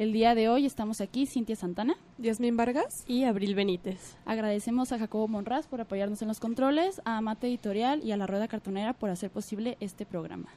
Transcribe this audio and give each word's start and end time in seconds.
El 0.00 0.12
día 0.14 0.34
de 0.34 0.48
hoy 0.48 0.64
estamos 0.64 1.02
aquí, 1.02 1.26
Cintia 1.26 1.56
Santana. 1.56 1.94
Yasmín 2.16 2.56
Vargas. 2.56 3.04
y 3.06 3.24
Abril 3.24 3.54
Benítez. 3.54 4.16
Agradecemos 4.24 4.92
a 4.92 4.98
Jacobo 4.98 5.28
Monraz 5.28 5.66
por 5.66 5.82
apoyarnos 5.82 6.22
en 6.22 6.28
los 6.28 6.40
controles, 6.40 7.02
a 7.04 7.20
Mate 7.20 7.48
Editorial 7.48 8.02
y 8.02 8.12
a 8.12 8.16
la 8.16 8.26
Rueda 8.26 8.48
Cartonera 8.48 8.94
por 8.94 9.10
hacer 9.10 9.30
posible 9.30 9.76
este 9.80 10.06
programa. 10.06 10.48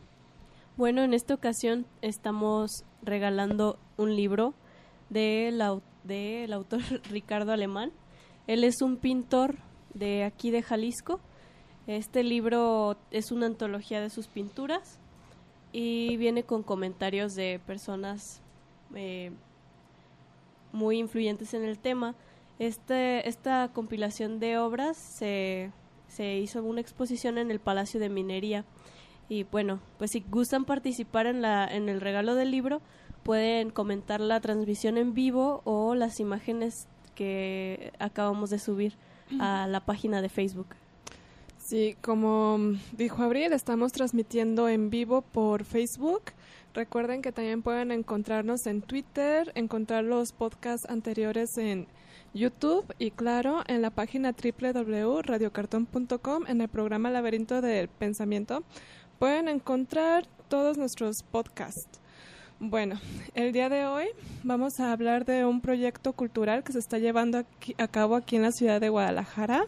Bueno, 0.78 1.04
en 1.04 1.14
esta 1.14 1.34
ocasión 1.34 1.86
estamos 2.02 2.86
regalando 3.02 3.78
un 3.98 4.16
libro 4.16 4.54
del 5.10 5.60
au- 5.60 5.82
del 6.06 6.54
autor 6.54 6.80
Ricardo 7.12 7.52
Alemán. 7.52 7.92
Él 8.48 8.64
es 8.64 8.82
un 8.82 8.96
pintor 8.96 9.58
de 9.94 10.24
aquí 10.24 10.52
de 10.52 10.64
Jalisco. 10.64 11.20
Este 11.86 12.24
libro 12.24 12.96
es 13.12 13.30
una 13.34 13.48
antología 13.48 14.00
de 14.00 14.10
sus 14.10 14.28
pinturas 14.28 15.00
y 15.74 16.16
viene 16.16 16.44
con 16.44 16.64
comentarios 16.64 17.34
de 17.34 17.60
personas 17.68 18.40
eh, 18.96 19.32
muy 20.72 20.98
influyentes 20.98 21.54
en 21.54 21.64
el 21.64 21.80
tema. 21.80 22.16
Este, 22.60 23.28
esta 23.28 23.70
compilación 23.74 24.40
de 24.40 24.58
obras 24.58 24.98
se, 24.98 25.72
se 26.08 26.38
hizo 26.38 26.60
en 26.60 26.66
una 26.66 26.82
exposición 26.82 27.38
en 27.38 27.52
el 27.52 27.60
Palacio 27.60 28.00
de 28.00 28.10
Minería. 28.10 28.66
Y 29.30 29.44
bueno, 29.44 29.80
pues 29.98 30.12
si 30.12 30.24
gustan 30.30 30.66
participar 30.66 31.26
en, 31.26 31.42
la, 31.42 31.66
en 31.66 31.90
el 31.90 32.02
regalo 32.02 32.36
del 32.36 32.52
libro, 32.52 32.82
pueden 33.24 33.70
comentar 33.70 34.20
la 34.20 34.40
transmisión 34.42 34.98
en 34.98 35.14
vivo 35.14 35.62
o 35.64 35.96
las 35.96 36.20
imágenes 36.20 36.88
que 37.16 37.94
acabamos 38.00 38.50
de 38.50 38.60
subir 38.60 38.96
a 39.40 39.68
la 39.68 39.86
página 39.86 40.22
de 40.22 40.30
Facebook. 40.30 40.68
Sí, 41.58 41.96
como 42.02 42.60
dijo 42.98 43.24
Abril, 43.24 43.54
estamos 43.54 43.94
transmitiendo 43.94 44.68
en 44.68 44.90
vivo 44.90 45.22
por 45.22 45.64
Facebook. 45.64 46.24
Recuerden 46.74 47.22
que 47.22 47.32
también 47.32 47.62
pueden 47.62 47.92
encontrarnos 47.92 48.66
en 48.66 48.82
Twitter, 48.82 49.52
encontrar 49.56 50.04
los 50.04 50.32
podcasts 50.32 50.90
anteriores 50.90 51.56
en 51.58 51.86
YouTube 52.34 52.92
y 52.98 53.12
claro, 53.12 53.62
en 53.68 53.84
la 53.84 53.92
página 53.92 54.34
www.radiocartón.com 54.34 56.46
en 56.48 56.62
el 56.62 56.68
programa 56.70 57.12
Laberinto 57.12 57.62
del 57.62 57.90
Pensamiento 57.90 58.64
pueden 59.20 59.48
encontrar 59.50 60.26
todos 60.50 60.78
nuestros 60.80 61.18
podcasts. 61.32 62.00
Bueno, 62.60 63.00
el 63.36 63.52
día 63.52 63.70
de 63.70 63.86
hoy 63.86 64.08
vamos 64.44 64.80
a 64.80 64.92
hablar 64.94 65.26
de 65.26 65.46
un 65.46 65.62
proyecto 65.62 66.14
cultural 66.14 66.64
que 66.64 66.72
se 66.74 66.80
está 66.80 66.98
llevando 66.98 67.38
aquí- 67.40 67.76
a 67.78 67.88
cabo 67.88 68.16
aquí 68.16 68.36
en 68.38 68.42
la 68.42 68.52
ciudad 68.52 68.82
de 68.82 68.90
Guadalajara. 68.90 69.66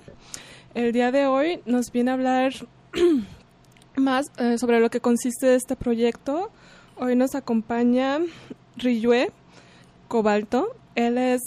El 0.73 0.91
día 0.91 1.11
de 1.11 1.27
hoy 1.27 1.61
nos 1.67 1.91
viene 1.91 2.09
a 2.11 2.15
hablar 2.15 2.51
más 3.95 4.25
eh, 4.37 4.57
sobre 4.57 4.79
lo 4.79 4.89
que 4.89 4.99
consiste 5.01 5.53
este 5.55 5.75
proyecto. 5.75 6.51
Hoy 6.97 7.17
nos 7.17 7.35
acompaña 7.35 8.19
Riyue 8.77 9.29
Cobalto. 10.07 10.77
Él 10.95 11.17
es 11.17 11.41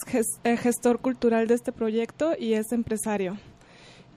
eh, 0.45 0.59
gestor 0.59 0.99
cultural 0.99 1.47
de 1.49 1.55
este 1.55 1.73
proyecto 1.73 2.35
y 2.39 2.53
es 2.53 2.71
empresario. 2.71 3.39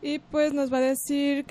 Y 0.02 0.20
pues 0.20 0.54
nos 0.54 0.74
va 0.74 0.80
a 0.80 0.82
decir 0.82 1.46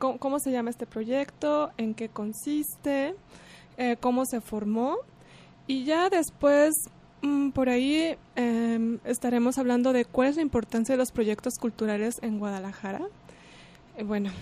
cómo, 0.00 0.18
cómo 0.18 0.40
se 0.40 0.50
llama 0.50 0.70
este 0.70 0.84
proyecto, 0.84 1.70
en 1.76 1.94
qué 1.94 2.08
consiste, 2.08 3.14
eh, 3.76 3.96
cómo 4.00 4.26
se 4.26 4.40
formó. 4.40 4.96
Y 5.68 5.84
ya 5.84 6.10
después, 6.10 6.74
mm, 7.20 7.50
por 7.50 7.68
ahí, 7.68 8.16
em, 8.34 8.98
estaremos 9.04 9.58
hablando 9.58 9.92
de 9.92 10.06
cuál 10.06 10.28
es 10.28 10.36
la 10.36 10.42
importancia 10.42 10.94
de 10.94 10.98
los 10.98 11.12
proyectos 11.12 11.54
culturales 11.56 12.16
en 12.20 12.40
Guadalajara. 12.40 13.02
Eh, 13.96 14.02
bueno, 14.02 14.32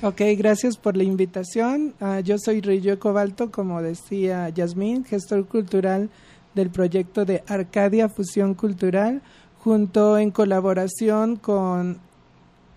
Ok, 0.00 0.20
gracias 0.36 0.76
por 0.76 0.96
la 0.96 1.02
invitación. 1.02 1.92
Ah, 2.00 2.20
yo 2.20 2.38
soy 2.38 2.60
Rillo 2.60 3.00
Cobalto, 3.00 3.50
como 3.50 3.82
decía 3.82 4.48
Yasmín, 4.48 5.04
gestor 5.04 5.44
cultural 5.46 6.08
del 6.54 6.70
proyecto 6.70 7.24
de 7.24 7.42
Arcadia 7.48 8.08
Fusión 8.08 8.54
Cultural, 8.54 9.22
junto 9.58 10.16
en 10.16 10.30
colaboración 10.30 11.34
con 11.34 11.98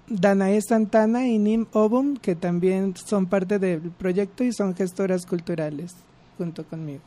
Danae 0.07 0.63
Santana 0.63 1.27
y 1.27 1.37
Nim 1.37 1.67
Obum, 1.73 2.17
que 2.17 2.33
también 2.33 2.95
son 2.95 3.27
parte 3.27 3.59
del 3.59 3.81
proyecto 3.81 4.43
y 4.43 4.51
son 4.51 4.75
gestoras 4.75 5.27
culturales 5.27 5.93
junto 6.39 6.63
conmigo. 6.65 7.01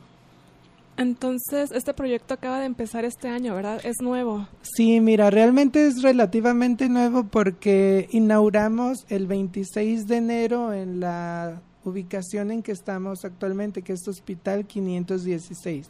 Entonces 0.97 1.71
este 1.71 1.93
proyecto 1.93 2.33
acaba 2.33 2.59
de 2.59 2.65
empezar 2.65 3.05
este 3.05 3.27
año, 3.27 3.53
¿verdad? 3.55 3.81
Es 3.85 3.95
nuevo. 4.01 4.47
Sí, 4.61 4.99
mira, 5.01 5.29
realmente 5.29 5.85
es 5.87 6.01
relativamente 6.01 6.87
nuevo 6.89 7.25
porque 7.25 8.07
inauguramos 8.11 9.05
el 9.09 9.27
26 9.27 10.07
de 10.07 10.17
enero 10.17 10.73
en 10.73 10.99
la 10.99 11.61
ubicación 11.83 12.51
en 12.51 12.63
que 12.63 12.71
estamos 12.71 13.25
actualmente, 13.25 13.81
que 13.81 13.93
es 13.93 14.07
Hospital 14.07 14.65
516. 14.65 15.87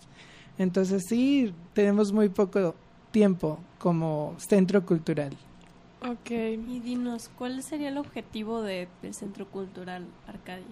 Entonces 0.58 1.04
sí, 1.08 1.54
tenemos 1.74 2.12
muy 2.12 2.30
poco 2.30 2.76
tiempo 3.12 3.60
como 3.78 4.36
centro 4.38 4.86
cultural. 4.86 5.36
Ok. 6.02 6.32
Y 6.32 6.80
dinos, 6.82 7.30
¿cuál 7.38 7.64
sería 7.64 7.90
el 7.90 7.98
objetivo 7.98 8.62
de- 8.62 8.88
del 9.02 9.14
Centro 9.14 9.48
Cultural 9.48 10.06
Arcadia? 10.28 10.66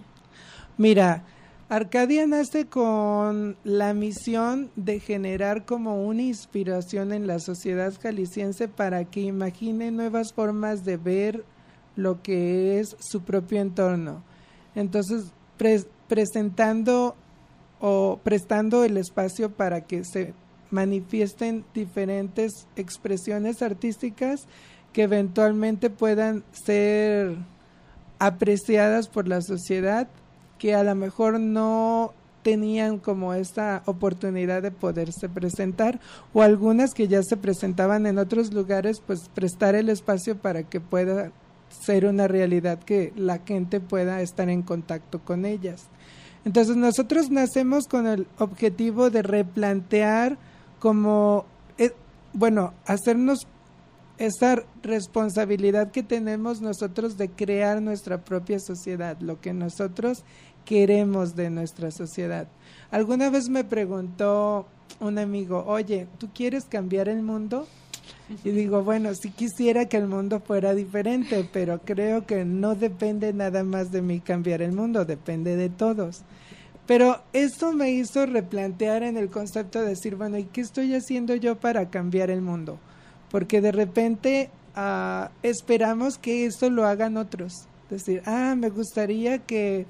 Mira, 0.76 1.22
Arcadia 1.70 2.26
nace 2.26 2.66
con 2.66 3.56
la 3.64 3.94
misión 3.94 4.70
de 4.76 5.00
generar 5.00 5.64
como 5.64 6.04
una 6.04 6.22
inspiración 6.22 7.12
en 7.12 7.26
la 7.26 7.38
sociedad 7.38 7.92
jalisciense 8.00 8.68
para 8.68 9.06
que 9.06 9.20
imagine 9.22 9.90
nuevas 9.90 10.34
formas 10.34 10.84
de 10.84 10.98
ver 10.98 11.44
lo 11.96 12.22
que 12.22 12.80
es 12.80 12.96
su 13.00 13.22
propio 13.22 13.60
entorno. 13.60 14.22
Entonces, 14.74 15.32
pres- 15.58 15.86
presentando 16.06 17.16
o 17.80 18.20
prestando 18.22 18.84
el 18.84 18.98
espacio 18.98 19.50
para 19.50 19.80
que 19.80 20.04
se 20.04 20.34
manifiesten 20.70 21.64
diferentes 21.72 22.66
expresiones 22.76 23.62
artísticas 23.62 24.46
que 24.92 25.02
eventualmente 25.02 25.88
puedan 25.88 26.44
ser 26.52 27.36
apreciadas 28.18 29.08
por 29.08 29.28
la 29.28 29.40
sociedad 29.40 30.08
que 30.58 30.74
a 30.74 30.84
lo 30.84 30.94
mejor 30.94 31.40
no 31.40 32.12
tenían 32.42 32.98
como 32.98 33.34
esta 33.34 33.82
oportunidad 33.86 34.62
de 34.62 34.70
poderse 34.70 35.28
presentar 35.28 35.98
o 36.32 36.42
algunas 36.42 36.92
que 36.92 37.08
ya 37.08 37.22
se 37.22 37.36
presentaban 37.36 38.06
en 38.06 38.18
otros 38.18 38.52
lugares 38.52 39.00
pues 39.04 39.30
prestar 39.34 39.74
el 39.74 39.88
espacio 39.88 40.36
para 40.36 40.62
que 40.62 40.80
pueda 40.80 41.32
ser 41.70 42.04
una 42.06 42.28
realidad 42.28 42.78
que 42.78 43.12
la 43.16 43.38
gente 43.38 43.80
pueda 43.80 44.20
estar 44.20 44.48
en 44.48 44.62
contacto 44.62 45.20
con 45.20 45.44
ellas. 45.44 45.86
Entonces 46.44 46.76
nosotros 46.76 47.30
nacemos 47.30 47.86
con 47.88 48.06
el 48.06 48.26
objetivo 48.38 49.10
de 49.10 49.22
replantear 49.22 50.36
como, 50.78 51.46
eh, 51.78 51.92
bueno, 52.34 52.74
hacernos 52.86 53.46
esa 54.18 54.64
responsabilidad 54.82 55.90
que 55.90 56.02
tenemos 56.02 56.60
nosotros 56.60 57.16
de 57.16 57.28
crear 57.30 57.82
nuestra 57.82 58.24
propia 58.24 58.58
sociedad, 58.60 59.18
lo 59.20 59.40
que 59.40 59.52
nosotros 59.52 60.24
queremos 60.64 61.34
de 61.34 61.50
nuestra 61.50 61.90
sociedad. 61.90 62.48
Alguna 62.90 63.30
vez 63.30 63.48
me 63.48 63.64
preguntó 63.64 64.66
un 65.00 65.18
amigo, 65.18 65.64
oye, 65.66 66.06
¿tú 66.18 66.28
quieres 66.32 66.64
cambiar 66.64 67.08
el 67.08 67.22
mundo? 67.22 67.66
Y 68.42 68.50
digo, 68.50 68.82
bueno, 68.82 69.14
sí 69.14 69.30
quisiera 69.30 69.86
que 69.86 69.98
el 69.98 70.06
mundo 70.06 70.40
fuera 70.40 70.74
diferente, 70.74 71.48
pero 71.52 71.80
creo 71.84 72.26
que 72.26 72.44
no 72.44 72.74
depende 72.74 73.32
nada 73.32 73.64
más 73.64 73.90
de 73.90 74.00
mí 74.00 74.20
cambiar 74.20 74.62
el 74.62 74.72
mundo, 74.72 75.04
depende 75.04 75.56
de 75.56 75.68
todos. 75.68 76.22
Pero 76.86 77.22
esto 77.32 77.72
me 77.72 77.90
hizo 77.92 78.26
replantear 78.26 79.02
en 79.02 79.16
el 79.16 79.30
concepto 79.30 79.80
de 79.80 79.88
decir, 79.88 80.16
bueno, 80.16 80.38
¿y 80.38 80.44
qué 80.44 80.60
estoy 80.60 80.94
haciendo 80.94 81.34
yo 81.34 81.56
para 81.56 81.90
cambiar 81.90 82.30
el 82.30 82.42
mundo? 82.42 82.78
Porque 83.34 83.60
de 83.60 83.72
repente 83.72 84.48
ah, 84.76 85.32
esperamos 85.42 86.18
que 86.18 86.46
esto 86.46 86.70
lo 86.70 86.86
hagan 86.86 87.16
otros. 87.16 87.66
Decir, 87.90 88.22
ah, 88.26 88.54
me 88.56 88.70
gustaría 88.70 89.38
que, 89.38 89.86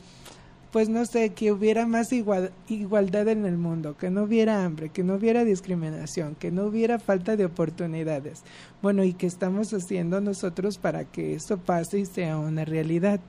pues 0.72 0.88
no 0.88 1.04
sé, 1.04 1.34
que 1.34 1.52
hubiera 1.52 1.86
más 1.86 2.10
igual, 2.14 2.52
igualdad 2.68 3.28
en 3.28 3.44
el 3.44 3.58
mundo, 3.58 3.98
que 3.98 4.08
no 4.08 4.22
hubiera 4.22 4.64
hambre, 4.64 4.88
que 4.88 5.04
no 5.04 5.16
hubiera 5.16 5.44
discriminación, 5.44 6.36
que 6.36 6.50
no 6.50 6.64
hubiera 6.64 6.98
falta 6.98 7.36
de 7.36 7.44
oportunidades. 7.44 8.42
Bueno, 8.80 9.04
¿y 9.04 9.12
qué 9.12 9.26
estamos 9.26 9.74
haciendo 9.74 10.22
nosotros 10.22 10.78
para 10.78 11.04
que 11.04 11.34
esto 11.34 11.58
pase 11.58 11.98
y 11.98 12.06
sea 12.06 12.38
una 12.38 12.64
realidad? 12.64 13.20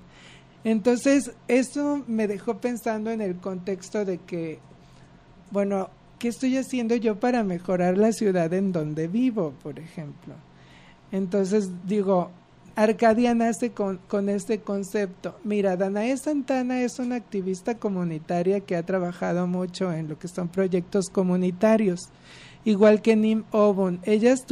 Entonces, 0.63 1.33
eso 1.49 2.05
me 2.07 2.29
dejó 2.29 2.61
pensando 2.61 3.11
en 3.11 3.19
el 3.19 3.35
contexto 3.35 4.05
de 4.05 4.19
que, 4.19 4.59
bueno, 5.51 5.89
¿qué 6.19 6.29
estoy 6.29 6.57
haciendo 6.57 6.95
yo 6.95 7.19
para 7.19 7.43
mejorar 7.43 7.97
la 7.97 8.11
ciudad 8.11 8.53
en 8.53 8.71
donde 8.71 9.07
vivo, 9.07 9.53
por 9.63 9.79
ejemplo? 9.79 10.33
Entonces 11.11 11.69
digo, 11.85 12.31
Arcadia 12.75 13.33
nace 13.33 13.71
con, 13.71 13.99
con 14.07 14.27
este 14.27 14.59
concepto. 14.59 15.35
Mira, 15.43 15.77
Danae 15.77 16.17
Santana 16.17 16.81
es 16.81 16.99
una 16.99 17.15
activista 17.15 17.75
comunitaria 17.75 18.59
que 18.59 18.75
ha 18.75 18.83
trabajado 18.83 19.47
mucho 19.47 19.93
en 19.93 20.09
lo 20.09 20.19
que 20.19 20.27
son 20.27 20.49
proyectos 20.49 21.09
comunitarios, 21.09 22.09
igual 22.65 23.01
que 23.01 23.15
Nim 23.15 23.43
Obun. 23.51 23.99
Ellas, 24.03 24.45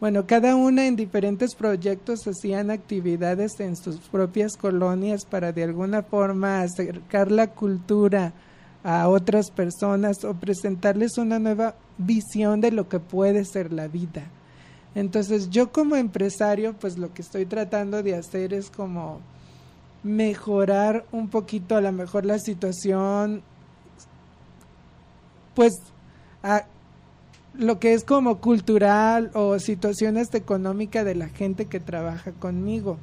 bueno, 0.00 0.26
cada 0.26 0.56
una 0.56 0.86
en 0.86 0.96
diferentes 0.96 1.54
proyectos 1.54 2.26
hacían 2.26 2.70
actividades 2.70 3.60
en 3.60 3.76
sus 3.76 3.98
propias 3.98 4.56
colonias 4.56 5.26
para 5.26 5.52
de 5.52 5.64
alguna 5.64 6.02
forma 6.02 6.62
acercar 6.62 7.30
la 7.30 7.48
cultura 7.48 8.32
a 8.82 9.08
otras 9.08 9.50
personas 9.50 10.24
o 10.24 10.34
presentarles 10.34 11.18
una 11.18 11.38
nueva 11.38 11.74
visión 11.98 12.60
de 12.60 12.72
lo 12.72 12.88
que 12.88 12.98
puede 12.98 13.44
ser 13.44 13.72
la 13.72 13.88
vida. 13.88 14.24
Entonces 14.94 15.50
yo 15.50 15.70
como 15.70 15.96
empresario, 15.96 16.74
pues 16.74 16.98
lo 16.98 17.12
que 17.12 17.22
estoy 17.22 17.46
tratando 17.46 18.02
de 18.02 18.16
hacer 18.16 18.54
es 18.54 18.70
como 18.70 19.20
mejorar 20.02 21.04
un 21.12 21.28
poquito 21.28 21.76
a 21.76 21.80
lo 21.80 21.92
mejor 21.92 22.24
la 22.24 22.38
situación, 22.38 23.42
pues 25.54 25.74
a 26.42 26.64
lo 27.54 27.78
que 27.78 27.92
es 27.92 28.04
como 28.04 28.38
cultural 28.38 29.30
o 29.34 29.58
situaciones 29.58 30.32
económicas 30.34 31.04
de 31.04 31.14
la 31.14 31.28
gente 31.28 31.66
que 31.66 31.80
trabaja 31.80 32.32
conmigo. 32.32 32.96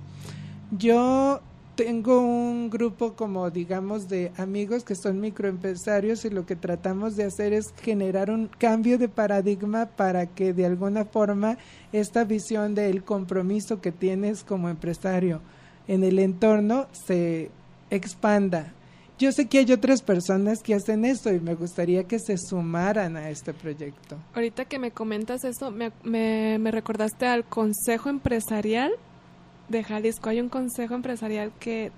Yo 0.71 1.41
tengo 1.77 2.19
un 2.19 2.71
grupo 2.71 3.13
como 3.13 3.51
digamos 3.51 4.09
de 4.09 4.31
amigos 4.37 4.83
que 4.83 4.95
son 4.95 5.21
microempresarios 5.21 6.25
y 6.25 6.31
lo 6.31 6.47
que 6.47 6.55
tratamos 6.55 7.15
de 7.15 7.25
hacer 7.25 7.53
es 7.53 7.71
generar 7.83 8.31
un 8.31 8.47
cambio 8.47 8.97
de 8.97 9.07
paradigma 9.07 9.85
para 9.85 10.25
que 10.25 10.53
de 10.53 10.65
alguna 10.65 11.05
forma 11.05 11.59
esta 11.93 12.23
visión 12.23 12.73
del 12.73 13.03
compromiso 13.03 13.79
que 13.79 13.91
tienes 13.91 14.43
como 14.43 14.69
empresario 14.69 15.39
en 15.87 16.03
el 16.03 16.17
entorno 16.17 16.87
se 16.91 17.51
expanda. 17.91 18.73
Yo 19.19 19.31
sé 19.31 19.47
que 19.47 19.59
hay 19.59 19.71
otras 19.71 20.01
personas 20.01 20.63
que 20.63 20.73
hacen 20.73 21.05
esto 21.05 21.31
y 21.31 21.39
me 21.39 21.53
gustaría 21.53 22.05
que 22.05 22.17
se 22.17 22.37
sumaran 22.39 23.17
a 23.17 23.29
este 23.29 23.53
proyecto. 23.53 24.17
Ahorita 24.33 24.65
que 24.65 24.79
me 24.79 24.89
comentas 24.89 25.43
eso, 25.43 25.69
me, 25.69 25.91
me, 26.03 26.57
me 26.59 26.71
recordaste 26.71 27.27
al 27.27 27.45
Consejo 27.45 28.09
Empresarial 28.09 28.91
de 29.69 29.83
Jalisco 29.83 30.29
hay 30.29 30.39
un 30.39 30.49
consejo 30.49 30.95
empresarial 30.95 31.51
que 31.59 31.91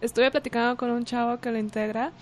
estuve 0.00 0.30
platicando 0.30 0.76
con 0.76 0.90
un 0.90 1.04
chavo 1.04 1.38
que 1.38 1.50
lo 1.50 1.58
integra 1.58 2.12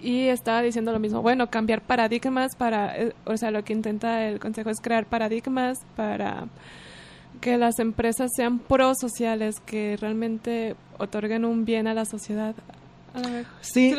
y 0.00 0.28
estaba 0.28 0.62
diciendo 0.62 0.92
lo 0.92 0.98
mismo, 0.98 1.20
bueno, 1.20 1.50
cambiar 1.50 1.82
paradigmas 1.82 2.56
para, 2.56 2.96
eh, 2.96 3.12
o 3.26 3.36
sea, 3.36 3.50
lo 3.50 3.64
que 3.64 3.74
intenta 3.74 4.26
el 4.26 4.40
consejo 4.40 4.70
es 4.70 4.80
crear 4.80 5.04
paradigmas 5.04 5.78
para 5.94 6.46
que 7.40 7.58
las 7.58 7.78
empresas 7.78 8.30
sean 8.34 8.58
prosociales, 8.58 9.60
que 9.60 9.96
realmente 10.00 10.74
otorguen 10.98 11.44
un 11.44 11.64
bien 11.64 11.86
a 11.86 11.94
la 11.94 12.04
sociedad. 12.04 12.54
Sí, 13.60 13.94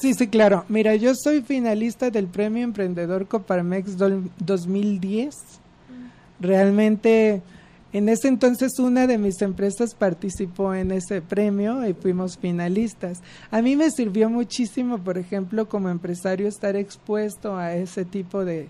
sí, 0.00 0.14
sí, 0.14 0.28
claro. 0.28 0.64
Mira, 0.68 0.96
yo 0.96 1.14
soy 1.14 1.40
finalista 1.40 2.10
del 2.10 2.26
Premio 2.26 2.64
Emprendedor 2.64 3.26
Coparmex 3.26 3.96
2010. 3.96 5.34
Mm. 5.34 6.42
Realmente 6.44 7.42
en 7.92 8.08
ese 8.08 8.28
entonces 8.28 8.78
una 8.78 9.06
de 9.08 9.18
mis 9.18 9.42
empresas 9.42 9.94
participó 9.94 10.74
en 10.74 10.92
ese 10.92 11.22
premio 11.22 11.86
y 11.88 11.92
fuimos 11.92 12.38
finalistas. 12.38 13.20
A 13.50 13.62
mí 13.62 13.74
me 13.74 13.90
sirvió 13.90 14.30
muchísimo, 14.30 14.98
por 14.98 15.18
ejemplo, 15.18 15.68
como 15.68 15.88
empresario 15.88 16.46
estar 16.46 16.76
expuesto 16.76 17.56
a 17.56 17.74
ese 17.74 18.04
tipo 18.04 18.44
de, 18.44 18.68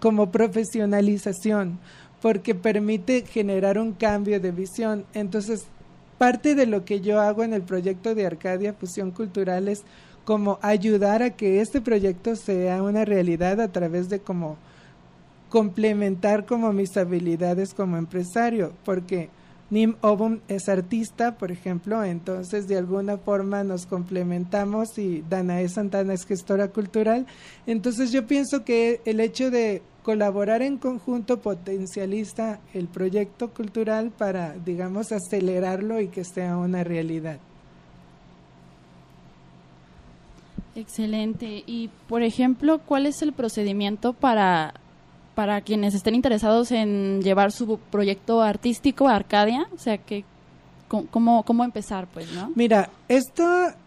como 0.00 0.30
profesionalización, 0.30 1.78
porque 2.22 2.54
permite 2.54 3.26
generar 3.26 3.78
un 3.78 3.92
cambio 3.92 4.40
de 4.40 4.50
visión. 4.50 5.04
Entonces, 5.12 5.66
parte 6.16 6.54
de 6.54 6.66
lo 6.66 6.86
que 6.86 7.02
yo 7.02 7.20
hago 7.20 7.44
en 7.44 7.52
el 7.52 7.62
proyecto 7.62 8.14
de 8.14 8.26
Arcadia 8.26 8.72
Fusión 8.72 9.10
Cultural 9.10 9.68
es 9.68 9.84
como 10.24 10.58
ayudar 10.62 11.22
a 11.22 11.30
que 11.30 11.60
este 11.60 11.82
proyecto 11.82 12.34
sea 12.36 12.82
una 12.82 13.04
realidad 13.04 13.60
a 13.60 13.72
través 13.72 14.08
de 14.08 14.20
como 14.20 14.56
complementar 15.50 16.46
como 16.46 16.72
mis 16.72 16.96
habilidades 16.96 17.74
como 17.74 17.98
empresario, 17.98 18.72
porque 18.84 19.28
Nim 19.68 19.94
Obum 20.00 20.40
es 20.48 20.68
artista, 20.68 21.36
por 21.36 21.52
ejemplo, 21.52 22.02
entonces 22.02 22.66
de 22.66 22.78
alguna 22.78 23.18
forma 23.18 23.62
nos 23.62 23.86
complementamos 23.86 24.98
y 24.98 25.22
Danae 25.28 25.68
Santana 25.68 26.14
es 26.14 26.24
gestora 26.24 26.68
cultural. 26.68 27.26
Entonces 27.66 28.10
yo 28.10 28.26
pienso 28.26 28.64
que 28.64 29.00
el 29.04 29.20
hecho 29.20 29.50
de 29.50 29.82
colaborar 30.02 30.62
en 30.62 30.78
conjunto 30.78 31.40
potencializa 31.40 32.58
el 32.74 32.88
proyecto 32.88 33.50
cultural 33.50 34.10
para, 34.10 34.54
digamos, 34.64 35.12
acelerarlo 35.12 36.00
y 36.00 36.08
que 36.08 36.24
sea 36.24 36.56
una 36.56 36.82
realidad. 36.82 37.38
Excelente. 40.74 41.62
Y, 41.66 41.90
por 42.08 42.22
ejemplo, 42.22 42.80
¿cuál 42.80 43.06
es 43.06 43.22
el 43.22 43.32
procedimiento 43.32 44.14
para 44.14 44.74
para 45.40 45.62
quienes 45.62 45.94
estén 45.94 46.14
interesados 46.14 46.70
en 46.70 47.22
llevar 47.22 47.50
su 47.50 47.78
proyecto 47.90 48.42
artístico 48.42 49.08
a 49.08 49.16
Arcadia? 49.16 49.66
O 49.74 49.78
sea, 49.78 49.96
que, 49.96 50.22
¿cómo, 50.86 51.44
cómo 51.44 51.64
empezar, 51.64 52.06
pues, 52.12 52.30
no? 52.32 52.52
Mira, 52.54 52.90
esto 53.08 53.42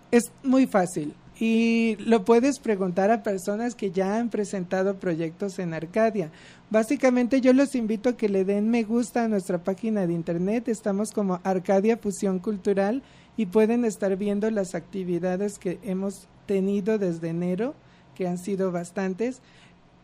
es 0.09 0.31
muy 0.41 0.65
fácil 0.65 1.13
y 1.39 1.95
lo 1.97 2.25
puedes 2.25 2.57
preguntar 2.57 3.11
a 3.11 3.21
personas 3.21 3.75
que 3.75 3.91
ya 3.91 4.17
han 4.17 4.29
presentado 4.29 4.95
proyectos 4.95 5.59
en 5.59 5.75
Arcadia. 5.75 6.31
Básicamente 6.71 7.39
yo 7.39 7.53
los 7.53 7.75
invito 7.75 8.09
a 8.09 8.17
que 8.17 8.29
le 8.29 8.45
den 8.45 8.71
me 8.71 8.81
gusta 8.81 9.25
a 9.25 9.27
nuestra 9.27 9.59
página 9.59 10.07
de 10.07 10.13
internet, 10.13 10.67
estamos 10.69 11.11
como 11.11 11.39
Arcadia 11.43 11.97
Fusión 11.97 12.39
Cultural 12.39 13.03
y 13.37 13.45
pueden 13.45 13.85
estar 13.85 14.17
viendo 14.17 14.49
las 14.49 14.73
actividades 14.73 15.59
que 15.59 15.77
hemos 15.83 16.27
tenido 16.47 16.97
desde 16.97 17.29
enero, 17.29 17.75
que 18.15 18.27
han 18.27 18.39
sido 18.39 18.71
bastantes. 18.71 19.39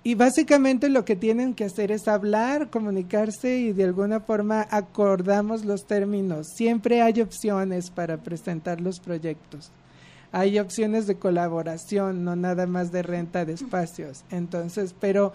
Y 0.01 0.15
básicamente 0.15 0.87
lo 0.87 1.03
que 1.03 1.17
tienen 1.17 1.53
que 1.53 1.65
hacer 1.65 1.91
es 1.91 2.07
hablar, 2.07 2.69
comunicarse 2.69 3.57
y 3.57 3.73
de 3.73 3.83
alguna 3.83 4.21
forma 4.21 4.65
acordamos 4.71 5.65
los 5.65 5.85
términos. 5.85 6.47
Siempre 6.55 7.01
hay 7.01 7.19
opciones 7.19 7.89
para 7.89 8.17
presentar 8.17 8.79
los 8.79 9.01
proyectos. 9.01 9.71
Hay 10.31 10.57
opciones 10.59 11.05
de 11.05 11.15
colaboración, 11.15 12.23
no 12.23 12.35
nada 12.35 12.65
más 12.65 12.91
de 12.91 13.01
renta 13.01 13.43
de 13.43 13.53
espacios. 13.53 14.23
Entonces, 14.29 14.95
pero 14.97 15.33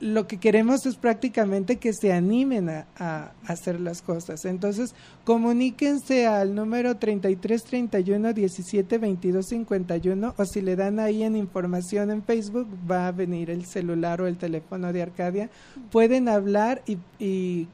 lo 0.00 0.28
que 0.28 0.38
queremos 0.38 0.86
es 0.86 0.96
prácticamente 0.96 1.76
que 1.76 1.92
se 1.92 2.12
animen 2.12 2.68
a, 2.70 3.32
hacer 3.46 3.80
las 3.80 4.00
cosas. 4.00 4.44
Entonces, 4.44 4.94
comuníquense 5.24 6.26
al 6.26 6.54
número 6.54 6.96
3331 6.96 8.32
17 8.32 8.98
22 8.98 9.46
51 9.46 10.34
o 10.36 10.44
si 10.44 10.60
le 10.60 10.76
dan 10.76 11.00
ahí 11.00 11.24
en 11.24 11.36
información 11.36 12.10
en 12.10 12.22
Facebook, 12.22 12.68
va 12.88 13.08
a 13.08 13.12
venir 13.12 13.50
el 13.50 13.64
celular 13.64 14.20
o 14.20 14.26
el 14.26 14.36
teléfono 14.36 14.92
de 14.92 15.02
Arcadia. 15.02 15.50
Pueden 15.90 16.28
hablar 16.28 16.82
y, 16.86 16.98
y 17.18 17.66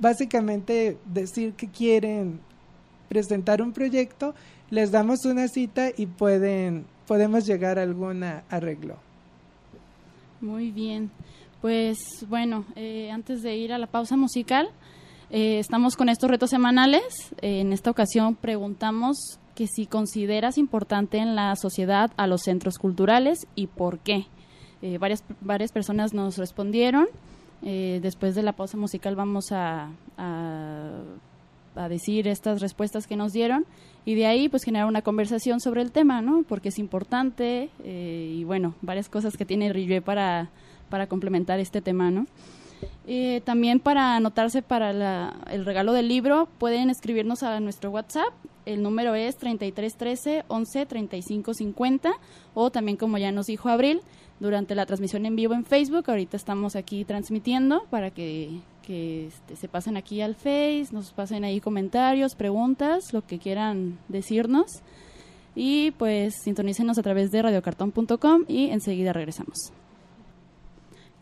básicamente 0.00 0.96
decir 1.04 1.52
que 1.52 1.68
quieren 1.68 2.40
presentar 3.08 3.60
un 3.60 3.72
proyecto, 3.72 4.34
les 4.70 4.90
damos 4.90 5.24
una 5.26 5.46
cita 5.48 5.90
y 5.96 6.06
pueden 6.06 6.86
podemos 7.06 7.46
llegar 7.46 7.78
a 7.78 7.82
algún 7.82 8.24
arreglo. 8.24 8.96
Muy 10.40 10.70
bien. 10.70 11.10
Pues 11.66 12.24
bueno, 12.28 12.64
eh, 12.76 13.10
antes 13.10 13.42
de 13.42 13.56
ir 13.56 13.72
a 13.72 13.78
la 13.78 13.88
pausa 13.88 14.16
musical, 14.16 14.68
eh, 15.30 15.58
estamos 15.58 15.96
con 15.96 16.08
estos 16.08 16.30
retos 16.30 16.50
semanales. 16.50 17.34
Eh, 17.42 17.58
en 17.58 17.72
esta 17.72 17.90
ocasión 17.90 18.36
preguntamos 18.36 19.40
que 19.56 19.66
si 19.66 19.86
consideras 19.86 20.58
importante 20.58 21.18
en 21.18 21.34
la 21.34 21.56
sociedad 21.56 22.12
a 22.16 22.28
los 22.28 22.42
centros 22.42 22.78
culturales 22.78 23.48
y 23.56 23.66
por 23.66 23.98
qué. 23.98 24.26
varias, 25.00 25.24
varias 25.40 25.72
personas 25.72 26.14
nos 26.14 26.38
respondieron. 26.38 27.08
después 27.62 28.36
de 28.36 28.44
la 28.44 28.52
pausa 28.52 28.76
musical 28.76 29.16
vamos 29.16 29.50
a, 29.50 29.90
a, 30.16 31.88
decir 31.88 32.28
estas 32.28 32.60
respuestas 32.60 33.08
que 33.08 33.16
nos 33.16 33.32
dieron 33.32 33.66
y 34.04 34.14
de 34.14 34.26
ahí 34.26 34.48
pues 34.48 34.62
generar 34.62 34.86
una 34.86 35.02
conversación 35.02 35.58
sobre 35.58 35.82
el 35.82 35.90
tema, 35.90 36.22
¿no? 36.22 36.44
Porque 36.48 36.68
es 36.68 36.78
importante 36.78 37.70
y 37.84 38.44
bueno, 38.44 38.76
varias 38.82 39.08
cosas 39.08 39.36
que 39.36 39.44
tiene 39.44 39.72
Rivé 39.72 40.00
para 40.00 40.48
para 40.88 41.06
complementar 41.06 41.60
este 41.60 41.80
tema, 41.80 42.10
¿no? 42.10 42.26
Eh, 43.06 43.40
también 43.44 43.78
para 43.78 44.16
anotarse 44.16 44.62
para 44.62 44.90
el 45.50 45.64
regalo 45.64 45.92
del 45.92 46.08
libro 46.08 46.48
pueden 46.58 46.90
escribirnos 46.90 47.42
a 47.42 47.60
nuestro 47.60 47.90
WhatsApp. 47.90 48.32
El 48.64 48.82
número 48.82 49.14
es 49.14 49.36
3313 49.36 50.44
11 50.48 50.86
35 50.86 51.54
50 51.54 52.12
o 52.54 52.70
también 52.70 52.96
como 52.96 53.16
ya 53.18 53.30
nos 53.30 53.46
dijo 53.46 53.68
Abril 53.68 54.00
durante 54.40 54.74
la 54.74 54.86
transmisión 54.86 55.24
en 55.24 55.36
vivo 55.36 55.54
en 55.54 55.64
Facebook. 55.64 56.04
Ahorita 56.08 56.36
estamos 56.36 56.74
aquí 56.74 57.04
transmitiendo 57.04 57.84
para 57.90 58.10
que, 58.10 58.60
este, 58.82 59.56
se 59.56 59.68
pasen 59.68 59.96
aquí 59.96 60.20
al 60.20 60.34
Face, 60.34 60.88
nos 60.90 61.12
pasen 61.12 61.44
ahí 61.44 61.60
comentarios, 61.60 62.34
preguntas, 62.34 63.12
lo 63.12 63.24
que 63.24 63.38
quieran 63.38 63.98
decirnos. 64.08 64.82
Y 65.54 65.92
pues 65.92 66.34
sintonícenos 66.42 66.98
a 66.98 67.02
través 67.02 67.30
de 67.30 67.40
radiocartón.com 67.40 68.44
y 68.48 68.70
enseguida 68.70 69.12
regresamos. 69.12 69.72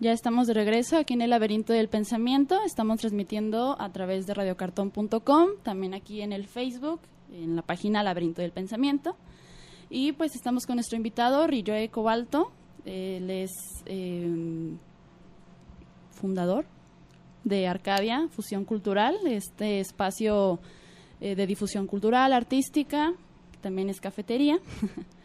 Ya 0.01 0.11
estamos 0.11 0.49
de 0.49 0.55
regreso 0.55 0.97
aquí 0.97 1.15
en 1.15 1.23
el 1.23 1.31
laberinto 1.31 1.73
del 1.73 1.89
pensamiento. 1.89 2.61
Estamos 2.67 2.99
transmitiendo 2.99 3.81
a 3.81 3.93
través 3.93 4.27
de 4.27 4.35
radiocartón.com, 4.35 5.49
también 5.63 5.95
aquí 5.95 6.21
en 6.21 6.33
el 6.33 6.49
Facebook, 6.49 7.01
en 7.33 7.55
la 7.55 7.63
página 7.63 8.03
Laberinto 8.03 8.43
del 8.43 8.51
Pensamiento. 8.51 9.17
Y 9.91 10.11
pues 10.13 10.35
estamos 10.35 10.67
con 10.67 10.77
nuestro 10.77 10.97
invitado, 10.97 11.47
Rilloe 11.47 11.91
Cobalto. 11.91 12.51
Él 12.85 13.31
es 13.31 13.53
eh, 13.87 14.29
fundador 16.11 16.67
de 17.45 17.69
Arcadia, 17.69 18.27
Fusión 18.31 18.65
Cultural, 18.65 19.15
este 19.27 19.79
espacio 19.79 20.59
eh, 21.21 21.37
de 21.37 21.47
difusión 21.47 21.87
cultural, 21.87 22.33
artística, 22.33 23.15
también 23.61 23.89
es 23.91 24.01
cafetería. 24.01 24.59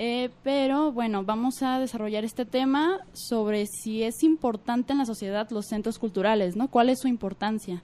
Eh, 0.00 0.30
pero 0.44 0.92
bueno, 0.92 1.24
vamos 1.24 1.60
a 1.60 1.80
desarrollar 1.80 2.24
este 2.24 2.46
tema 2.46 3.00
sobre 3.14 3.66
si 3.66 4.04
es 4.04 4.22
importante 4.22 4.92
en 4.92 4.98
la 4.98 5.04
sociedad 5.04 5.50
los 5.50 5.66
centros 5.66 5.98
culturales, 5.98 6.54
¿no? 6.54 6.68
¿Cuál 6.68 6.88
es 6.88 7.00
su 7.00 7.08
importancia? 7.08 7.82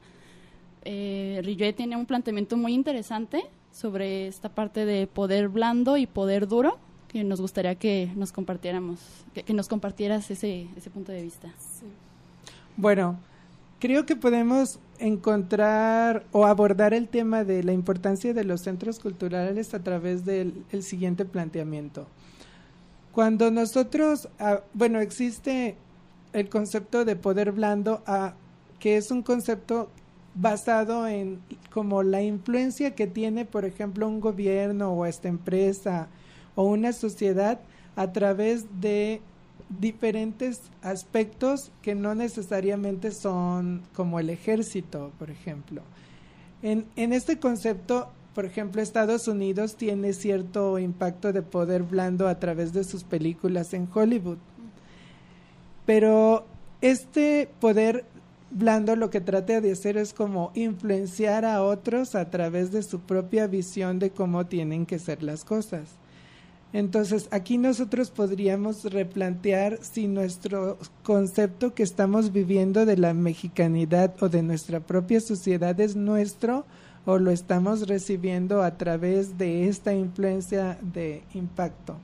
Eh, 0.84 1.74
tiene 1.76 1.96
un 1.96 2.06
planteamiento 2.06 2.56
muy 2.56 2.72
interesante 2.72 3.42
sobre 3.72 4.28
esta 4.28 4.48
parte 4.48 4.86
de 4.86 5.08
poder 5.08 5.48
blando 5.48 5.96
y 5.96 6.06
poder 6.06 6.46
duro 6.46 6.78
que 7.08 7.24
nos 7.24 7.40
gustaría 7.40 7.74
que 7.74 8.08
nos 8.14 8.30
compartiéramos, 8.30 9.00
que, 9.34 9.52
nos 9.52 9.66
compartieras 9.66 10.30
ese, 10.30 10.68
ese 10.76 10.90
punto 10.90 11.10
de 11.10 11.20
vista. 11.20 11.52
Bueno, 12.76 13.18
creo 13.84 14.06
que 14.06 14.16
podemos 14.16 14.78
encontrar 14.98 16.24
o 16.32 16.46
abordar 16.46 16.94
el 16.94 17.06
tema 17.06 17.44
de 17.44 17.62
la 17.62 17.74
importancia 17.74 18.32
de 18.32 18.42
los 18.42 18.62
centros 18.62 18.98
culturales 18.98 19.74
a 19.74 19.80
través 19.80 20.24
del 20.24 20.64
siguiente 20.80 21.26
planteamiento. 21.26 22.06
Cuando 23.12 23.50
nosotros, 23.50 24.30
ah, 24.38 24.60
bueno, 24.72 25.00
existe 25.00 25.76
el 26.32 26.48
concepto 26.48 27.04
de 27.04 27.14
poder 27.14 27.52
blando, 27.52 28.02
ah, 28.06 28.32
que 28.78 28.96
es 28.96 29.10
un 29.10 29.22
concepto 29.22 29.90
basado 30.34 31.06
en 31.06 31.40
como 31.70 32.02
la 32.02 32.22
influencia 32.22 32.94
que 32.94 33.06
tiene, 33.06 33.44
por 33.44 33.66
ejemplo, 33.66 34.08
un 34.08 34.18
gobierno 34.18 34.94
o 34.94 35.04
esta 35.04 35.28
empresa 35.28 36.08
o 36.54 36.64
una 36.64 36.94
sociedad 36.94 37.60
a 37.96 38.12
través 38.12 38.64
de 38.80 39.20
diferentes 39.80 40.60
aspectos 40.82 41.70
que 41.82 41.94
no 41.94 42.14
necesariamente 42.14 43.10
son 43.10 43.82
como 43.94 44.20
el 44.20 44.30
ejército, 44.30 45.12
por 45.18 45.30
ejemplo. 45.30 45.82
En, 46.62 46.86
en 46.96 47.12
este 47.12 47.38
concepto, 47.38 48.08
por 48.34 48.44
ejemplo, 48.44 48.82
Estados 48.82 49.28
Unidos 49.28 49.76
tiene 49.76 50.12
cierto 50.12 50.78
impacto 50.78 51.32
de 51.32 51.42
poder 51.42 51.82
blando 51.82 52.26
a 52.28 52.38
través 52.38 52.72
de 52.72 52.84
sus 52.84 53.04
películas 53.04 53.74
en 53.74 53.88
Hollywood. 53.92 54.38
Pero 55.86 56.46
este 56.80 57.48
poder 57.60 58.04
blando 58.50 58.94
lo 58.96 59.10
que 59.10 59.20
trata 59.20 59.60
de 59.60 59.72
hacer 59.72 59.96
es 59.96 60.14
como 60.14 60.52
influenciar 60.54 61.44
a 61.44 61.62
otros 61.62 62.14
a 62.14 62.30
través 62.30 62.70
de 62.70 62.82
su 62.82 63.00
propia 63.00 63.46
visión 63.46 63.98
de 63.98 64.10
cómo 64.10 64.46
tienen 64.46 64.86
que 64.86 64.98
ser 64.98 65.22
las 65.22 65.44
cosas. 65.44 65.88
Entonces, 66.74 67.28
aquí 67.30 67.56
nosotros 67.56 68.10
podríamos 68.10 68.82
replantear 68.82 69.78
si 69.80 70.08
nuestro 70.08 70.76
concepto 71.04 71.72
que 71.72 71.84
estamos 71.84 72.32
viviendo 72.32 72.84
de 72.84 72.96
la 72.96 73.14
mexicanidad 73.14 74.12
o 74.20 74.28
de 74.28 74.42
nuestra 74.42 74.80
propia 74.80 75.20
sociedad 75.20 75.78
es 75.78 75.94
nuestro 75.94 76.66
o 77.06 77.18
lo 77.18 77.30
estamos 77.30 77.86
recibiendo 77.86 78.60
a 78.60 78.76
través 78.76 79.38
de 79.38 79.68
esta 79.68 79.94
influencia 79.94 80.76
de 80.82 81.22
impacto. 81.32 81.94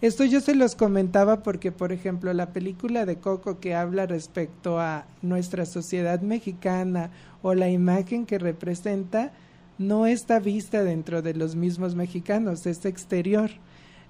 Esto 0.00 0.24
yo 0.24 0.40
se 0.40 0.56
los 0.56 0.74
comentaba 0.74 1.44
porque, 1.44 1.70
por 1.70 1.92
ejemplo, 1.92 2.32
la 2.32 2.52
película 2.52 3.06
de 3.06 3.20
Coco 3.20 3.60
que 3.60 3.76
habla 3.76 4.06
respecto 4.06 4.80
a 4.80 5.06
nuestra 5.22 5.66
sociedad 5.66 6.20
mexicana 6.20 7.12
o 7.42 7.54
la 7.54 7.70
imagen 7.70 8.26
que 8.26 8.40
representa, 8.40 9.30
no 9.78 10.04
está 10.04 10.40
vista 10.40 10.82
dentro 10.82 11.22
de 11.22 11.34
los 11.34 11.54
mismos 11.54 11.94
mexicanos, 11.94 12.66
es 12.66 12.84
exterior. 12.86 13.52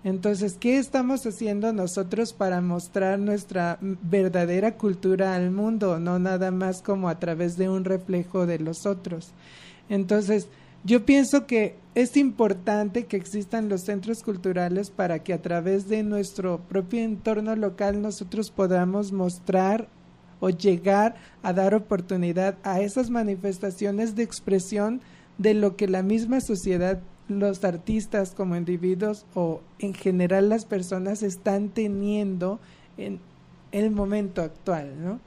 Entonces, 0.07 0.57
¿qué 0.61 0.79
estamos 0.79 1.27
haciendo 1.27 1.73
nosotros 1.73 2.33
para 2.33 2.61
mostrar 2.61 3.19
nuestra 3.19 3.77
verdadera 3.81 4.77
cultura 4.77 5.35
al 5.35 5.51
mundo, 5.51 5.99
no 5.99 6.21
nada 6.21 6.53
más 6.53 6.81
como 6.81 7.09
a 7.09 7.19
través 7.19 7.57
de 7.57 7.69
un 7.69 7.85
reflejo 7.85 8.47
de 8.47 8.61
los 8.61 8.87
otros? 8.87 9.33
Entonces, 9.89 10.47
yo 10.85 11.05
pienso 11.05 11.49
que 11.49 11.75
es 11.97 12.17
importante 12.17 13.07
que 13.07 13.17
existan 13.17 13.69
los 13.69 13.81
centros 13.81 14.23
culturales 14.23 14.91
para 14.91 15.25
que 15.25 15.33
a 15.33 15.43
través 15.43 15.89
de 15.89 16.05
nuestro 16.05 16.61
propio 16.61 17.03
entorno 17.03 17.57
local 17.57 18.01
nosotros 18.01 18.53
podamos 18.53 19.11
mostrar 19.11 19.89
o 20.39 20.51
llegar 20.51 21.17
a 21.43 21.53
dar 21.53 21.75
oportunidad 21.75 22.55
a 22.63 22.81
esas 22.81 23.11
manifestaciones 23.11 24.15
de 24.15 24.23
expresión 24.23 25.01
de 25.37 25.55
lo 25.55 25.75
que 25.75 25.89
la 25.89 26.05
misma 26.05 26.41
sociedad 26.41 27.01
los 27.29 27.65
artistas 27.65 28.35
como 28.35 28.57
individuos 28.57 29.27
o 29.35 29.61
en 29.79 29.95
general 29.95 30.49
las 30.49 30.65
personas 30.65 31.23
están 31.23 31.71
teniendo 31.71 32.61
en 32.97 33.21
el 33.73 33.91
momento 33.91 34.43
actual, 34.43 34.95
¿no? 35.03 35.21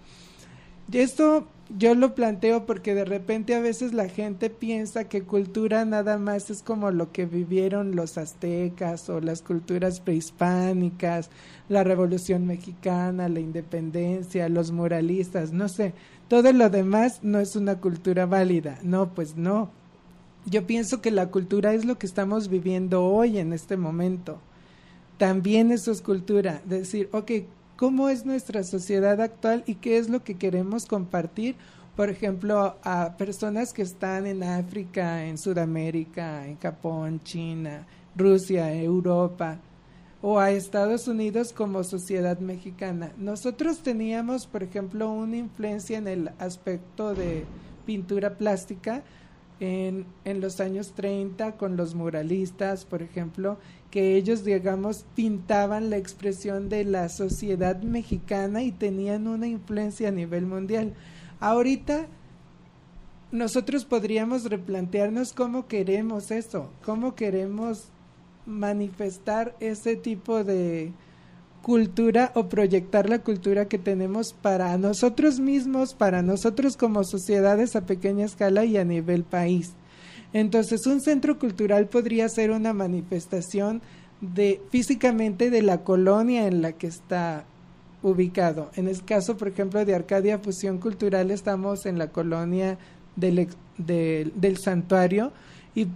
Y 0.92 1.00
esto 1.00 1.48
yo 1.78 1.94
lo 1.94 2.16
planteo 2.16 2.66
porque 2.66 2.96
de 2.96 3.06
repente 3.06 3.54
a 3.54 3.60
veces 3.60 3.94
la 3.94 4.10
gente 4.10 4.50
piensa 4.50 5.04
que 5.04 5.22
cultura 5.22 5.86
nada 5.86 6.18
más 6.18 6.50
es 6.50 6.64
como 6.64 6.90
lo 6.90 7.12
que 7.12 7.28
vivieron 7.28 7.96
los 7.96 8.18
aztecas 8.18 9.08
o 9.10 9.22
las 9.22 9.44
culturas 9.44 10.00
prehispánicas, 10.00 11.30
la 11.68 11.84
revolución 11.84 12.48
mexicana, 12.48 13.30
la 13.30 13.40
independencia, 13.40 14.50
los 14.50 14.72
muralistas, 14.72 15.52
no 15.52 15.70
sé, 15.70 15.94
todo 16.28 16.52
lo 16.54 16.72
demás 16.72 17.20
no 17.22 17.40
es 17.40 17.56
una 17.56 17.76
cultura 17.76 18.26
válida, 18.26 18.80
no, 18.82 19.14
pues 19.14 19.36
no, 19.36 19.70
yo 20.46 20.66
pienso 20.66 21.02
que 21.02 21.12
la 21.12 21.28
cultura 21.28 21.74
es 21.74 21.86
lo 21.86 21.98
que 21.98 22.08
estamos 22.08 22.48
viviendo 22.48 23.06
hoy 23.06 23.38
en 23.38 23.54
este 23.54 23.78
momento. 23.78 24.40
También 25.18 25.72
eso 25.72 25.92
es 25.92 26.02
cultura, 26.02 26.62
decir, 26.66 27.10
ok, 27.12 27.32
¿cómo 27.76 28.10
es 28.10 28.26
nuestra 28.26 28.64
sociedad 28.64 29.20
actual 29.22 29.64
y 29.68 29.76
qué 29.76 29.98
es 29.98 30.10
lo 30.10 30.24
que 30.24 30.36
queremos 30.36 30.86
compartir? 30.86 31.56
Por 31.96 32.10
ejemplo, 32.10 32.78
a 32.84 33.18
personas 33.18 33.74
que 33.74 33.82
están 33.82 34.26
en 34.26 34.44
África, 34.44 35.26
en 35.26 35.38
Sudamérica, 35.38 36.48
en 36.48 36.58
Japón, 36.58 37.20
China, 37.24 37.86
Rusia, 38.16 38.74
Europa, 38.74 39.60
o 40.22 40.40
a 40.40 40.52
Estados 40.52 41.08
Unidos 41.08 41.54
como 41.54 41.84
sociedad 41.84 42.40
mexicana. 42.40 43.12
Nosotros 43.18 43.80
teníamos, 43.80 44.48
por 44.48 44.64
ejemplo, 44.64 45.12
una 45.12 45.38
influencia 45.38 45.98
en 45.98 46.08
el 46.08 46.32
aspecto 46.40 47.14
de 47.14 47.46
pintura 47.86 48.38
plástica, 48.38 49.04
en, 49.60 50.06
en 50.26 50.42
los 50.42 50.60
años 50.60 50.94
30 50.96 51.54
con 51.54 51.78
los 51.78 51.96
muralistas, 51.96 52.86
por 52.86 53.02
ejemplo, 53.02 53.58
que 53.92 54.16
ellos, 54.16 54.44
digamos, 54.44 55.06
pintaban 55.16 55.90
la 55.90 55.98
expresión 55.98 56.70
de 56.70 56.86
la 56.86 57.10
sociedad 57.10 57.82
mexicana 57.82 58.64
y 58.64 58.72
tenían 58.72 59.28
una 59.28 59.48
influencia 59.48 60.10
a 60.10 60.12
nivel 60.12 60.46
mundial. 60.46 60.94
Ahorita 61.40 62.08
nosotros 63.32 63.86
podríamos 63.86 64.46
replantearnos 64.46 65.34
cómo 65.34 65.68
queremos 65.68 66.32
eso, 66.32 66.72
cómo 66.84 67.16
queremos 67.16 67.90
manifestar 68.46 69.56
ese 69.60 69.96
tipo 69.96 70.44
de, 70.44 70.92
cultura 71.62 72.32
o 72.36 72.48
proyectar 72.48 73.10
la 73.10 73.20
cultura 73.20 73.68
que 73.68 73.78
tenemos 73.78 74.34
para 74.34 74.78
nosotros 74.78 75.40
mismos, 75.40 75.94
para 75.94 76.22
nosotros 76.22 76.78
como 76.78 77.04
sociedades 77.04 77.76
a 77.76 77.86
pequeña 77.86 78.26
escala 78.26 78.66
y 78.66 78.78
a 78.78 78.86
nivel 78.86 79.24
país. 79.24 79.74
Entonces, 80.34 80.86
un 80.86 81.02
centro 81.02 81.40
cultural 81.40 81.88
podría 81.88 82.30
ser 82.30 82.52
una 82.52 82.74
manifestación 82.74 83.82
de 84.22 84.62
físicamente 84.70 85.50
de 85.50 85.62
la 85.62 85.84
colonia 85.84 86.48
en 86.48 86.62
la 86.62 86.74
que 86.74 86.88
está 86.88 87.46
ubicado. 88.04 88.70
En 88.76 88.88
el 88.88 89.04
caso, 89.04 89.38
por 89.38 89.48
ejemplo, 89.48 89.84
de 89.84 89.96
Arcadia 89.96 90.40
Fusión 90.40 90.78
Cultural, 90.78 91.32
estamos 91.32 91.86
en 91.86 91.98
la 91.98 92.08
colonia 92.08 92.78
del, 93.16 93.48
del 93.78 94.58
santuario 94.58 95.32
y 95.76 95.88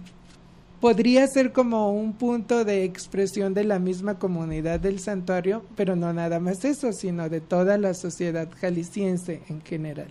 podría 0.84 1.26
ser 1.26 1.52
como 1.52 1.94
un 1.94 2.12
punto 2.12 2.62
de 2.66 2.84
expresión 2.84 3.54
de 3.54 3.64
la 3.64 3.78
misma 3.78 4.18
comunidad 4.18 4.78
del 4.78 4.98
santuario, 4.98 5.64
pero 5.76 5.96
no 5.96 6.12
nada 6.12 6.40
más 6.40 6.62
eso, 6.62 6.92
sino 6.92 7.30
de 7.30 7.40
toda 7.40 7.78
la 7.78 7.94
sociedad 7.94 8.50
jalisciense 8.60 9.40
en 9.48 9.62
general. 9.62 10.08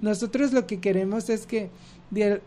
Nosotros 0.00 0.54
lo 0.54 0.66
que 0.66 0.80
queremos 0.80 1.28
es 1.28 1.44
que, 1.44 1.68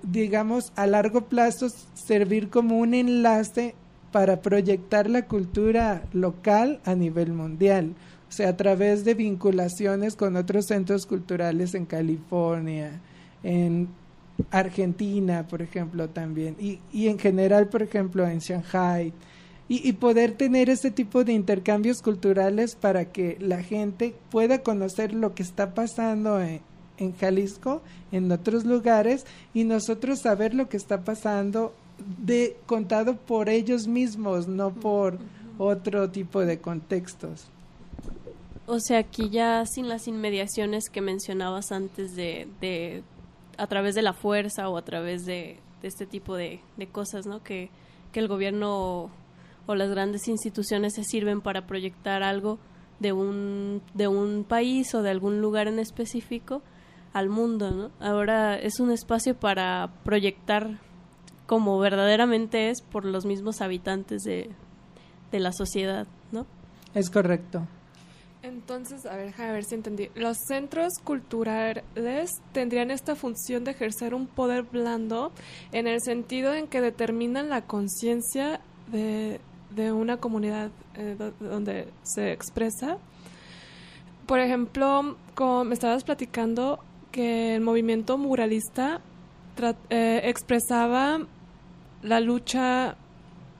digamos, 0.02 0.72
a 0.76 0.88
largo 0.88 1.26
plazo 1.26 1.68
servir 1.94 2.50
como 2.50 2.80
un 2.80 2.96
enlace 2.96 3.76
para 4.12 4.42
proyectar 4.42 5.08
la 5.08 5.28
cultura 5.28 6.02
local 6.12 6.82
a 6.86 6.96
nivel 6.96 7.34
mundial, 7.34 7.94
o 8.30 8.32
sea, 8.32 8.50
a 8.50 8.58
través 8.58 9.06
de 9.06 9.14
vinculaciones 9.14 10.16
con 10.16 10.38
otros 10.38 10.66
centros 10.66 11.06
culturales 11.06 11.76
en 11.76 11.86
California, 11.86 13.00
en 13.44 13.90
Argentina, 14.52 15.48
por 15.48 15.62
ejemplo, 15.62 16.10
también, 16.10 16.56
y, 16.60 16.80
y 16.92 17.08
en 17.08 17.20
general, 17.20 17.68
por 17.68 17.82
ejemplo, 17.82 18.28
en 18.28 18.40
Shanghai, 18.40 19.14
y, 19.72 19.94
poder 19.94 20.32
tener 20.32 20.68
ese 20.68 20.90
tipo 20.90 21.24
de 21.24 21.34
intercambios 21.34 22.02
culturales 22.02 22.76
para 22.76 23.06
que 23.06 23.38
la 23.40 23.62
gente 23.62 24.16
pueda 24.32 24.64
conocer 24.64 25.14
lo 25.14 25.36
que 25.36 25.44
está 25.44 25.76
pasando 25.76 26.42
en, 26.42 26.62
en 26.98 27.16
Jalisco, 27.16 27.84
en 28.12 28.32
otros 28.32 28.66
lugares, 28.66 29.28
y 29.54 29.66
nosotros 29.66 30.22
saber 30.22 30.56
lo 30.56 30.70
que 30.70 30.78
está 30.78 31.04
pasando 31.04 31.72
de 32.18 32.58
contado 32.66 33.16
por 33.16 33.48
ellos 33.48 33.88
mismos, 33.88 34.48
no 34.48 34.74
por 34.74 35.20
otro 35.60 36.10
tipo 36.10 36.40
de 36.40 36.60
contextos. 36.60 37.46
O 38.66 38.80
sea, 38.80 38.98
aquí 39.00 39.30
ya 39.30 39.68
sin 39.68 39.88
las 39.88 40.08
inmediaciones 40.08 40.90
que 40.90 41.02
mencionabas 41.02 41.72
antes 41.72 42.16
de, 42.16 42.48
de 42.60 43.04
a 43.60 43.68
través 43.68 43.96
de 43.96 44.02
la 44.02 44.14
fuerza 44.14 44.70
o 44.70 44.78
a 44.78 44.82
través 44.84 45.26
de, 45.26 45.60
este 45.84 46.06
tipo 46.06 46.36
de, 46.36 46.62
cosas, 46.92 47.26
¿no? 47.26 47.44
Que, 47.44 47.70
que 48.12 48.20
el 48.20 48.28
gobierno 48.28 49.12
o 49.66 49.76
las 49.76 49.90
grandes 49.92 50.28
instituciones 50.28 50.96
se 50.96 51.04
sirven 51.04 51.42
para 51.42 51.68
proyectar 51.68 52.24
algo 52.24 52.58
de 53.00 53.14
un, 53.14 53.82
de 53.94 54.08
un 54.08 54.44
país 54.44 54.94
o 54.96 55.02
de 55.02 55.10
algún 55.10 55.42
lugar 55.42 55.68
en 55.68 55.80
específico 55.80 56.62
al 57.14 57.30
mundo, 57.30 57.72
¿no? 57.72 57.92
Ahora 58.00 58.58
es 58.58 58.80
un 58.80 58.92
espacio 58.92 59.36
para 59.36 59.90
proyectar 60.04 60.80
como 61.46 61.80
verdaderamente 61.80 62.70
es 62.70 62.82
por 62.82 63.06
los 63.06 63.26
mismos 63.26 63.62
habitantes 63.62 64.24
de, 64.24 64.50
de 65.32 65.40
la 65.40 65.52
sociedad, 65.52 66.08
¿no? 66.32 66.46
Es 66.94 67.10
correcto. 67.10 67.68
Entonces, 68.42 69.06
a 69.06 69.18
ver, 69.18 69.34
a 69.38 69.52
ver 69.52 69.66
si 69.66 69.76
entendí. 69.76 70.10
Los 70.16 70.38
centros 70.48 70.94
culturales 71.04 72.32
tendrían 72.54 72.90
esta 72.90 73.16
función 73.16 73.66
de 73.66 73.72
ejercer 73.72 74.14
un 74.14 74.28
poder 74.28 74.64
blando 74.64 75.34
en 75.72 75.88
el 75.88 76.02
sentido 76.02 76.54
en 76.54 76.68
que 76.68 76.80
determinan 76.80 77.50
la 77.50 77.64
conciencia 77.64 78.62
de, 78.92 79.42
de 79.76 79.92
una 79.92 80.18
comunidad 80.18 80.72
eh, 80.96 81.18
donde 81.40 81.88
se 82.04 82.32
expresa. 82.32 82.98
Por 84.26 84.40
ejemplo, 84.40 85.18
me 85.66 85.74
estabas 85.74 86.04
platicando 86.04 86.80
que 87.12 87.56
el 87.56 87.62
movimiento 87.62 88.18
muralista 88.18 89.02
eh, 89.90 90.22
expresaba 90.24 91.20
la 92.02 92.20
lucha, 92.20 92.96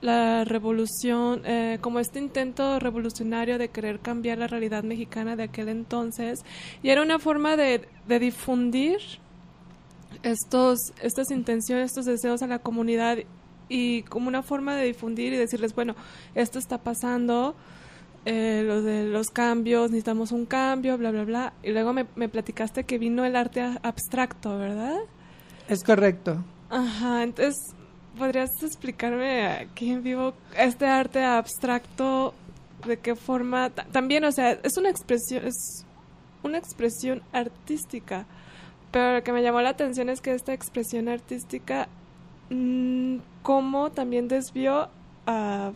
la 0.00 0.44
revolución, 0.44 1.42
eh, 1.44 1.78
como 1.80 2.00
este 2.00 2.18
intento 2.18 2.78
revolucionario 2.78 3.58
de 3.58 3.68
querer 3.68 4.00
cambiar 4.00 4.38
la 4.38 4.46
realidad 4.46 4.82
mexicana 4.82 5.36
de 5.36 5.44
aquel 5.44 5.68
entonces, 5.68 6.40
y 6.82 6.90
era 6.90 7.02
una 7.02 7.18
forma 7.18 7.56
de, 7.56 7.88
de 8.08 8.18
difundir 8.18 8.98
estos, 10.22 10.92
estas 11.02 11.30
intenciones, 11.30 11.86
estos 11.90 12.06
deseos 12.06 12.42
a 12.42 12.46
la 12.46 12.58
comunidad 12.58 13.18
y 13.68 14.02
como 14.02 14.28
una 14.28 14.42
forma 14.42 14.74
de 14.76 14.86
difundir 14.86 15.32
y 15.32 15.36
decirles, 15.36 15.74
bueno, 15.74 15.94
esto 16.34 16.58
está 16.58 16.78
pasando, 16.78 17.54
eh, 18.26 18.62
lo 18.66 18.82
de 18.82 19.04
los 19.04 19.28
cambios, 19.28 19.90
necesitamos 19.90 20.32
un 20.32 20.44
cambio, 20.44 20.98
bla, 20.98 21.10
bla, 21.10 21.24
bla. 21.24 21.52
Y 21.62 21.70
luego 21.70 21.92
me, 21.92 22.06
me 22.16 22.28
platicaste 22.28 22.84
que 22.84 22.98
vino 22.98 23.24
el 23.24 23.36
arte 23.36 23.62
abstracto, 23.82 24.58
¿verdad? 24.58 24.98
Es 25.68 25.84
correcto. 25.84 26.44
Ajá, 26.68 27.22
entonces, 27.22 27.74
¿podrías 28.20 28.50
explicarme 28.62 29.46
aquí 29.46 29.90
en 29.90 30.04
vivo 30.04 30.34
este 30.56 30.86
arte 30.86 31.24
abstracto? 31.24 32.34
¿De 32.86 32.98
qué 32.98 33.16
forma? 33.16 33.70
También, 33.70 34.24
o 34.24 34.30
sea, 34.30 34.52
es 34.62 34.76
una 34.78 34.90
expresión, 34.90 35.44
es 35.44 35.84
una 36.44 36.58
expresión 36.58 37.22
artística. 37.32 38.26
Pero 38.92 39.14
lo 39.14 39.22
que 39.22 39.32
me 39.32 39.42
llamó 39.42 39.60
la 39.60 39.70
atención 39.70 40.08
es 40.08 40.20
que 40.20 40.32
esta 40.32 40.52
expresión 40.52 41.08
artística 41.08 41.88
Mm, 42.50 43.18
cómo 43.42 43.92
también 43.92 44.26
desvió 44.26 44.88
a, 45.24 45.72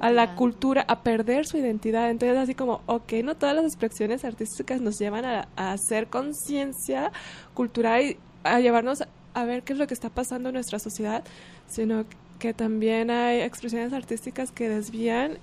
a, 0.00 0.10
la 0.10 0.34
cultura, 0.34 0.84
a 0.88 1.02
perder 1.02 1.46
su 1.46 1.56
identidad. 1.56 2.10
Entonces, 2.10 2.36
así 2.36 2.54
como, 2.54 2.82
ok, 2.86 3.12
no 3.24 3.36
todas 3.36 3.54
las 3.54 3.64
expresiones 3.64 4.24
artísticas 4.24 4.80
nos 4.80 4.98
llevan 4.98 5.24
a, 5.24 5.48
hacer 5.56 6.08
conciencia 6.08 7.12
cultural 7.54 8.02
y 8.02 8.16
a 8.42 8.58
llevarnos 8.58 9.04
a 9.40 9.44
ver 9.44 9.62
qué 9.62 9.72
es 9.72 9.78
lo 9.78 9.86
que 9.86 9.94
está 9.94 10.10
pasando 10.10 10.48
en 10.48 10.54
nuestra 10.54 10.78
sociedad, 10.78 11.24
sino 11.68 12.04
que 12.38 12.54
también 12.54 13.10
hay 13.10 13.40
expresiones 13.40 13.92
artísticas 13.92 14.50
que 14.50 14.68
desvían 14.68 15.38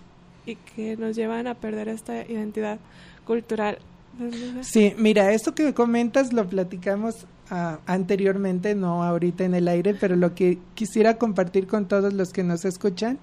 y 0.46 0.56
que 0.56 0.98
nos 0.98 1.16
llevan 1.16 1.48
a 1.48 1.56
perder 1.56 1.88
esta 1.88 2.22
identidad 2.26 2.80
cultural. 3.26 3.80
Sí, 4.62 4.94
mira, 4.98 5.34
esto 5.34 5.56
que 5.56 5.74
comentas 5.74 6.32
lo 6.32 6.48
platicamos 6.48 7.28
anteriormente, 7.50 8.76
no 8.76 9.04
ahorita 9.04 9.44
en 9.44 9.54
el 9.54 9.68
aire, 9.68 9.94
pero 9.94 10.16
lo 10.16 10.34
que 10.34 10.58
quisiera 10.74 11.18
compartir 11.18 11.68
con 11.68 11.88
todos 11.88 12.14
los 12.14 12.32
que 12.32 12.44
nos 12.44 12.66
escuchan. 12.66 13.20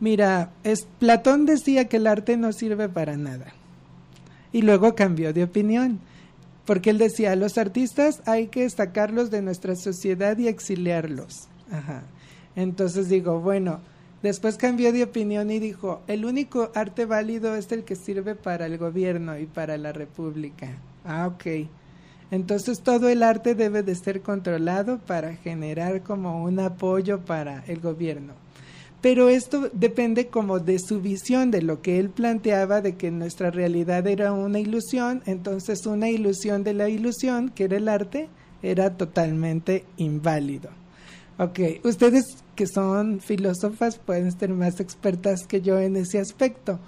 Mira, 0.00 0.50
es, 0.64 0.86
Platón 0.98 1.46
decía 1.46 1.88
que 1.88 1.96
el 1.96 2.06
arte 2.06 2.36
no 2.36 2.52
sirve 2.52 2.88
para 2.88 3.16
nada. 3.16 3.52
Y 4.52 4.62
luego 4.62 4.94
cambió 4.94 5.32
de 5.32 5.44
opinión, 5.44 6.00
porque 6.68 6.90
él 6.90 6.98
decía, 6.98 7.34
los 7.34 7.56
artistas 7.56 8.20
hay 8.26 8.48
que 8.48 8.68
sacarlos 8.68 9.30
de 9.30 9.40
nuestra 9.40 9.74
sociedad 9.74 10.36
y 10.36 10.48
exiliarlos. 10.48 11.48
Ajá. 11.72 12.02
Entonces 12.56 13.08
digo, 13.08 13.40
bueno, 13.40 13.80
después 14.22 14.58
cambió 14.58 14.92
de 14.92 15.04
opinión 15.04 15.50
y 15.50 15.60
dijo, 15.60 16.02
el 16.08 16.26
único 16.26 16.70
arte 16.74 17.06
válido 17.06 17.56
es 17.56 17.72
el 17.72 17.84
que 17.84 17.96
sirve 17.96 18.34
para 18.34 18.66
el 18.66 18.76
gobierno 18.76 19.38
y 19.38 19.46
para 19.46 19.78
la 19.78 19.94
república. 19.94 20.68
Ah, 21.06 21.28
ok. 21.28 21.70
Entonces 22.30 22.82
todo 22.82 23.08
el 23.08 23.22
arte 23.22 23.54
debe 23.54 23.82
de 23.82 23.94
ser 23.94 24.20
controlado 24.20 24.98
para 24.98 25.36
generar 25.36 26.02
como 26.02 26.44
un 26.44 26.60
apoyo 26.60 27.20
para 27.20 27.64
el 27.66 27.80
gobierno. 27.80 28.34
Pero 29.00 29.28
esto 29.28 29.70
depende 29.72 30.26
como 30.26 30.58
de 30.58 30.78
su 30.80 31.00
visión, 31.00 31.52
de 31.52 31.62
lo 31.62 31.82
que 31.82 32.00
él 32.00 32.10
planteaba, 32.10 32.80
de 32.80 32.96
que 32.96 33.12
nuestra 33.12 33.50
realidad 33.50 34.06
era 34.06 34.32
una 34.32 34.58
ilusión, 34.58 35.22
entonces 35.26 35.86
una 35.86 36.10
ilusión 36.10 36.64
de 36.64 36.74
la 36.74 36.88
ilusión, 36.88 37.50
que 37.50 37.64
era 37.64 37.76
el 37.76 37.88
arte, 37.88 38.28
era 38.62 38.96
totalmente 38.96 39.84
inválido. 39.96 40.70
Ok, 41.38 41.60
ustedes 41.84 42.24
que 42.56 42.66
son 42.66 43.20
filósofas 43.20 43.98
pueden 43.98 44.36
ser 44.36 44.50
más 44.50 44.80
expertas 44.80 45.46
que 45.46 45.60
yo 45.60 45.78
en 45.78 45.94
ese 45.94 46.18
aspecto. 46.18 46.80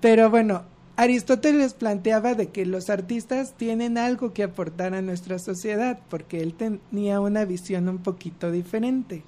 Pero 0.00 0.30
bueno, 0.30 0.62
Aristóteles 0.96 1.74
planteaba 1.74 2.34
de 2.34 2.48
que 2.48 2.64
los 2.64 2.88
artistas 2.88 3.54
tienen 3.58 3.98
algo 3.98 4.32
que 4.32 4.42
aportar 4.42 4.94
a 4.94 5.02
nuestra 5.02 5.38
sociedad, 5.38 5.98
porque 6.08 6.40
él 6.40 6.54
tenía 6.54 7.20
una 7.20 7.44
visión 7.44 7.90
un 7.90 7.98
poquito 7.98 8.50
diferente. 8.50 9.22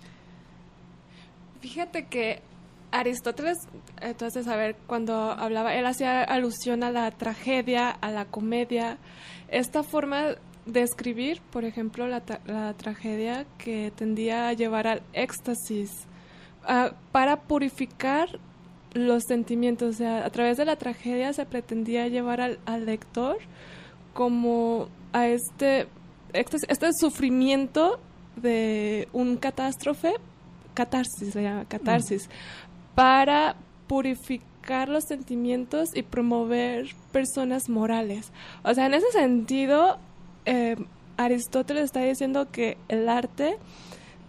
Fíjate 1.63 2.07
que 2.07 2.43
Aristóteles, 2.91 3.57
entonces, 4.01 4.49
a 4.49 4.57
ver, 4.57 4.77
cuando 4.87 5.15
hablaba, 5.15 5.75
él 5.75 5.87
hacía 5.87 6.23
alusión 6.25 6.83
a 6.83 6.91
la 6.91 7.11
tragedia, 7.13 7.89
a 7.89 8.11
la 8.11 8.25
comedia, 8.25 8.99
esta 9.49 9.85
forma 9.85 10.35
de 10.67 10.83
escribir, 10.83 11.41
por 11.53 11.65
ejemplo, 11.65 12.09
la, 12.09 12.21
tragedia 12.75 13.47
que 13.59 13.93
tendía 13.95 14.49
a 14.49 14.53
llevar 14.55 14.89
al 14.89 15.03
éxtasis, 15.13 15.91
para 17.13 17.43
purificar 17.43 18.41
los 18.93 19.23
sentimientos, 19.23 19.95
o 19.95 19.99
sea, 19.99 20.27
a 20.27 20.31
través 20.31 20.57
de 20.57 20.65
la 20.65 20.77
tragedia 20.77 21.33
se 21.33 21.47
pretendía 21.47 22.09
llevar 22.09 22.41
al, 22.41 22.87
lector 22.87 23.39
como 24.15 24.89
a 25.13 25.29
este, 25.29 25.87
este, 26.33 26.59
este, 26.69 26.93
sufrimiento 26.93 28.01
de 28.37 29.09
un 29.13 29.37
catástrofe, 29.37 30.15
catarsis 30.75 31.33
se 31.33 31.43
llama, 31.43 31.65
catarsis, 31.67 32.29
para 32.95 33.57
purificar 33.87 34.89
los 34.89 35.05
sentimientos 35.05 35.91
y 35.95 36.03
promover 36.03 36.95
personas 37.13 37.69
morales. 37.69 38.33
O 38.65 38.75
sea, 38.75 38.87
en 38.87 38.95
ese 38.95 39.11
sentido, 39.13 39.99
eh, 40.45 40.77
Aristóteles 41.17 41.85
está 41.85 42.01
diciendo 42.01 42.51
que 42.51 42.79
el 42.89 43.09
arte 43.09 43.59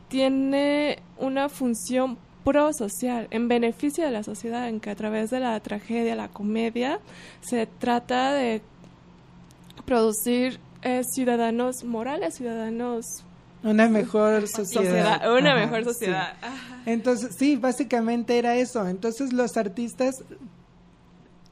tiene 0.10 1.00
una 1.18 1.50
función 1.50 2.18
pro-social, 2.44 3.28
en 3.32 3.48
beneficio 3.48 4.04
de 4.04 4.12
la 4.12 4.24
sociedad, 4.24 4.68
en 4.68 4.80
que 4.80 4.90
a 4.90 4.96
través 4.96 5.30
de 5.30 5.40
la 5.40 5.60
tragedia, 5.62 6.16
la 6.16 6.28
comedia, 6.28 7.00
se 7.42 7.66
trata 7.66 8.34
de 8.34 8.62
producir 9.86 10.60
eh, 10.82 11.02
ciudadanos 11.04 11.84
morales, 11.84 12.36
ciudadanos 12.36 13.24
una 13.64 13.88
mejor 13.90 14.48
sociedad. 14.48 15.22
una 15.36 15.56
mejor 15.56 15.84
sociedad. 15.84 16.34
Entonces, 16.86 17.36
sí, 17.38 17.56
básicamente 17.56 18.38
era 18.38 18.56
eso. 18.56 18.88
Entonces, 18.88 19.34
los 19.34 19.58
artistas 19.58 20.24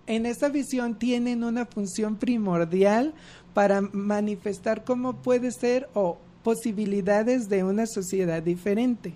en 0.07 0.25
esa 0.25 0.49
visión 0.49 0.95
tienen 0.95 1.43
una 1.43 1.65
función 1.65 2.17
primordial 2.17 3.13
para 3.53 3.81
manifestar 3.81 4.83
cómo 4.83 5.13
puede 5.21 5.51
ser 5.51 5.89
o 5.93 6.17
posibilidades 6.43 7.49
de 7.49 7.63
una 7.63 7.85
sociedad 7.85 8.41
diferente. 8.41 9.13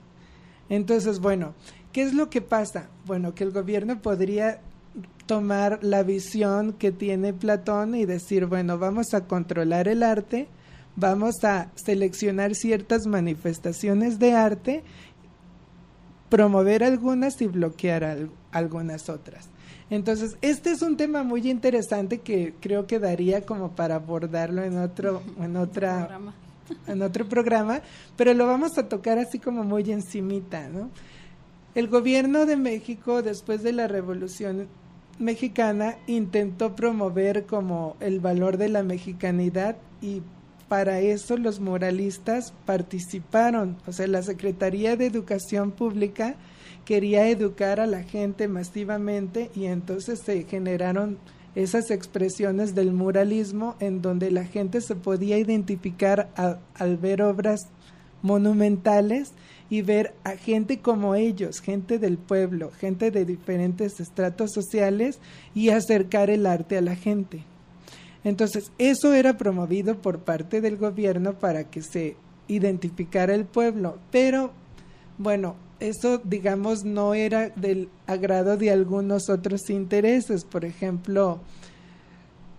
Entonces, 0.70 1.20
bueno, 1.20 1.54
¿qué 1.92 2.04
es 2.04 2.14
lo 2.14 2.30
que 2.30 2.42
pasa? 2.42 2.90
Bueno, 3.06 3.36
que 3.36 3.44
el 3.44 3.52
gobierno 3.52 4.02
podría 4.02 4.60
tomar 5.26 5.80
la 5.82 6.04
visión 6.04 6.74
que 6.74 6.92
tiene 6.92 7.34
Platón 7.34 7.96
y 7.96 8.06
decir, 8.06 8.46
bueno, 8.46 8.78
vamos 8.78 9.14
a 9.14 9.26
controlar 9.26 9.88
el 9.88 10.04
arte, 10.04 10.48
vamos 10.96 11.44
a 11.44 11.72
seleccionar 11.76 12.56
ciertas 12.56 13.06
manifestaciones 13.06 14.20
de 14.20 14.34
arte 14.34 14.84
promover 16.30 16.84
algunas 16.84 17.42
y 17.42 17.48
bloquear 17.48 18.28
algunas 18.52 19.10
otras. 19.10 19.50
Entonces, 19.90 20.38
este 20.42 20.72
es 20.72 20.82
un 20.82 20.98
tema 20.98 21.24
muy 21.24 21.50
interesante 21.50 22.20
que 22.20 22.56
creo 22.60 22.88
que 22.88 23.00
daría 23.00 23.46
como 23.46 23.72
para 23.76 23.96
abordarlo 23.96 24.64
en 24.64 24.78
otro, 24.80 25.22
en 25.40 25.56
otra, 25.58 26.20
en 26.88 27.02
otro 27.04 27.30
programa, 27.30 27.82
pero 28.18 28.34
lo 28.34 28.48
vamos 28.48 28.78
a 28.78 28.90
tocar 28.90 29.20
así 29.20 29.38
como 29.38 29.64
muy 29.64 29.92
encimita, 29.92 30.68
¿no? 30.70 30.90
El 31.76 31.88
gobierno 31.88 32.46
de 32.46 32.56
México, 32.56 33.22
después 33.22 33.62
de 33.62 33.74
la 33.74 33.88
Revolución 33.88 34.68
Mexicana, 35.20 35.98
intentó 36.08 36.76
promover 36.76 37.46
como 37.46 37.96
el 38.00 38.20
valor 38.20 38.58
de 38.58 38.70
la 38.70 38.82
mexicanidad 38.82 39.76
y 40.02 40.22
para 40.68 41.00
eso 41.00 41.38
los 41.38 41.60
moralistas 41.60 42.54
participaron, 42.66 43.78
o 43.86 43.92
sea, 43.92 44.08
la 44.08 44.24
Secretaría 44.24 44.96
de 44.96 45.06
Educación 45.06 45.72
Pública 45.72 46.36
quería 46.86 47.28
educar 47.28 47.80
a 47.80 47.88
la 47.88 48.04
gente 48.04 48.48
masivamente 48.48 49.50
y 49.56 49.66
entonces 49.66 50.20
se 50.24 50.44
generaron 50.44 51.18
esas 51.56 51.90
expresiones 51.90 52.76
del 52.76 52.94
muralismo 52.94 53.76
en 53.80 54.02
donde 54.02 54.30
la 54.32 54.46
gente 54.46 54.82
se 54.82 54.96
podía 54.96 55.38
identificar 55.38 56.30
al 56.74 56.98
ver 56.98 57.22
obras 57.22 57.68
monumentales 58.22 59.32
y 59.70 59.82
ver 59.82 60.14
a 60.24 60.32
gente 60.32 60.80
como 60.80 61.16
ellos, 61.16 61.60
gente 61.60 61.98
del 61.98 62.18
pueblo, 62.18 62.72
gente 62.72 63.10
de 63.10 63.26
diferentes 63.26 64.00
estratos 64.00 64.52
sociales 64.52 65.20
y 65.54 65.70
acercar 65.70 66.30
el 66.30 66.46
arte 66.46 66.78
a 66.78 66.82
la 66.82 66.96
gente. 66.96 67.44
Entonces, 68.26 68.72
eso 68.80 69.14
era 69.14 69.38
promovido 69.38 70.02
por 70.02 70.20
parte 70.20 70.60
del 70.60 70.76
gobierno 70.76 71.40
para 71.40 71.70
que 71.70 71.82
se 71.82 72.18
identificara 72.48 73.34
el 73.34 73.46
pueblo, 73.46 74.00
pero 74.12 74.52
bueno, 75.18 75.56
eso, 75.80 76.20
digamos, 76.24 76.84
no 76.84 77.14
era 77.14 77.50
del 77.50 77.88
agrado 78.08 78.58
de 78.58 78.72
algunos 78.72 79.30
otros 79.30 79.70
intereses. 79.70 80.44
Por 80.44 80.66
ejemplo, 80.66 81.40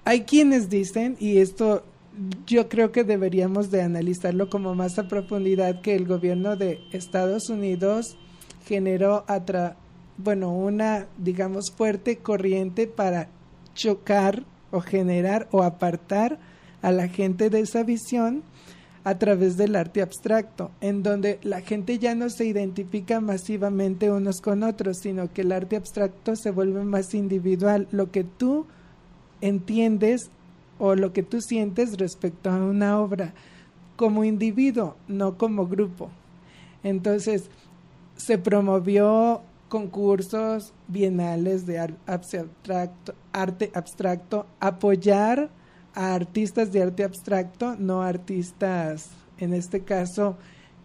hay 0.04 0.22
quienes 0.22 0.70
dicen, 0.70 1.16
y 1.18 1.38
esto 1.38 1.82
yo 2.46 2.68
creo 2.68 2.92
que 2.92 3.04
deberíamos 3.04 3.70
de 3.70 3.82
analizarlo 3.82 4.48
como 4.48 4.74
más 4.74 4.98
a 4.98 5.08
profundidad, 5.08 5.80
que 5.80 5.96
el 5.96 6.06
gobierno 6.06 6.56
de 6.56 6.80
Estados 6.92 7.50
Unidos 7.50 8.16
generó 8.66 9.24
bueno, 10.18 10.52
una, 10.52 11.06
digamos, 11.18 11.72
fuerte 11.72 12.18
corriente 12.18 12.86
para 12.86 13.28
chocar 13.74 14.44
o 14.76 14.80
generar 14.80 15.48
o 15.50 15.62
apartar 15.62 16.38
a 16.82 16.92
la 16.92 17.08
gente 17.08 17.48
de 17.50 17.60
esa 17.60 17.82
visión 17.82 18.42
a 19.04 19.18
través 19.18 19.56
del 19.56 19.76
arte 19.76 20.02
abstracto, 20.02 20.70
en 20.80 21.02
donde 21.02 21.38
la 21.42 21.60
gente 21.60 21.98
ya 21.98 22.14
no 22.14 22.28
se 22.28 22.44
identifica 22.44 23.20
masivamente 23.20 24.10
unos 24.10 24.40
con 24.40 24.64
otros, 24.64 24.98
sino 24.98 25.32
que 25.32 25.42
el 25.42 25.52
arte 25.52 25.76
abstracto 25.76 26.36
se 26.36 26.50
vuelve 26.50 26.82
más 26.84 27.14
individual, 27.14 27.86
lo 27.92 28.10
que 28.10 28.24
tú 28.24 28.66
entiendes 29.40 30.28
o 30.78 30.94
lo 30.94 31.12
que 31.12 31.22
tú 31.22 31.40
sientes 31.40 31.96
respecto 31.98 32.50
a 32.50 32.56
una 32.56 33.00
obra 33.00 33.32
como 33.94 34.24
individuo, 34.24 34.96
no 35.08 35.38
como 35.38 35.66
grupo. 35.66 36.10
Entonces, 36.82 37.48
se 38.16 38.38
promovió 38.38 39.40
concursos 39.76 40.72
bienales 40.88 41.66
de 41.66 41.78
arte 41.78 43.70
abstracto, 43.74 44.46
apoyar 44.58 45.50
a 45.92 46.14
artistas 46.14 46.72
de 46.72 46.82
arte 46.82 47.04
abstracto, 47.04 47.76
no 47.78 48.00
artistas, 48.00 49.10
en 49.38 49.52
este 49.52 49.80
caso, 49.80 50.38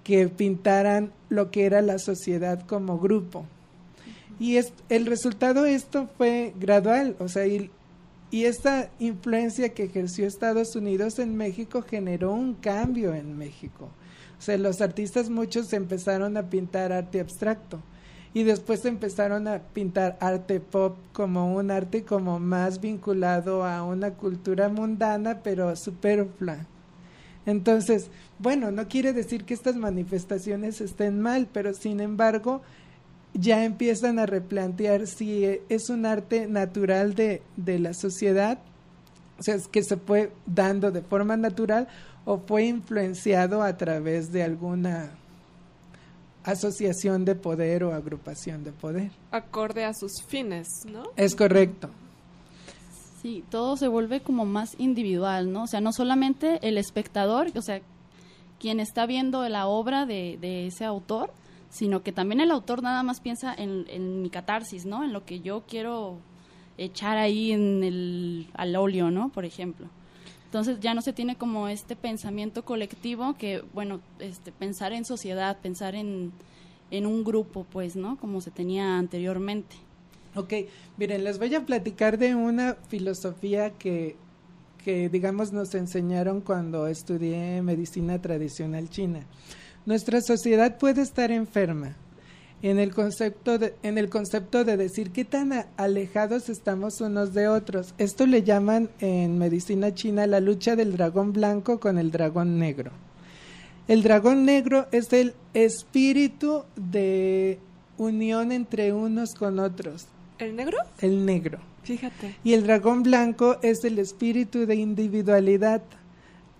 que 0.04 0.27
pintaran 0.27 1.13
lo 1.30 1.51
que 1.51 1.65
era 1.65 1.82
la 1.82 1.99
sociedad 1.99 2.65
como 2.67 2.99
grupo. 2.99 3.45
Y 4.41 4.58
es, 4.58 4.73
el 4.89 5.06
resultado 5.06 5.63
de 5.63 5.73
esto 5.75 6.10
fue 6.17 6.54
gradual, 6.60 7.15
o 7.19 7.30
sea, 7.30 7.47
y, 7.47 7.71
y 8.30 8.43
esta 8.43 8.89
influencia 8.99 9.69
que 9.69 9.86
ejerció 9.86 10.27
Estados 10.27 10.75
Unidos 10.75 11.17
en 11.19 11.38
México 11.38 11.82
generó 11.82 12.34
un 12.34 12.56
cambio 12.56 13.15
en 13.15 13.38
México. 13.38 13.88
O 14.38 14.41
sea, 14.41 14.58
los 14.58 14.82
artistas 14.82 15.30
muchos 15.30 15.71
empezaron 15.71 16.36
a 16.36 16.49
pintar 16.49 16.91
arte 16.91 17.21
abstracto 17.21 17.80
y 18.34 18.44
después 18.44 18.86
empezaron 18.86 19.48
a 19.48 19.60
pintar 19.60 20.17
arte 20.22 20.60
pop 20.60 20.96
como 21.12 21.54
un 21.54 21.70
arte 21.70 22.04
como 22.04 22.39
más 22.39 22.80
vinculado 22.80 23.65
a 23.65 23.84
una 23.84 24.12
cultura 24.12 24.70
mundana 24.70 25.39
pero 25.44 25.76
superflua. 25.76 26.65
Entonces, 27.46 28.10
bueno, 28.39 28.72
no 28.72 28.88
quiere 28.88 29.13
decir 29.13 29.44
que 29.44 29.54
estas 29.54 29.76
manifestaciones 29.76 30.80
estén 30.80 31.20
mal, 31.20 31.48
pero 31.52 31.74
sin 31.74 32.00
embargo 32.00 32.62
ya 33.34 33.63
empiezan 33.63 34.20
a 34.20 34.26
replantear 34.26 35.08
si 35.08 35.60
es 35.70 35.89
un 35.89 36.06
arte 36.06 36.48
natural 36.48 37.15
de, 37.15 37.41
de 37.58 37.80
la 37.80 37.94
sociedad, 37.94 38.60
o 39.39 39.44
sea, 39.44 39.56
es 39.56 39.67
que 39.67 39.84
se 39.84 39.98
fue 39.98 40.32
dando 40.46 40.91
de 40.91 41.02
forma 41.02 41.36
natural 41.36 41.88
o 42.26 42.38
fue 42.39 42.65
influenciado 42.65 43.63
a 43.63 43.76
través 43.78 44.32
de 44.32 44.44
alguna 44.44 45.12
asociación 46.43 47.25
de 47.25 47.36
poder 47.36 47.84
o 47.84 47.93
agrupación 47.93 48.63
de 48.63 48.71
poder. 48.71 49.12
Acorde 49.32 49.86
a 49.86 49.93
sus 49.93 50.21
fines, 50.23 50.86
¿no? 50.86 51.04
Es 51.15 51.36
correcto. 51.36 51.89
Sí, 53.21 53.43
todo 53.49 53.77
se 53.77 53.88
vuelve 53.88 54.21
como 54.21 54.45
más 54.45 54.75
individual, 54.80 55.51
¿no? 55.51 55.63
O 55.63 55.67
sea, 55.67 55.82
no 55.82 55.93
solamente 55.93 56.60
el 56.67 56.77
espectador, 56.77 57.51
o 57.56 57.62
sea, 57.62 57.82
quien 58.60 58.80
está 58.80 59.06
viendo 59.06 59.47
la 59.47 59.67
obra 59.67 60.06
de, 60.06 60.38
de 60.41 60.67
ese 60.67 60.86
autor, 60.86 61.32
sino 61.69 62.04
que 62.04 62.12
también 62.12 62.41
el 62.41 62.51
autor 62.51 62.84
nada 62.84 63.04
más 63.04 63.21
piensa 63.21 63.54
en, 63.54 63.86
en, 63.89 64.21
mi 64.21 64.30
catarsis, 64.30 64.86
¿no? 64.86 65.04
En 65.04 65.13
lo 65.13 65.23
que 65.23 65.39
yo 65.39 65.63
quiero 65.67 66.17
echar 66.77 67.17
ahí 67.17 67.51
en 67.51 67.84
el, 67.84 68.49
al 68.54 68.75
óleo, 68.75 69.10
¿no? 69.10 69.30
Por 69.30 69.45
ejemplo. 69.45 69.88
Entonces 70.52 70.82
ya 70.82 70.94
no 70.94 71.02
se 71.02 71.14
tiene 71.14 71.38
como 71.38 71.70
este 71.70 71.96
pensamiento 71.96 72.66
colectivo 72.66 73.36
que, 73.38 73.64
bueno, 73.74 74.02
este, 74.20 74.52
pensar 74.52 74.92
en 74.92 75.06
sociedad, 75.06 75.58
pensar 75.62 75.96
en, 75.96 76.34
en 76.92 77.06
un 77.06 77.24
grupo, 77.24 77.66
pues, 77.72 77.96
¿no? 77.96 78.18
Como 78.18 78.42
se 78.42 78.52
tenía 78.52 78.98
anteriormente. 78.98 79.78
Ok, 80.36 80.54
miren, 80.98 81.24
les 81.24 81.40
voy 81.40 81.56
a 81.56 81.66
platicar 81.66 82.18
de 82.18 82.36
una 82.36 82.76
filosofía 82.90 83.70
que, 83.70 84.18
que, 84.84 85.08
digamos, 85.08 85.54
nos 85.54 85.74
enseñaron 85.74 86.42
cuando 86.42 86.86
estudié 86.88 87.62
medicina 87.62 88.22
tradicional 88.22 88.90
china. 88.90 89.26
Nuestra 89.86 90.20
sociedad 90.20 90.78
puede 90.78 91.02
estar 91.02 91.32
enferma, 91.32 91.96
en 92.62 92.80
el 92.80 92.93
concepto 92.93 93.58
de, 93.58 93.74
en 93.84 93.97
el 93.97 94.10
concepto 94.10 94.63
de 94.63 94.78
decir 94.78 95.12
qué 95.12 95.26
tan 95.26 95.65
alejados 95.78 96.50
estamos 96.50 97.02
unos 97.02 97.34
de 97.34 97.47
otros. 97.47 97.93
Esto 97.97 98.28
le 98.28 98.43
llaman 98.43 98.89
en 99.00 99.38
medicina 99.38 99.93
china 99.93 100.28
la 100.28 100.39
lucha 100.39 100.76
del 100.76 100.93
dragón 100.93 101.34
blanco 101.34 101.80
con 101.80 101.97
el 101.97 102.12
dragón 102.12 102.60
negro. 102.60 102.91
El 103.88 104.04
dragón 104.04 104.45
negro 104.45 104.88
es 104.91 105.12
el 105.12 105.34
espíritu 105.54 106.63
de 106.76 107.60
unión 107.97 108.52
entre 108.52 108.93
unos 108.93 109.34
con 109.34 109.60
otros. 109.60 110.08
¿El 110.38 110.56
negro? 110.56 110.78
El 111.00 111.26
negro. 111.26 111.60
Fíjate. 111.84 112.36
Y 112.43 112.54
el 112.54 112.63
dragón 112.63 113.04
blanco 113.04 113.58
es 113.63 113.84
el 113.84 113.97
espíritu 113.97 114.65
de 114.65 114.76
individualidad. 114.76 115.82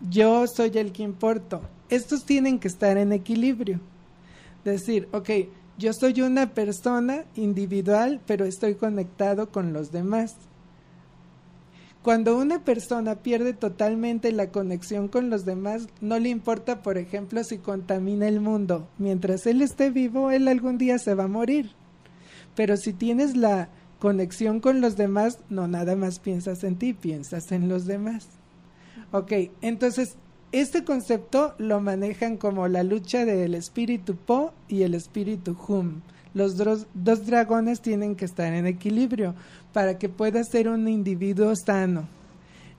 Yo 0.09 0.45
soy 0.47 0.71
el 0.75 0.91
que 0.91 1.03
importo. 1.03 1.61
Estos 1.89 2.25
tienen 2.25 2.59
que 2.59 2.67
estar 2.67 2.97
en 2.97 3.11
equilibrio. 3.11 3.79
Decir, 4.65 5.07
ok, 5.11 5.29
yo 5.81 5.93
soy 5.93 6.21
una 6.21 6.53
persona 6.53 7.25
individual, 7.35 8.21
pero 8.27 8.45
estoy 8.45 8.75
conectado 8.75 9.49
con 9.49 9.73
los 9.73 9.91
demás. 9.91 10.35
Cuando 12.03 12.37
una 12.37 12.63
persona 12.63 13.15
pierde 13.15 13.53
totalmente 13.53 14.31
la 14.31 14.51
conexión 14.51 15.07
con 15.07 15.31
los 15.31 15.43
demás, 15.43 15.87
no 15.99 16.19
le 16.19 16.29
importa, 16.29 16.83
por 16.83 16.99
ejemplo, 16.99 17.43
si 17.43 17.57
contamina 17.57 18.27
el 18.27 18.39
mundo. 18.39 18.87
Mientras 18.99 19.47
él 19.47 19.63
esté 19.63 19.89
vivo, 19.89 20.29
él 20.29 20.47
algún 20.47 20.77
día 20.77 20.99
se 20.99 21.15
va 21.15 21.23
a 21.23 21.27
morir. 21.27 21.71
Pero 22.55 22.77
si 22.77 22.93
tienes 22.93 23.35
la 23.35 23.69
conexión 23.97 24.59
con 24.59 24.81
los 24.81 24.97
demás, 24.97 25.39
no 25.49 25.67
nada 25.67 25.95
más 25.95 26.19
piensas 26.19 26.63
en 26.63 26.75
ti, 26.75 26.93
piensas 26.93 27.51
en 27.51 27.69
los 27.69 27.85
demás. 27.85 28.27
Ok, 29.11 29.31
entonces 29.61 30.15
este 30.51 30.83
concepto 30.83 31.55
lo 31.57 31.79
manejan 31.79 32.37
como 32.37 32.67
la 32.67 32.83
lucha 32.83 33.25
del 33.25 33.55
espíritu 33.55 34.15
Po 34.15 34.53
y 34.67 34.83
el 34.83 34.95
espíritu 34.95 35.57
Hum. 35.67 36.01
Los 36.33 36.55
dos, 36.55 36.87
dos 36.93 37.25
dragones 37.25 37.81
tienen 37.81 38.15
que 38.15 38.25
estar 38.25 38.53
en 38.53 38.65
equilibrio 38.65 39.35
para 39.73 39.97
que 39.97 40.07
pueda 40.09 40.43
ser 40.43 40.69
un 40.69 40.87
individuo 40.87 41.53
sano. 41.55 42.07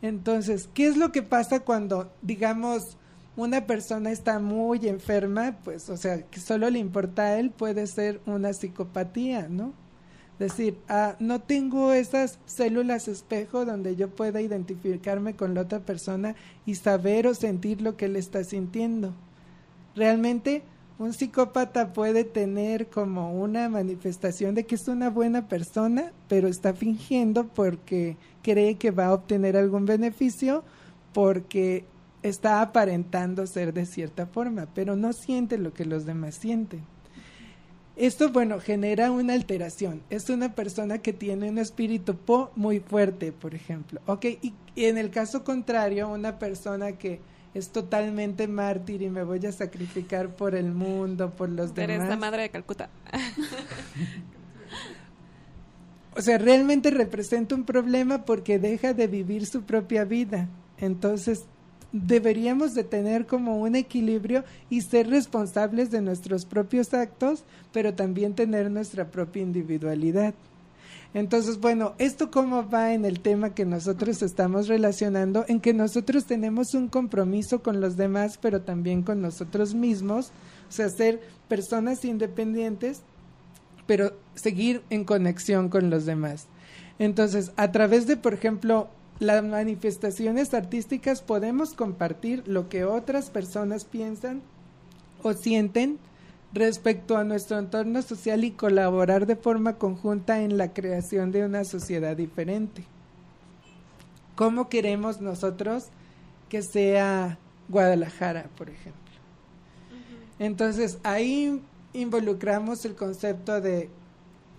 Entonces, 0.01 0.69
¿qué 0.73 0.87
es 0.87 0.97
lo 0.97 1.13
que 1.13 1.23
pasa 1.23 1.61
cuando, 1.61 2.11
digamos, 2.23 2.97
una 3.37 3.67
persona 3.67 4.11
está 4.11 4.39
muy 4.39 4.89
enferma? 4.89 5.59
Pues, 5.65 5.89
o 5.91 5.97
sea, 5.97 6.23
que 6.23 6.41
solo 6.41 6.69
le 6.71 6.79
importa 6.79 7.23
a 7.23 7.39
él, 7.39 7.51
puede 7.51 7.87
ser 7.87 8.21
una 8.27 8.53
psicopatía, 8.53 9.49
¿no? 9.49 9.75
Decir, 10.43 10.77
ah, 10.89 11.17
no 11.19 11.41
tengo 11.41 11.93
esas 11.93 12.39
células 12.47 13.09
espejo 13.09 13.65
donde 13.65 13.97
yo 13.97 14.11
pueda 14.11 14.41
identificarme 14.41 15.35
con 15.35 15.55
la 15.55 15.63
otra 15.63 15.81
persona 15.81 16.35
y 16.67 16.75
saber 16.75 17.27
o 17.27 17.35
sentir 17.35 17.81
lo 17.81 17.97
que 17.97 18.07
él 18.07 18.17
está 18.17 18.45
sintiendo. 18.45 19.15
Realmente 19.95 20.63
un 20.99 21.13
psicópata 21.13 21.93
puede 21.93 22.25
tener 22.25 22.89
como 22.89 23.41
una 23.41 23.69
manifestación 23.69 24.55
de 24.55 24.65
que 24.65 24.75
es 24.75 24.89
una 24.89 25.11
buena 25.11 25.49
persona, 25.49 26.13
pero 26.29 26.49
está 26.49 26.75
fingiendo 26.75 27.49
porque 27.49 28.17
cree 28.43 28.77
que 28.77 28.91
va 28.91 29.07
a 29.07 29.15
obtener 29.15 29.57
algún 29.57 29.87
beneficio 29.87 30.63
porque 31.13 31.85
está 32.23 32.61
aparentando 32.63 33.47
ser 33.47 33.73
de 33.73 33.87
cierta 33.87 34.27
forma, 34.27 34.69
pero 34.75 34.95
no 34.97 35.13
siente 35.13 35.59
lo 35.59 35.73
que 35.73 35.85
los 35.85 36.07
demás 36.07 36.37
sienten. 36.37 36.92
Esto, 37.97 38.31
bueno, 38.31 38.59
genera 38.59 39.11
una 39.11 39.35
alteración. 39.35 40.03
Es 40.09 40.31
una 40.31 40.55
persona 40.55 40.99
que 40.99 41.13
tiene 41.13 41.51
un 41.51 41.59
espíritu 41.59 42.17
po 42.17 42.51
muy 42.57 42.81
fuerte, 42.81 43.33
por 43.33 43.55
ejemplo. 43.55 44.01
Ok, 44.07 44.25
y, 44.41 44.55
en 44.77 44.97
el 44.97 45.11
caso 45.11 45.45
contrario, 45.45 46.09
una 46.09 46.39
persona 46.39 46.93
que 46.93 47.21
es 47.53 47.69
totalmente 47.69 48.49
mártir 48.49 49.03
y 49.03 49.11
me 49.11 49.25
voy 49.25 49.45
a 49.45 49.53
sacrificar 49.53 50.35
por 50.35 50.55
el 50.55 50.73
mundo, 50.73 51.31
por 51.31 51.51
los 51.51 51.75
demás. 51.75 51.97
Eres 51.97 52.09
la 52.09 52.17
madre 52.17 52.43
de 52.43 52.51
Calcuta. 52.51 52.89
o 56.17 56.23
sea, 56.23 56.39
realmente 56.39 56.91
representa 56.91 57.55
un 57.55 57.65
problema 57.65 58.25
porque 58.25 58.59
deja 58.59 58.95
de 58.95 59.07
vivir 59.07 59.45
su 59.45 59.65
propia 59.65 60.05
vida. 60.05 60.49
Entonces, 60.79 61.45
deberíamos 61.93 62.75
de 62.75 62.85
tener 62.85 63.27
como 63.27 63.59
un 63.59 63.77
equilibrio 63.77 64.45
y 64.71 64.81
ser 64.81 65.09
responsables 65.09 65.91
de 65.91 66.01
nuestros 66.01 66.45
propios 66.45 66.95
actos, 66.95 67.45
pero 67.73 67.95
también 67.95 68.35
tener 68.35 68.71
nuestra 68.71 69.11
propia 69.11 69.43
individualidad. 69.43 70.35
Entonces, 71.15 71.61
bueno, 71.61 71.93
¿esto 71.99 72.31
cómo 72.31 72.69
va 72.69 72.95
en 72.95 73.05
el 73.05 73.21
tema 73.21 73.55
que 73.55 73.67
nosotros 73.67 74.23
estamos 74.23 74.69
relacionando? 74.69 75.45
En 75.47 75.61
que 75.61 75.75
nosotros 75.75 76.25
tenemos 76.25 76.73
un 76.73 76.89
compromiso 76.89 77.63
con 77.63 77.83
los 77.83 77.99
demás, 77.99 78.39
pero 78.41 78.63
también 78.63 79.03
con 79.03 79.21
nosotros 79.21 79.75
mismos, 79.75 80.33
o 80.71 80.73
sea, 80.73 80.89
ser 80.89 81.21
personas 81.49 82.07
independientes, 82.07 83.03
pero 83.87 84.15
seguir 84.35 84.83
en 84.89 85.05
conexión 85.05 85.69
con 85.69 85.91
los 85.91 86.07
demás. 86.07 86.47
Entonces, 86.99 87.53
a 87.57 87.73
través 87.73 88.07
de, 88.07 88.17
por 88.17 88.33
ejemplo, 88.33 88.89
las 89.23 89.43
manifestaciones 89.45 90.53
artísticas 90.53 91.23
podemos 91.23 91.75
compartir 91.75 92.43
lo 92.47 92.69
que 92.69 92.85
otras 92.85 93.31
personas 93.31 93.85
piensan 93.85 94.43
o 95.23 95.33
sienten 95.33 95.99
respecto 96.53 97.17
a 97.17 97.25
nuestro 97.25 97.59
entorno 97.59 98.03
social 98.03 98.45
y 98.45 98.51
colaborar 98.51 99.27
de 99.27 99.37
forma 99.37 99.79
conjunta 99.79 100.43
en 100.43 100.59
la 100.59 100.73
creación 100.73 101.33
de 101.33 101.45
una 101.45 101.65
sociedad 101.65 102.17
diferente. 102.17 102.85
¿Cómo 104.35 104.69
queremos 104.69 105.21
nosotros 105.21 105.87
que 106.49 106.63
sea 106.63 107.39
Guadalajara, 107.69 108.51
por 108.59 108.69
ejemplo? 108.69 109.01
Entonces, 110.39 110.99
ahí 111.05 111.63
involucramos 111.93 112.85
el 112.85 112.95
concepto 112.95 113.61
de 113.61 113.89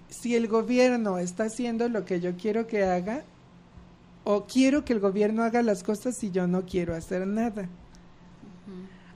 si 0.09 0.35
el 0.35 0.47
gobierno 0.47 1.17
está 1.17 1.45
haciendo 1.45 1.89
lo 1.89 2.05
que 2.05 2.19
yo 2.19 2.37
quiero 2.37 2.67
que 2.67 2.83
haga, 2.83 3.23
o 4.23 4.45
quiero 4.45 4.85
que 4.85 4.93
el 4.93 4.99
gobierno 4.99 5.43
haga 5.43 5.61
las 5.61 5.83
cosas 5.83 6.23
y 6.23 6.31
yo 6.31 6.47
no 6.47 6.65
quiero 6.65 6.95
hacer 6.95 7.27
nada. 7.27 7.67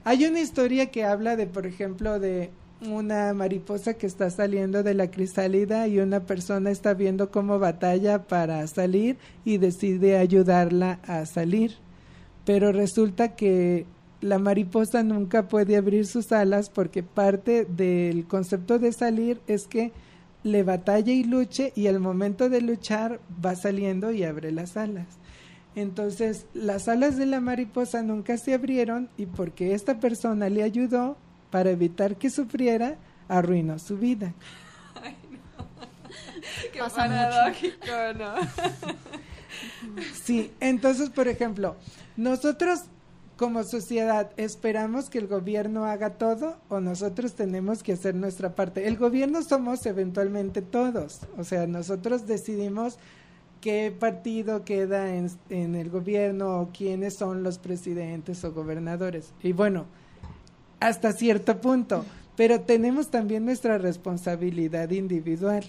Hay 0.04 0.24
una 0.24 0.40
historia 0.40 0.90
que 0.90 1.04
habla 1.04 1.36
de, 1.36 1.46
por 1.46 1.66
ejemplo, 1.66 2.18
de 2.18 2.50
una 2.86 3.34
mariposa 3.34 3.94
que 3.94 4.06
está 4.06 4.30
saliendo 4.30 4.82
de 4.82 4.94
la 4.94 5.10
crisálida 5.10 5.88
y 5.88 5.98
una 5.98 6.20
persona 6.20 6.70
está 6.70 6.94
viendo 6.94 7.30
cómo 7.30 7.58
batalla 7.58 8.22
para 8.22 8.66
salir 8.68 9.16
y 9.44 9.58
decide 9.58 10.16
ayudarla 10.16 11.00
a 11.06 11.26
salir. 11.26 11.74
Pero 12.44 12.72
resulta 12.72 13.34
que 13.34 13.84
la 14.20 14.38
mariposa 14.38 15.02
nunca 15.02 15.48
puede 15.48 15.76
abrir 15.76 16.06
sus 16.06 16.32
alas 16.32 16.70
porque 16.70 17.02
parte 17.02 17.64
del 17.64 18.26
concepto 18.26 18.78
de 18.78 18.92
salir 18.92 19.40
es 19.46 19.66
que 19.66 19.92
le 20.42 20.62
batalla 20.62 21.12
y 21.12 21.24
luche 21.24 21.72
y 21.74 21.86
al 21.86 22.00
momento 22.00 22.48
de 22.48 22.60
luchar 22.60 23.20
va 23.44 23.56
saliendo 23.56 24.12
y 24.12 24.24
abre 24.24 24.52
las 24.52 24.76
alas. 24.76 25.06
Entonces 25.74 26.46
las 26.54 26.88
alas 26.88 27.16
de 27.16 27.26
la 27.26 27.40
mariposa 27.40 28.02
nunca 28.02 28.36
se 28.36 28.54
abrieron 28.54 29.10
y 29.16 29.26
porque 29.26 29.74
esta 29.74 30.00
persona 30.00 30.48
le 30.48 30.62
ayudó, 30.62 31.16
para 31.50 31.70
evitar 31.70 32.16
que 32.16 32.30
sufriera, 32.30 32.96
arruinó 33.28 33.78
su 33.78 33.96
vida. 33.96 34.34
Ay, 35.02 35.16
no. 35.30 35.64
Qué 36.72 36.80
paradójico, 36.94 37.86
¿no? 38.18 38.34
sí, 40.12 40.52
entonces, 40.60 41.10
por 41.10 41.28
ejemplo, 41.28 41.76
nosotros 42.16 42.82
como 43.38 43.62
sociedad 43.62 44.32
esperamos 44.36 45.08
que 45.08 45.18
el 45.18 45.28
gobierno 45.28 45.84
haga 45.84 46.14
todo 46.14 46.56
o 46.68 46.80
nosotros 46.80 47.34
tenemos 47.34 47.84
que 47.84 47.92
hacer 47.92 48.16
nuestra 48.16 48.56
parte. 48.56 48.88
El 48.88 48.96
gobierno 48.96 49.42
somos 49.42 49.86
eventualmente 49.86 50.60
todos, 50.60 51.20
o 51.38 51.44
sea, 51.44 51.68
nosotros 51.68 52.26
decidimos 52.26 52.98
qué 53.60 53.94
partido 53.96 54.64
queda 54.64 55.14
en, 55.14 55.30
en 55.50 55.76
el 55.76 55.88
gobierno 55.88 56.60
o 56.60 56.70
quiénes 56.76 57.14
son 57.14 57.44
los 57.44 57.58
presidentes 57.58 58.42
o 58.42 58.52
gobernadores. 58.52 59.32
Y 59.40 59.52
bueno, 59.52 59.86
hasta 60.80 61.12
cierto 61.12 61.60
punto, 61.60 62.04
pero 62.36 62.62
tenemos 62.62 63.08
también 63.08 63.44
nuestra 63.44 63.78
responsabilidad 63.78 64.90
individual. 64.90 65.64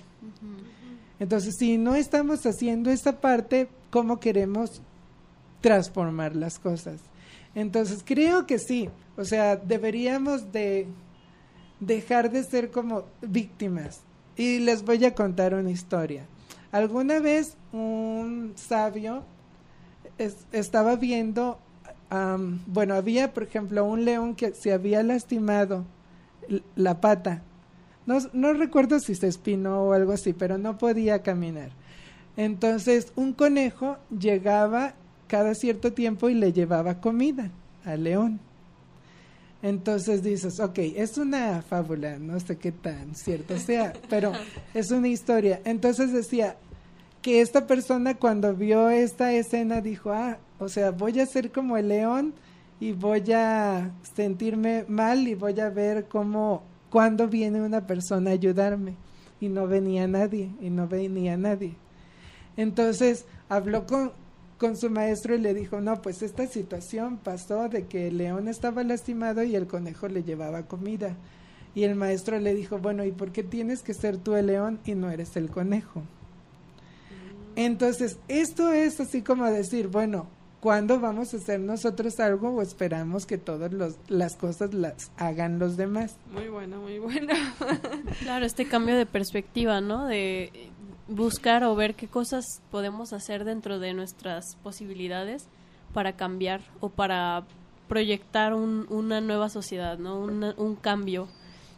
Entonces, 1.19 1.55
si 1.55 1.77
no 1.77 1.93
estamos 1.93 2.47
haciendo 2.47 2.89
esa 2.89 3.21
parte, 3.21 3.69
¿cómo 3.91 4.19
queremos 4.19 4.81
transformar 5.61 6.35
las 6.35 6.57
cosas? 6.57 7.01
Entonces, 7.55 8.03
creo 8.05 8.45
que 8.45 8.59
sí, 8.59 8.89
o 9.17 9.25
sea, 9.25 9.55
deberíamos 9.55 10.51
de 10.51 10.87
dejar 11.79 12.31
de 12.31 12.43
ser 12.43 12.71
como 12.71 13.05
víctimas. 13.21 14.01
Y 14.35 14.59
les 14.59 14.83
voy 14.83 15.03
a 15.05 15.13
contar 15.13 15.53
una 15.53 15.71
historia. 15.71 16.25
Alguna 16.71 17.19
vez 17.19 17.57
un 17.73 18.53
sabio 18.55 19.23
estaba 20.51 20.95
viendo 20.95 21.59
bueno, 22.65 22.95
había, 22.95 23.33
por 23.33 23.43
ejemplo, 23.43 23.85
un 23.85 24.05
león 24.05 24.35
que 24.35 24.53
se 24.53 24.73
había 24.73 25.03
lastimado 25.03 25.85
la 26.75 26.99
pata. 26.99 27.43
No, 28.05 28.17
no 28.33 28.53
recuerdo 28.53 28.99
si 28.99 29.13
se 29.13 29.27
espinó 29.27 29.83
o 29.83 29.93
algo 29.93 30.13
así, 30.13 30.33
pero 30.33 30.57
no 30.57 30.77
podía 30.77 31.21
caminar. 31.21 31.69
Entonces, 32.37 33.11
un 33.15 33.33
conejo 33.33 33.97
llegaba 34.17 34.95
cada 35.29 35.53
cierto 35.53 35.93
tiempo 35.93 36.27
y 36.27 36.33
le 36.33 36.51
llevaba 36.51 36.99
comida 36.99 37.51
al 37.85 38.03
león. 38.03 38.39
Entonces 39.61 40.23
dices, 40.23 40.59
ok, 40.59 40.79
es 40.95 41.17
una 41.17 41.61
fábula, 41.61 42.17
no 42.17 42.39
sé 42.39 42.57
qué 42.57 42.71
tan 42.71 43.15
cierto 43.15 43.57
sea, 43.57 43.93
pero 44.09 44.31
es 44.73 44.89
una 44.91 45.09
historia. 45.09 45.61
Entonces 45.65 46.11
decía 46.11 46.57
que 47.21 47.41
esta 47.41 47.67
persona 47.67 48.15
cuando 48.15 48.55
vio 48.55 48.89
esta 48.89 49.33
escena 49.33 49.81
dijo, 49.81 50.11
ah, 50.11 50.39
o 50.59 50.69
sea, 50.69 50.91
voy 50.91 51.19
a 51.19 51.25
ser 51.25 51.51
como 51.51 51.77
el 51.77 51.89
león 51.89 52.33
y 52.79 52.93
voy 52.93 53.31
a 53.33 53.91
sentirme 54.15 54.85
mal 54.87 55.27
y 55.27 55.35
voy 55.35 55.59
a 55.59 55.69
ver 55.69 56.07
cómo, 56.07 56.63
cuando 56.89 57.27
viene 57.27 57.61
una 57.61 57.85
persona 57.85 58.31
a 58.31 58.33
ayudarme. 58.33 58.95
Y 59.41 59.47
no 59.47 59.67
venía 59.67 60.05
nadie, 60.05 60.49
y 60.59 60.69
no 60.69 60.87
venía 60.87 61.37
nadie. 61.37 61.75
Entonces 62.57 63.25
habló 63.47 63.85
con, 63.85 64.11
con 64.59 64.77
su 64.77 64.89
maestro 64.89 65.33
y 65.33 65.39
le 65.39 65.53
dijo, 65.53 65.81
no, 65.81 66.01
pues 66.01 66.21
esta 66.21 66.45
situación 66.45 67.17
pasó 67.17 67.69
de 67.69 67.87
que 67.87 68.09
el 68.09 68.17
león 68.17 68.47
estaba 68.47 68.83
lastimado 68.83 69.41
y 69.43 69.55
el 69.55 69.65
conejo 69.65 70.07
le 70.07 70.23
llevaba 70.23 70.67
comida. 70.67 71.15
Y 71.73 71.83
el 71.83 71.95
maestro 71.95 72.37
le 72.39 72.53
dijo, 72.53 72.77
bueno, 72.77 73.05
¿y 73.05 73.11
por 73.11 73.31
qué 73.31 73.41
tienes 73.41 73.81
que 73.81 73.93
ser 73.93 74.17
tú 74.17 74.35
el 74.35 74.47
león 74.47 74.79
y 74.85 74.95
no 74.95 75.09
eres 75.09 75.35
el 75.37 75.49
conejo? 75.49 76.03
Entonces, 77.55 78.19
esto 78.27 78.71
es 78.71 78.99
así 78.99 79.21
como 79.21 79.45
decir, 79.45 79.87
bueno, 79.87 80.27
¿Cuándo 80.59 80.99
vamos 80.99 81.33
a 81.33 81.37
hacer 81.37 81.61
nosotros 81.61 82.19
algo 82.19 82.49
o 82.49 82.61
esperamos 82.61 83.25
que 83.25 83.37
todas 83.37 83.71
las 84.09 84.35
cosas 84.35 84.73
las 84.73 85.09
hagan 85.15 85.57
los 85.57 85.77
demás? 85.77 86.17
Muy 86.33 86.49
bueno, 86.49 86.81
muy 86.81 86.99
bueno. 86.99 87.33
claro, 88.19 88.45
este 88.45 88.67
cambio 88.67 88.97
de 88.97 89.05
perspectiva, 89.05 89.79
¿no? 89.79 90.05
De 90.05 90.69
buscar 91.09 91.63
o 91.63 91.75
ver 91.75 91.95
qué 91.95 92.07
cosas 92.07 92.61
podemos 92.71 93.13
hacer 93.13 93.43
dentro 93.43 93.79
de 93.79 93.93
nuestras 93.93 94.55
posibilidades 94.63 95.47
para 95.93 96.13
cambiar 96.13 96.61
o 96.79 96.89
para 96.89 97.43
proyectar 97.87 98.53
una 98.53 99.19
nueva 99.19 99.49
sociedad, 99.49 99.97
¿no? 99.97 100.19
un 100.19 100.75
cambio 100.75 101.27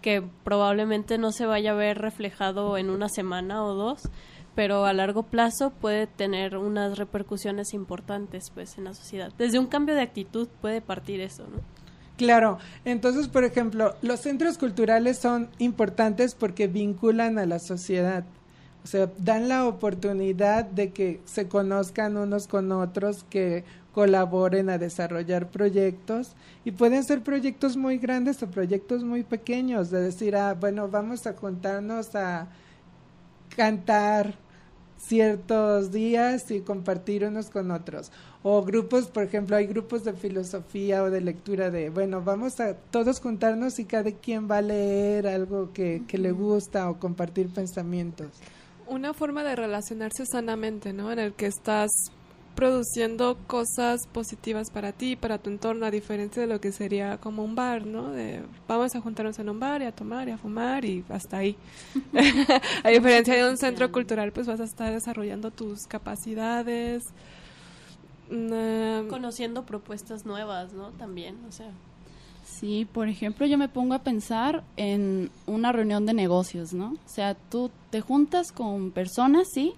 que 0.01 0.23
probablemente 0.43 1.17
no 1.17 1.31
se 1.31 1.45
vaya 1.45 1.71
a 1.71 1.75
ver 1.75 1.99
reflejado 1.99 2.77
en 2.77 2.89
una 2.89 3.07
semana 3.07 3.63
o 3.63 3.73
dos, 3.73 4.01
pero 4.55 4.85
a 4.85 4.93
largo 4.93 5.23
plazo 5.23 5.69
puede 5.69 6.07
tener 6.07 6.57
unas 6.57 6.97
repercusiones 6.97 7.73
importantes 7.73 8.51
pues 8.53 8.77
en 8.77 8.85
la 8.85 8.93
sociedad. 8.93 9.31
Desde 9.37 9.59
un 9.59 9.67
cambio 9.67 9.95
de 9.95 10.01
actitud 10.01 10.47
puede 10.59 10.81
partir 10.81 11.21
eso, 11.21 11.43
¿no? 11.43 11.61
Claro, 12.17 12.59
entonces 12.85 13.27
por 13.27 13.43
ejemplo, 13.43 13.95
los 14.01 14.19
centros 14.19 14.57
culturales 14.57 15.17
son 15.17 15.49
importantes 15.57 16.35
porque 16.35 16.67
vinculan 16.67 17.39
a 17.39 17.45
la 17.45 17.57
sociedad, 17.59 18.25
O 18.83 18.87
sea, 18.87 19.11
dan 19.17 19.47
la 19.47 19.67
oportunidad 19.67 20.65
de 20.65 20.91
que 20.91 21.21
se 21.25 21.47
conozcan 21.47 22.17
unos 22.17 22.47
con 22.47 22.71
otros, 22.71 23.25
que 23.29 23.63
colaboren 23.93 24.69
a 24.69 24.77
desarrollar 24.77 25.49
proyectos 25.49 26.33
y 26.65 26.71
pueden 26.71 27.03
ser 27.03 27.21
proyectos 27.21 27.77
muy 27.77 27.97
grandes 27.97 28.41
o 28.41 28.49
proyectos 28.49 29.03
muy 29.03 29.23
pequeños, 29.23 29.91
de 29.91 30.01
decir, 30.01 30.35
ah, 30.35 30.55
bueno, 30.59 30.87
vamos 30.87 31.27
a 31.27 31.33
juntarnos 31.33 32.15
a 32.15 32.47
cantar 33.55 34.35
ciertos 34.97 35.91
días 35.91 36.49
y 36.51 36.61
compartir 36.61 37.25
unos 37.25 37.49
con 37.49 37.71
otros. 37.71 38.11
O 38.43 38.63
grupos, 38.63 39.07
por 39.07 39.23
ejemplo, 39.23 39.55
hay 39.55 39.67
grupos 39.67 40.03
de 40.03 40.13
filosofía 40.13 41.03
o 41.03 41.09
de 41.09 41.21
lectura 41.21 41.69
de, 41.69 41.89
bueno, 41.89 42.21
vamos 42.23 42.59
a 42.59 42.75
todos 42.75 43.19
juntarnos 43.19 43.77
y 43.79 43.85
cada 43.85 44.11
quien 44.11 44.49
va 44.49 44.57
a 44.57 44.61
leer 44.61 45.27
algo 45.27 45.71
que, 45.73 46.03
que 46.07 46.17
le 46.17 46.31
gusta 46.31 46.89
o 46.89 46.99
compartir 46.99 47.49
pensamientos. 47.49 48.29
Una 48.91 49.13
forma 49.13 49.41
de 49.45 49.55
relacionarse 49.55 50.25
sanamente, 50.25 50.91
¿no? 50.91 51.13
En 51.13 51.19
el 51.19 51.31
que 51.31 51.45
estás 51.45 51.89
produciendo 52.57 53.37
cosas 53.47 54.05
positivas 54.11 54.69
para 54.69 54.91
ti, 54.91 55.15
para 55.15 55.37
tu 55.37 55.49
entorno, 55.49 55.85
a 55.85 55.91
diferencia 55.91 56.41
de 56.41 56.47
lo 56.49 56.59
que 56.59 56.73
sería 56.73 57.17
como 57.17 57.41
un 57.41 57.55
bar, 57.55 57.85
¿no? 57.85 58.09
De 58.11 58.41
vamos 58.67 58.93
a 58.93 58.99
juntarnos 58.99 59.39
en 59.39 59.47
un 59.47 59.61
bar 59.61 59.81
y 59.81 59.85
a 59.85 59.93
tomar 59.93 60.27
y 60.27 60.31
a 60.31 60.37
fumar 60.37 60.83
y 60.83 61.05
hasta 61.07 61.37
ahí. 61.37 61.55
a 62.83 62.89
diferencia 62.89 63.33
de 63.33 63.49
un 63.49 63.55
centro 63.55 63.89
cultural, 63.93 64.33
pues 64.33 64.45
vas 64.45 64.59
a 64.59 64.65
estar 64.65 64.91
desarrollando 64.91 65.51
tus 65.51 65.87
capacidades. 65.87 67.05
Mm, 68.29 69.07
Conociendo 69.07 69.65
propuestas 69.65 70.25
nuevas, 70.25 70.73
¿no? 70.73 70.89
También, 70.91 71.37
o 71.47 71.51
sea. 71.53 71.71
Sí, 72.61 72.87
por 72.93 73.09
ejemplo, 73.09 73.47
yo 73.47 73.57
me 73.57 73.69
pongo 73.69 73.95
a 73.95 74.03
pensar 74.03 74.63
en 74.77 75.31
una 75.47 75.71
reunión 75.71 76.05
de 76.05 76.13
negocios, 76.13 76.73
¿no? 76.73 76.91
O 76.91 77.09
sea, 77.09 77.33
tú 77.33 77.71
te 77.89 78.01
juntas 78.01 78.51
con 78.51 78.91
personas, 78.91 79.47
sí, 79.51 79.73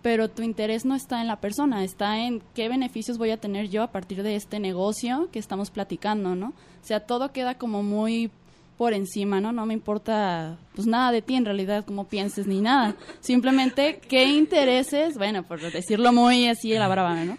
pero 0.00 0.30
tu 0.30 0.40
interés 0.40 0.86
no 0.86 0.94
está 0.94 1.20
en 1.20 1.28
la 1.28 1.40
persona, 1.40 1.84
está 1.84 2.20
en 2.20 2.42
qué 2.54 2.70
beneficios 2.70 3.18
voy 3.18 3.32
a 3.32 3.36
tener 3.36 3.68
yo 3.68 3.82
a 3.82 3.92
partir 3.92 4.22
de 4.22 4.34
este 4.34 4.60
negocio 4.60 5.28
que 5.30 5.38
estamos 5.38 5.70
platicando, 5.70 6.34
¿no? 6.34 6.48
O 6.48 6.86
sea, 6.86 7.00
todo 7.00 7.32
queda 7.32 7.58
como 7.58 7.82
muy 7.82 8.30
por 8.78 8.94
encima, 8.94 9.42
¿no? 9.42 9.52
No 9.52 9.66
me 9.66 9.74
importa 9.74 10.56
pues 10.74 10.86
nada 10.86 11.12
de 11.12 11.20
ti 11.20 11.34
en 11.34 11.44
realidad, 11.44 11.84
cómo 11.84 12.04
pienses 12.08 12.46
ni 12.46 12.62
nada. 12.62 12.96
Simplemente 13.20 14.00
qué 14.08 14.24
intereses, 14.24 15.18
bueno, 15.18 15.42
por 15.42 15.60
decirlo 15.60 16.14
muy 16.14 16.48
así 16.48 16.74
a 16.74 16.80
la 16.80 16.88
brava, 16.88 17.14
¿no? 17.26 17.36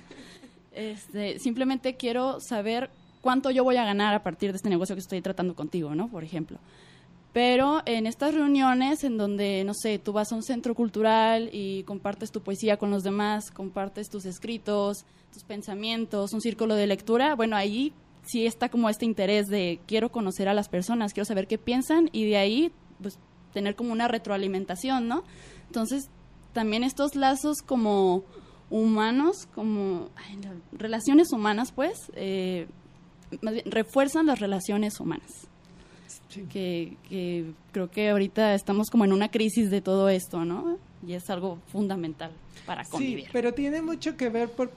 Este, 0.71 1.39
simplemente 1.39 1.95
quiero 1.95 2.39
saber 2.39 2.91
cuánto 3.23 3.49
yo 3.49 3.63
voy 3.63 3.77
a 3.77 3.85
ganar 3.85 4.13
a 4.13 4.21
partir 4.21 4.51
de 4.51 4.57
este 4.57 4.69
negocio 4.69 4.95
que 4.95 4.99
estoy 4.99 5.21
tratando 5.21 5.55
contigo, 5.55 5.95
¿no? 5.95 6.09
Por 6.09 6.25
ejemplo. 6.25 6.59
Pero 7.31 7.81
en 7.85 8.05
estas 8.05 8.35
reuniones 8.35 9.03
en 9.03 9.17
donde, 9.17 9.63
no 9.63 9.73
sé, 9.73 9.97
tú 9.97 10.11
vas 10.11 10.31
a 10.31 10.35
un 10.35 10.43
centro 10.43 10.75
cultural 10.75 11.49
y 11.51 11.83
compartes 11.83 12.31
tu 12.31 12.41
poesía 12.41 12.77
con 12.77 12.91
los 12.91 13.01
demás, 13.01 13.49
compartes 13.49 14.09
tus 14.09 14.25
escritos, 14.25 15.05
tus 15.31 15.43
pensamientos, 15.43 16.33
un 16.33 16.41
círculo 16.41 16.75
de 16.75 16.85
lectura, 16.85 17.33
bueno, 17.35 17.55
ahí 17.55 17.93
sí 18.23 18.45
está 18.45 18.69
como 18.69 18.89
este 18.89 19.05
interés 19.05 19.47
de 19.47 19.79
quiero 19.87 20.11
conocer 20.11 20.47
a 20.47 20.53
las 20.53 20.69
personas, 20.69 21.13
quiero 21.13 21.25
saber 21.25 21.47
qué 21.47 21.57
piensan 21.57 22.09
y 22.11 22.25
de 22.25 22.37
ahí, 22.37 22.71
pues, 23.01 23.17
tener 23.53 23.75
como 23.75 23.93
una 23.93 24.07
retroalimentación, 24.07 25.07
¿no? 25.07 25.23
Entonces, 25.67 26.09
también 26.51 26.83
estos 26.83 27.15
lazos 27.15 27.61
como 27.65 28.23
humanos, 28.69 29.47
como 29.55 30.09
relaciones 30.71 31.31
humanas, 31.31 31.71
pues, 31.71 32.11
eh, 32.15 32.67
refuerzan 33.65 34.25
las 34.25 34.39
relaciones 34.39 34.99
humanas 34.99 35.47
que, 36.41 37.53
creo 37.71 37.89
que 37.89 38.09
ahorita 38.09 38.55
estamos 38.55 38.89
como 38.89 39.05
en 39.05 39.13
una 39.13 39.29
crisis 39.29 39.69
de 39.69 39.81
todo 39.81 40.09
esto, 40.09 40.45
¿no? 40.45 40.77
Y 41.05 41.13
es 41.13 41.29
algo 41.29 41.59
fundamental 41.67 42.31
para 42.65 42.83
convivir. 42.85 43.25
Sí, 43.25 43.29
pero 43.31 43.53
tiene 43.53 43.81
mucho 43.81 44.17
que 44.17 44.29
ver 44.29 44.49
por 44.49 44.71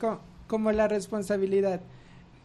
como 0.47 0.73
la 0.73 0.89
responsabilidad. 0.89 1.81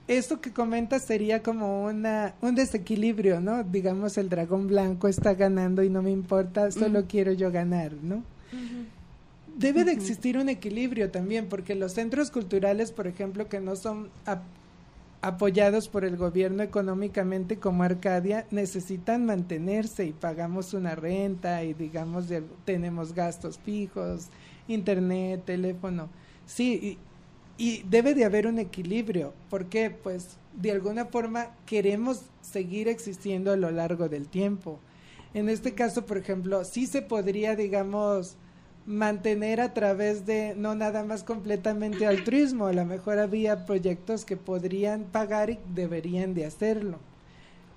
Esto 0.08 0.42
que 0.42 0.52
comentas 0.52 1.06
sería 1.06 1.42
como 1.42 1.86
una, 1.86 2.36
un 2.42 2.56
desequilibrio, 2.56 3.40
¿no? 3.40 3.64
Digamos, 3.64 4.18
el 4.18 4.30
dragón 4.30 4.68
blanco 4.68 5.08
está 5.08 5.34
ganando 5.34 5.84
y 5.84 5.90
no 5.90 6.02
me 6.02 6.12
importa, 6.12 6.72
solo 6.72 7.06
quiero 7.08 7.32
yo 7.32 7.52
ganar, 7.52 7.94
¿no? 8.02 8.24
Debe 9.56 9.84
de 9.84 9.92
existir 9.92 10.38
un 10.38 10.50
equilibrio 10.50 11.12
también, 11.12 11.48
porque 11.48 11.76
los 11.76 11.94
centros 11.94 12.32
culturales, 12.32 12.92
por 12.92 13.06
ejemplo, 13.06 13.48
que 13.48 13.60
no 13.60 13.76
son 13.76 14.10
apoyados 15.22 15.88
por 15.88 16.04
el 16.04 16.18
gobierno 16.18 16.64
económicamente 16.64 17.58
como 17.58 17.84
Arcadia 17.84 18.48
necesitan 18.50 19.26
mantenerse 19.26 20.06
y 20.06 20.14
pagamos 20.14 20.74
una 20.74 20.96
renta 20.96 21.64
y 21.64 21.74
digamos 21.74 22.26
tenemos 22.66 23.14
gastos 23.14 23.60
fijos, 23.60 24.30
internet, 24.68 25.44
teléfono. 25.46 26.10
Sí, 26.48 26.98
y, 27.58 27.64
y, 27.64 27.84
debe 27.84 28.16
de 28.16 28.26
haber 28.26 28.48
un 28.48 28.58
equilibrio, 28.58 29.34
porque 29.50 29.92
pues 29.92 30.38
de 30.54 30.72
alguna 30.72 31.06
forma 31.06 31.52
queremos 31.66 32.24
seguir 32.42 32.88
existiendo 32.88 33.52
a 33.52 33.58
lo 33.58 33.72
largo 33.72 34.10
del 34.10 34.28
tiempo. 34.28 34.80
En 35.34 35.48
este 35.48 35.74
caso, 35.74 36.06
por 36.06 36.18
ejemplo, 36.18 36.66
sí 36.66 36.88
se 36.88 37.02
podría, 37.02 37.56
digamos, 37.56 38.36
mantener 38.86 39.62
a 39.62 39.74
través 39.74 40.26
de 40.26 40.56
no 40.56 40.76
nada 40.76 41.04
más 41.04 41.24
completamente 41.24 42.06
altruismo, 42.06 42.68
a 42.68 42.74
lo 42.74 42.86
mejor 42.86 43.20
había 43.20 43.66
proyectos 43.66 44.26
que 44.26 44.38
podrían 44.38 45.04
pagar 45.04 45.50
y 45.50 45.60
deberían 45.74 46.34
de 46.34 46.46
hacerlo. 46.46 47.00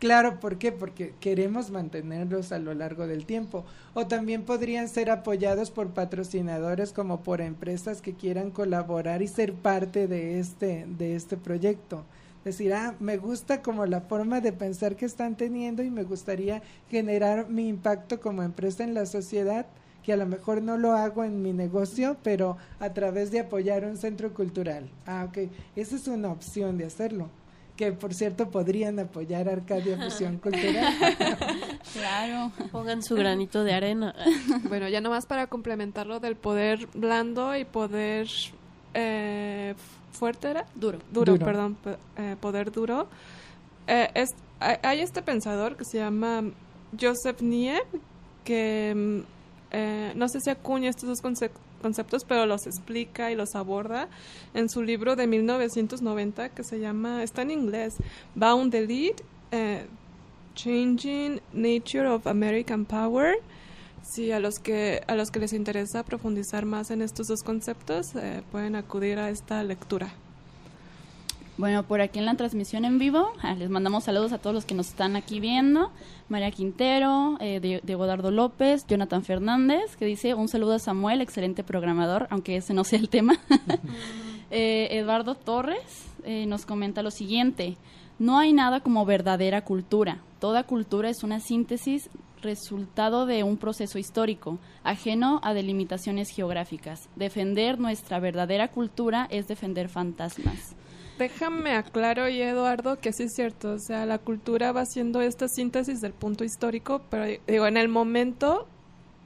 Claro, 0.04 0.38
¿por 0.38 0.58
qué? 0.58 0.70
Porque 0.70 1.14
queremos 1.20 1.70
mantenerlos 1.70 2.52
a 2.52 2.58
lo 2.58 2.74
largo 2.74 3.06
del 3.06 3.24
tiempo. 3.24 3.64
O 3.94 4.06
también 4.06 4.42
podrían 4.42 4.88
ser 4.88 5.10
apoyados 5.10 5.70
por 5.70 5.94
patrocinadores 5.94 6.92
como 6.92 7.22
por 7.22 7.40
empresas 7.40 8.02
que 8.02 8.12
quieran 8.12 8.50
colaborar 8.50 9.22
y 9.22 9.28
ser 9.28 9.54
parte 9.54 10.06
de 10.06 10.38
este, 10.40 10.84
de 10.98 11.16
este 11.16 11.36
proyecto. 11.38 12.04
Decir, 12.44 12.74
ah, 12.74 12.94
me 13.00 13.16
gusta 13.16 13.62
como 13.62 13.86
la 13.86 14.02
forma 14.02 14.42
de 14.42 14.52
pensar 14.52 14.96
que 14.96 15.06
están 15.06 15.36
teniendo 15.36 15.82
y 15.82 15.90
me 15.90 16.02
gustaría 16.02 16.62
generar 16.90 17.48
mi 17.48 17.68
impacto 17.68 18.20
como 18.20 18.42
empresa 18.42 18.84
en 18.84 18.92
la 18.92 19.06
sociedad 19.06 19.64
que 20.04 20.12
a 20.12 20.16
lo 20.16 20.26
mejor 20.26 20.62
no 20.62 20.76
lo 20.76 20.92
hago 20.92 21.24
en 21.24 21.42
mi 21.42 21.52
negocio, 21.52 22.16
pero 22.22 22.58
a 22.78 22.92
través 22.92 23.30
de 23.30 23.40
apoyar 23.40 23.84
un 23.84 23.96
centro 23.96 24.34
cultural. 24.34 24.90
Ah, 25.06 25.26
ok, 25.28 25.50
esa 25.76 25.96
es 25.96 26.06
una 26.06 26.30
opción 26.30 26.76
de 26.76 26.84
hacerlo. 26.84 27.30
Que 27.74 27.92
por 27.92 28.14
cierto 28.14 28.50
podrían 28.50 28.98
apoyar 29.00 29.48
Arcadia 29.48 29.96
Fusión 30.02 30.38
Cultural. 30.38 30.94
claro, 31.92 32.52
pongan 32.70 33.02
su 33.02 33.16
granito 33.16 33.64
de 33.64 33.72
arena. 33.72 34.14
bueno, 34.68 34.88
ya 34.88 35.00
nomás 35.00 35.26
para 35.26 35.46
complementarlo 35.46 36.20
del 36.20 36.36
poder 36.36 36.86
blando 36.94 37.56
y 37.56 37.64
poder 37.64 38.28
eh, 38.92 39.74
fuerte 40.12 40.50
era 40.50 40.66
duro 40.76 40.98
duro, 41.10 41.36
perdón 41.36 41.76
eh, 42.16 42.36
poder 42.40 42.70
duro 42.70 43.08
eh, 43.88 44.08
es, 44.14 44.30
hay 44.60 45.00
este 45.00 45.20
pensador 45.22 45.76
que 45.76 45.84
se 45.84 45.98
llama 45.98 46.44
Joseph 46.98 47.42
Nie 47.42 47.82
que 48.44 48.92
mm, 48.94 49.33
eh, 49.76 50.12
no 50.14 50.28
sé 50.28 50.40
si 50.40 50.50
acuña 50.50 50.88
estos 50.88 51.08
dos 51.08 51.20
conceptos, 51.82 52.24
pero 52.24 52.46
los 52.46 52.64
explica 52.68 53.32
y 53.32 53.34
los 53.34 53.56
aborda 53.56 54.08
en 54.54 54.68
su 54.68 54.84
libro 54.84 55.16
de 55.16 55.26
1990 55.26 56.50
que 56.50 56.62
se 56.62 56.78
llama, 56.78 57.24
está 57.24 57.42
en 57.42 57.50
inglés, 57.50 57.96
Bound 58.36 58.70
the 58.70 58.86
Lead, 58.86 59.16
eh, 59.50 59.86
Changing 60.54 61.40
Nature 61.52 62.06
of 62.06 62.28
American 62.28 62.84
Power. 62.84 63.34
Sí, 64.04 64.30
a 64.30 64.38
los 64.38 64.60
que 64.60 65.02
a 65.08 65.16
los 65.16 65.32
que 65.32 65.40
les 65.40 65.52
interesa 65.52 66.04
profundizar 66.04 66.66
más 66.66 66.92
en 66.92 67.02
estos 67.02 67.26
dos 67.26 67.42
conceptos 67.42 68.14
eh, 68.14 68.42
pueden 68.52 68.76
acudir 68.76 69.18
a 69.18 69.30
esta 69.30 69.64
lectura. 69.64 70.12
Bueno, 71.56 71.84
por 71.84 72.00
aquí 72.00 72.18
en 72.18 72.26
la 72.26 72.34
transmisión 72.34 72.84
en 72.84 72.98
vivo, 72.98 73.32
ah, 73.40 73.54
les 73.54 73.70
mandamos 73.70 74.02
saludos 74.02 74.32
a 74.32 74.38
todos 74.38 74.54
los 74.54 74.64
que 74.64 74.74
nos 74.74 74.88
están 74.88 75.14
aquí 75.14 75.38
viendo. 75.38 75.92
María 76.28 76.50
Quintero, 76.50 77.36
eh, 77.40 77.80
Diego 77.84 78.06
Dardo 78.06 78.32
López, 78.32 78.84
Jonathan 78.88 79.22
Fernández, 79.22 79.94
que 79.96 80.04
dice 80.04 80.34
un 80.34 80.48
saludo 80.48 80.72
a 80.72 80.78
Samuel, 80.80 81.20
excelente 81.20 81.62
programador, 81.62 82.26
aunque 82.30 82.56
ese 82.56 82.74
no 82.74 82.82
sea 82.84 82.98
el 82.98 83.08
tema. 83.08 83.38
eh, 84.50 84.88
Eduardo 84.90 85.36
Torres 85.36 86.08
eh, 86.24 86.44
nos 86.46 86.66
comenta 86.66 87.04
lo 87.04 87.12
siguiente, 87.12 87.76
no 88.18 88.38
hay 88.38 88.52
nada 88.52 88.80
como 88.80 89.04
verdadera 89.04 89.62
cultura. 89.62 90.22
Toda 90.40 90.64
cultura 90.64 91.08
es 91.08 91.22
una 91.22 91.38
síntesis 91.38 92.10
resultado 92.42 93.26
de 93.26 93.44
un 93.44 93.58
proceso 93.58 94.00
histórico, 94.00 94.58
ajeno 94.82 95.40
a 95.44 95.54
delimitaciones 95.54 96.30
geográficas. 96.30 97.08
Defender 97.14 97.78
nuestra 97.78 98.18
verdadera 98.18 98.72
cultura 98.72 99.28
es 99.30 99.46
defender 99.46 99.88
fantasmas. 99.88 100.74
Déjame 101.18 101.74
aclaro, 101.76 102.28
y 102.28 102.42
Eduardo, 102.42 102.98
que 102.98 103.12
sí 103.12 103.24
es 103.24 103.34
cierto. 103.34 103.72
O 103.72 103.78
sea, 103.78 104.04
la 104.06 104.18
cultura 104.18 104.72
va 104.72 104.82
haciendo 104.82 105.20
esta 105.20 105.48
síntesis 105.48 106.00
del 106.00 106.12
punto 106.12 106.44
histórico, 106.44 107.02
pero 107.10 107.24
digo, 107.46 107.66
en 107.66 107.76
el 107.76 107.88
momento 107.88 108.66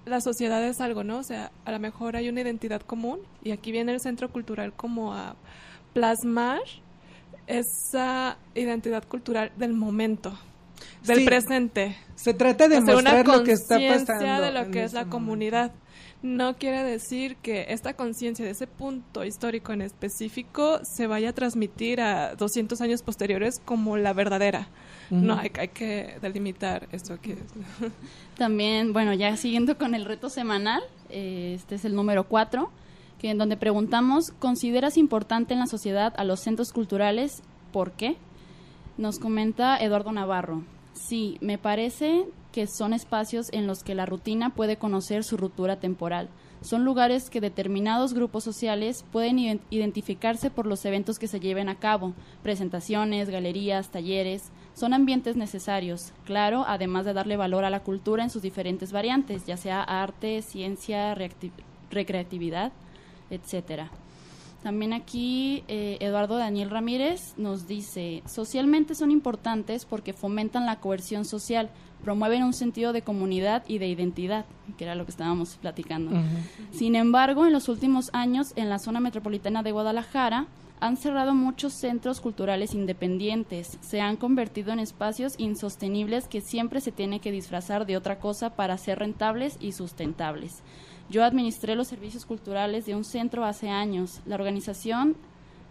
la 0.04 0.20
sociedad 0.20 0.62
es 0.64 0.80
algo, 0.80 1.04
¿no? 1.04 1.18
O 1.18 1.22
sea, 1.22 1.50
a 1.64 1.72
lo 1.72 1.78
mejor 1.78 2.16
hay 2.16 2.28
una 2.28 2.40
identidad 2.40 2.80
común 2.80 3.20
y 3.42 3.52
aquí 3.52 3.72
viene 3.72 3.92
el 3.92 4.00
centro 4.00 4.30
cultural 4.30 4.72
como 4.72 5.14
a 5.14 5.36
plasmar 5.92 6.60
esa 7.46 8.36
identidad 8.54 9.04
cultural 9.04 9.52
del 9.56 9.72
momento, 9.72 10.38
del 11.06 11.24
presente. 11.24 11.96
Se 12.14 12.34
trata 12.34 12.68
de 12.68 12.80
mostrar 12.80 13.26
lo 13.26 13.44
que 13.44 13.52
está 13.52 13.78
pasando. 13.78 14.44
de 14.44 14.52
lo 14.52 14.70
que 14.70 14.84
es 14.84 14.92
la 14.92 15.06
comunidad. 15.06 15.72
No 16.22 16.56
quiere 16.56 16.82
decir 16.82 17.36
que 17.36 17.66
esta 17.68 17.94
conciencia 17.94 18.44
de 18.44 18.50
ese 18.50 18.66
punto 18.66 19.24
histórico 19.24 19.72
en 19.72 19.82
específico 19.82 20.80
se 20.82 21.06
vaya 21.06 21.30
a 21.30 21.32
transmitir 21.32 22.00
a 22.00 22.34
200 22.34 22.80
años 22.80 23.02
posteriores 23.02 23.60
como 23.64 23.96
la 23.96 24.12
verdadera. 24.12 24.68
No, 25.10 25.38
hay, 25.38 25.50
hay, 25.58 25.68
que 25.68 26.18
delimitar 26.20 26.88
esto 26.92 27.18
que 27.20 27.38
También, 28.36 28.92
bueno, 28.92 29.14
ya 29.14 29.36
siguiendo 29.36 29.78
con 29.78 29.94
el 29.94 30.04
reto 30.04 30.28
semanal, 30.28 30.82
eh, 31.08 31.54
este 31.56 31.76
es 31.76 31.84
el 31.84 31.94
número 31.94 32.24
4, 32.24 32.70
que 33.18 33.30
en 33.30 33.38
donde 33.38 33.56
preguntamos, 33.56 34.32
¿consideras 34.38 34.96
importante 34.96 35.54
en 35.54 35.60
la 35.60 35.66
sociedad 35.66 36.12
a 36.16 36.24
los 36.24 36.40
centros 36.40 36.72
culturales? 36.72 37.42
¿Por 37.72 37.92
qué? 37.92 38.16
Nos 38.98 39.18
comenta 39.18 39.78
Eduardo 39.78 40.12
Navarro. 40.12 40.62
Sí, 40.92 41.38
me 41.40 41.58
parece 41.58 42.26
son 42.66 42.92
espacios 42.92 43.48
en 43.52 43.66
los 43.66 43.82
que 43.84 43.94
la 43.94 44.06
rutina 44.06 44.50
puede 44.50 44.76
conocer 44.76 45.24
su 45.24 45.36
ruptura 45.36 45.78
temporal. 45.80 46.28
Son 46.60 46.84
lugares 46.84 47.30
que 47.30 47.40
determinados 47.40 48.14
grupos 48.14 48.42
sociales 48.42 49.04
pueden 49.12 49.60
identificarse 49.70 50.50
por 50.50 50.66
los 50.66 50.84
eventos 50.84 51.18
que 51.18 51.28
se 51.28 51.38
lleven 51.38 51.68
a 51.68 51.76
cabo, 51.78 52.14
presentaciones, 52.42 53.30
galerías, 53.30 53.90
talleres. 53.90 54.50
Son 54.74 54.92
ambientes 54.92 55.36
necesarios, 55.36 56.12
claro, 56.24 56.64
además 56.66 57.04
de 57.04 57.12
darle 57.12 57.36
valor 57.36 57.64
a 57.64 57.70
la 57.70 57.80
cultura 57.80 58.24
en 58.24 58.30
sus 58.30 58.42
diferentes 58.42 58.90
variantes, 58.90 59.46
ya 59.46 59.56
sea 59.56 59.82
arte, 59.82 60.42
ciencia, 60.42 61.14
recreatividad, 61.90 62.72
etcétera. 63.30 63.90
También 64.62 64.92
aquí 64.92 65.62
eh, 65.68 65.98
Eduardo 66.00 66.36
Daniel 66.36 66.70
Ramírez 66.70 67.34
nos 67.36 67.68
dice, 67.68 68.24
socialmente 68.26 68.96
son 68.96 69.12
importantes 69.12 69.84
porque 69.84 70.12
fomentan 70.12 70.66
la 70.66 70.80
coerción 70.80 71.24
social, 71.24 71.70
promueven 72.02 72.42
un 72.42 72.52
sentido 72.52 72.92
de 72.92 73.02
comunidad 73.02 73.64
y 73.66 73.78
de 73.78 73.88
identidad, 73.88 74.44
que 74.76 74.84
era 74.84 74.94
lo 74.94 75.04
que 75.04 75.10
estábamos 75.10 75.56
platicando. 75.56 76.10
Sin 76.70 76.94
embargo, 76.94 77.46
en 77.46 77.52
los 77.52 77.68
últimos 77.68 78.10
años, 78.12 78.52
en 78.56 78.68
la 78.68 78.78
zona 78.78 79.00
metropolitana 79.00 79.62
de 79.62 79.72
Guadalajara, 79.72 80.46
han 80.80 80.96
cerrado 80.96 81.34
muchos 81.34 81.72
centros 81.72 82.20
culturales 82.20 82.74
independientes, 82.74 83.78
se 83.80 84.00
han 84.00 84.16
convertido 84.16 84.72
en 84.72 84.78
espacios 84.78 85.34
insostenibles 85.38 86.28
que 86.28 86.40
siempre 86.40 86.80
se 86.80 86.92
tiene 86.92 87.20
que 87.20 87.32
disfrazar 87.32 87.84
de 87.84 87.96
otra 87.96 88.20
cosa 88.20 88.50
para 88.50 88.78
ser 88.78 89.00
rentables 89.00 89.56
y 89.60 89.72
sustentables. 89.72 90.62
Yo 91.10 91.24
administré 91.24 91.74
los 91.74 91.88
servicios 91.88 92.26
culturales 92.26 92.86
de 92.86 92.94
un 92.94 93.04
centro 93.04 93.44
hace 93.44 93.70
años. 93.70 94.20
La 94.26 94.34
organización 94.34 95.16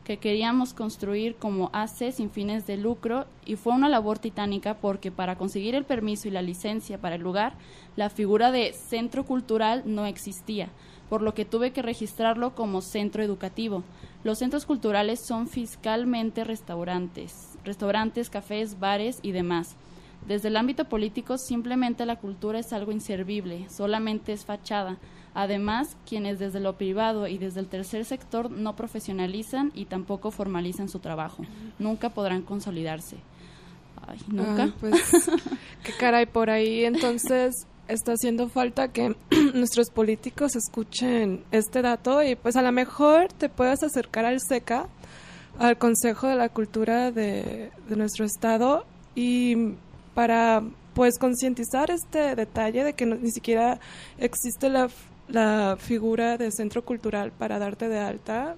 que 0.07 0.15
queríamos 0.15 0.73
construir 0.73 1.35
como 1.35 1.69
AC 1.73 2.13
sin 2.13 2.31
fines 2.31 2.65
de 2.65 2.77
lucro 2.77 3.25
y 3.45 3.57
fue 3.57 3.73
una 3.73 3.89
labor 3.89 4.19
titánica 4.19 4.75
porque 4.75 5.11
para 5.11 5.35
conseguir 5.35 5.75
el 5.75 5.83
permiso 5.83 6.29
y 6.29 6.31
la 6.31 6.41
licencia 6.41 6.97
para 6.97 7.15
el 7.15 7.21
lugar, 7.21 7.55
la 7.97 8.09
figura 8.09 8.53
de 8.53 8.71
centro 8.71 9.25
cultural 9.25 9.83
no 9.85 10.05
existía, 10.05 10.69
por 11.09 11.21
lo 11.21 11.33
que 11.33 11.43
tuve 11.43 11.71
que 11.71 11.81
registrarlo 11.81 12.55
como 12.55 12.81
centro 12.81 13.21
educativo. 13.21 13.83
Los 14.23 14.39
centros 14.39 14.65
culturales 14.65 15.19
son 15.19 15.45
fiscalmente 15.45 16.45
restaurantes, 16.45 17.57
restaurantes, 17.65 18.29
cafés, 18.29 18.79
bares 18.79 19.19
y 19.23 19.33
demás. 19.33 19.75
Desde 20.27 20.49
el 20.49 20.57
ámbito 20.57 20.85
político 20.85 21.37
simplemente 21.37 22.05
la 22.05 22.17
cultura 22.17 22.59
es 22.59 22.73
algo 22.73 22.91
inservible, 22.91 23.67
solamente 23.69 24.33
es 24.33 24.45
fachada 24.45 24.97
Además, 25.39 25.95
quienes 26.09 26.39
desde 26.39 26.59
lo 26.59 26.79
privado 26.79 27.27
y 27.27 27.37
desde 27.37 27.59
el 27.59 27.67
tercer 27.67 28.05
sector 28.05 28.49
no 28.49 28.75
profesionalizan 28.75 29.71
y 29.75 29.85
tampoco 29.85 30.31
formalizan 30.31 30.89
su 30.89 30.97
trabajo, 30.97 31.45
nunca 31.77 32.09
podrán 32.09 32.41
consolidarse. 32.41 33.17
Ay, 34.07 34.17
nunca. 34.29 34.63
Ah, 34.63 34.73
pues, 34.79 34.95
qué 35.83 35.91
caray 35.99 36.25
por 36.25 36.49
ahí. 36.49 36.85
Entonces, 36.85 37.67
está 37.87 38.13
haciendo 38.13 38.49
falta 38.49 38.87
que 38.87 39.15
nuestros 39.53 39.91
políticos 39.91 40.55
escuchen 40.55 41.43
este 41.51 41.83
dato 41.83 42.23
y 42.23 42.35
pues 42.35 42.55
a 42.55 42.63
lo 42.63 42.71
mejor 42.71 43.31
te 43.31 43.47
puedas 43.47 43.83
acercar 43.83 44.25
al 44.25 44.39
SECA, 44.41 44.87
al 45.59 45.77
Consejo 45.77 46.25
de 46.25 46.35
la 46.35 46.49
Cultura 46.49 47.11
de, 47.11 47.69
de 47.87 47.95
nuestro 47.95 48.25
estado 48.25 48.87
y 49.13 49.75
para 50.17 50.63
pues 50.95 51.19
concientizar 51.19 51.91
este 51.91 52.33
detalle 52.33 52.83
de 52.83 52.93
que 52.93 53.05
ni 53.05 53.29
siquiera 53.29 53.79
existe 54.17 54.67
la 54.67 54.89
la 55.27 55.77
figura 55.79 56.37
de 56.37 56.51
centro 56.51 56.83
cultural 56.83 57.31
para 57.31 57.59
darte 57.59 57.87
de 57.87 57.99
alta. 57.99 58.55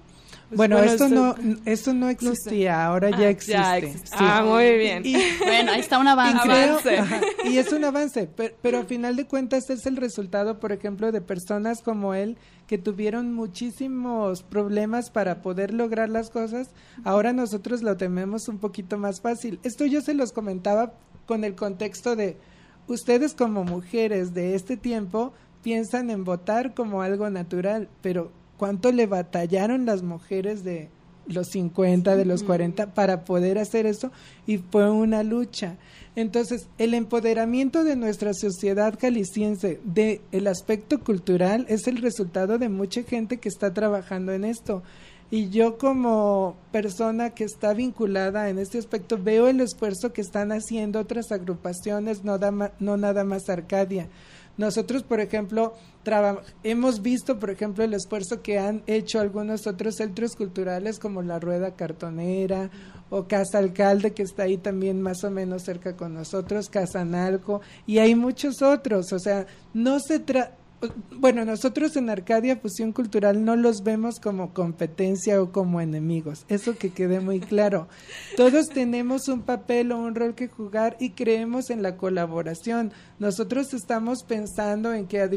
Pues 0.48 0.56
bueno, 0.56 0.78
esto 0.78 1.08
no 1.08 1.34
esto 1.64 1.94
no 1.94 2.08
existía, 2.08 2.84
ahora 2.84 3.10
ya 3.10 3.26
ah, 3.26 3.28
existe. 3.28 3.94
Ah, 4.12 4.42
muy 4.44 4.78
bien. 4.78 5.04
bueno, 5.44 5.72
ahí 5.72 5.80
está 5.80 5.98
un 5.98 6.08
avance. 6.08 6.98
Y, 7.44 7.58
es 7.58 7.72
un 7.72 7.84
avance, 7.84 8.28
pero, 8.34 8.54
pero 8.60 8.78
a 8.78 8.84
final 8.84 9.14
de 9.14 9.26
cuentas 9.26 9.70
es 9.70 9.86
el 9.86 9.96
resultado, 9.96 10.58
por 10.58 10.72
ejemplo, 10.72 11.12
de 11.12 11.20
personas 11.20 11.82
como 11.82 12.14
él 12.14 12.36
que 12.66 12.78
tuvieron 12.78 13.32
muchísimos 13.32 14.42
problemas 14.42 15.10
para 15.10 15.42
poder 15.42 15.72
lograr 15.74 16.08
las 16.08 16.30
cosas. 16.30 16.70
Ahora 17.04 17.32
nosotros 17.32 17.82
lo 17.82 17.96
tememos 17.96 18.48
un 18.48 18.58
poquito 18.58 18.96
más 18.98 19.20
fácil. 19.20 19.60
Esto 19.62 19.86
yo 19.86 20.00
se 20.00 20.14
los 20.14 20.32
comentaba 20.32 20.94
con 21.30 21.44
el 21.44 21.54
contexto 21.54 22.16
de 22.16 22.36
ustedes 22.88 23.34
como 23.34 23.62
mujeres 23.62 24.34
de 24.34 24.56
este 24.56 24.76
tiempo 24.76 25.32
piensan 25.62 26.10
en 26.10 26.24
votar 26.24 26.74
como 26.74 27.02
algo 27.02 27.30
natural, 27.30 27.88
pero 28.02 28.32
¿cuánto 28.56 28.90
le 28.90 29.06
batallaron 29.06 29.86
las 29.86 30.02
mujeres 30.02 30.64
de 30.64 30.88
los 31.28 31.46
50, 31.52 32.16
de 32.16 32.24
los 32.24 32.42
40 32.42 32.94
para 32.94 33.24
poder 33.24 33.60
hacer 33.60 33.86
eso? 33.86 34.10
Y 34.44 34.58
fue 34.58 34.90
una 34.90 35.22
lucha. 35.22 35.76
Entonces, 36.16 36.66
el 36.78 36.94
empoderamiento 36.94 37.84
de 37.84 37.94
nuestra 37.94 38.34
sociedad 38.34 38.98
jalisciense 39.00 39.78
de 39.84 40.22
el 40.32 40.48
aspecto 40.48 40.98
cultural 40.98 41.64
es 41.68 41.86
el 41.86 41.98
resultado 41.98 42.58
de 42.58 42.68
mucha 42.68 43.04
gente 43.04 43.36
que 43.36 43.48
está 43.48 43.72
trabajando 43.72 44.32
en 44.32 44.44
esto. 44.44 44.82
Y 45.30 45.48
yo 45.50 45.78
como 45.78 46.56
persona 46.72 47.30
que 47.30 47.44
está 47.44 47.72
vinculada 47.72 48.48
en 48.48 48.58
este 48.58 48.78
aspecto 48.78 49.16
veo 49.16 49.46
el 49.46 49.60
esfuerzo 49.60 50.12
que 50.12 50.22
están 50.22 50.50
haciendo 50.50 50.98
otras 50.98 51.30
agrupaciones, 51.30 52.24
no, 52.24 52.38
no 52.80 52.96
nada 52.96 53.22
más 53.22 53.48
Arcadia. 53.48 54.08
Nosotros, 54.56 55.04
por 55.04 55.20
ejemplo, 55.20 55.72
hemos 56.64 57.00
visto, 57.00 57.38
por 57.38 57.50
ejemplo, 57.50 57.84
el 57.84 57.94
esfuerzo 57.94 58.42
que 58.42 58.58
han 58.58 58.82
hecho 58.86 59.20
algunos 59.20 59.66
otros 59.66 59.96
centros 59.96 60.36
culturales 60.36 60.98
como 60.98 61.22
la 61.22 61.38
Rueda 61.38 61.76
Cartonera 61.76 62.68
o 63.08 63.24
Casa 63.24 63.58
Alcalde, 63.58 64.12
que 64.12 64.22
está 64.22 64.42
ahí 64.42 64.58
también 64.58 65.00
más 65.00 65.24
o 65.24 65.30
menos 65.30 65.62
cerca 65.62 65.96
con 65.96 66.12
nosotros, 66.12 66.68
Casa 66.68 67.04
Nalco, 67.04 67.62
y 67.86 67.98
hay 67.98 68.14
muchos 68.14 68.60
otros. 68.60 69.12
O 69.12 69.18
sea, 69.18 69.46
no 69.72 69.98
se 70.00 70.18
trata 70.18 70.59
bueno, 71.10 71.44
nosotros 71.44 71.96
en 71.96 72.08
Arcadia 72.08 72.56
Fusión 72.56 72.92
Cultural 72.92 73.44
no 73.44 73.56
los 73.56 73.82
vemos 73.82 74.18
como 74.18 74.54
competencia 74.54 75.42
o 75.42 75.52
como 75.52 75.80
enemigos, 75.80 76.46
eso 76.48 76.76
que 76.76 76.90
quede 76.90 77.20
muy 77.20 77.40
claro. 77.40 77.88
Todos 78.36 78.68
tenemos 78.68 79.28
un 79.28 79.42
papel 79.42 79.92
o 79.92 79.98
un 79.98 80.14
rol 80.14 80.34
que 80.34 80.48
jugar 80.48 80.96
y 80.98 81.10
creemos 81.10 81.70
en 81.70 81.82
la 81.82 81.96
colaboración. 81.96 82.92
Nosotros 83.18 83.74
estamos 83.74 84.22
pensando 84.22 84.94
en 84.94 85.06
que 85.06 85.20
a 85.20 85.28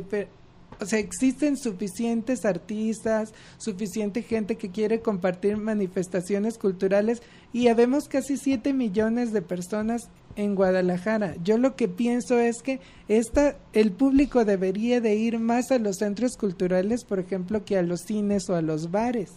o 0.80 0.86
sea, 0.86 1.00
existen 1.00 1.58
suficientes 1.58 2.46
artistas, 2.46 3.34
suficiente 3.58 4.22
gente 4.22 4.56
que 4.56 4.72
quiere 4.72 5.02
compartir 5.02 5.58
manifestaciones 5.58 6.58
culturales 6.58 7.22
y 7.52 7.68
habemos 7.68 8.08
casi 8.08 8.38
7 8.38 8.74
millones 8.74 9.32
de 9.32 9.41
personas 9.41 10.10
en 10.36 10.55
Guadalajara. 10.55 11.36
Yo 11.43 11.57
lo 11.57 11.75
que 11.75 11.88
pienso 11.88 12.39
es 12.39 12.61
que 12.61 12.79
esta, 13.07 13.55
el 13.73 13.91
público 13.91 14.45
debería 14.45 15.01
de 15.01 15.15
ir 15.15 15.39
más 15.39 15.71
a 15.71 15.79
los 15.79 15.97
centros 15.97 16.38
culturales, 16.38 17.03
por 17.03 17.19
ejemplo, 17.19 17.65
que 17.65 17.77
a 17.77 17.84
los 17.84 18.01
cines 18.01 18.49
o 18.49 18.55
a 18.55 18.61
los 18.61 18.91
bares, 18.91 19.31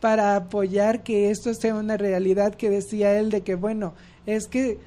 para 0.00 0.36
apoyar 0.36 1.02
que 1.02 1.30
esto 1.30 1.52
sea 1.54 1.74
una 1.74 1.96
realidad 1.96 2.54
que 2.54 2.70
decía 2.70 3.18
él 3.18 3.30
de 3.30 3.42
que, 3.42 3.54
bueno, 3.54 3.94
es 4.26 4.46
que 4.46 4.78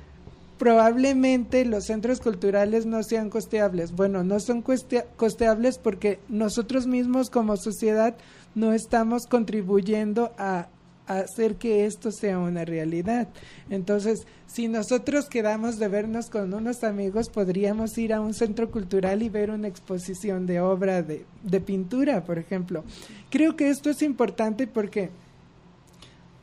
probablemente 0.57 1.65
los 1.65 1.85
centros 1.85 2.19
culturales 2.19 2.85
no 2.85 3.03
sean 3.03 3.29
costeables. 3.29 3.91
Bueno, 3.91 4.23
no 4.23 4.39
son 4.39 4.61
costeables 4.61 5.77
porque 5.77 6.19
nosotros 6.29 6.87
mismos 6.87 7.29
como 7.29 7.57
sociedad 7.57 8.15
no 8.55 8.71
estamos 8.71 9.25
contribuyendo 9.25 10.31
a, 10.37 10.67
hacer 11.07 11.55
que 11.55 11.85
esto 11.85 12.11
sea 12.11 12.39
una 12.39 12.65
realidad. 12.65 13.27
Entonces, 13.69 14.25
si 14.47 14.67
nosotros 14.67 15.27
quedamos 15.29 15.77
de 15.79 15.87
vernos 15.87 16.29
con 16.29 16.53
unos 16.53 16.83
amigos, 16.83 17.29
podríamos 17.29 17.97
ir 17.97 18.13
a 18.13 18.21
un 18.21 18.33
centro 18.33 18.71
cultural 18.71 19.21
y 19.21 19.29
ver 19.29 19.51
una 19.51 19.67
exposición 19.67 20.45
de 20.45 20.61
obra 20.61 21.01
de, 21.01 21.25
de 21.43 21.61
pintura, 21.61 22.23
por 22.23 22.37
ejemplo. 22.37 22.83
Creo 23.29 23.55
que 23.55 23.69
esto 23.69 23.89
es 23.89 24.01
importante 24.01 24.67
porque 24.67 25.09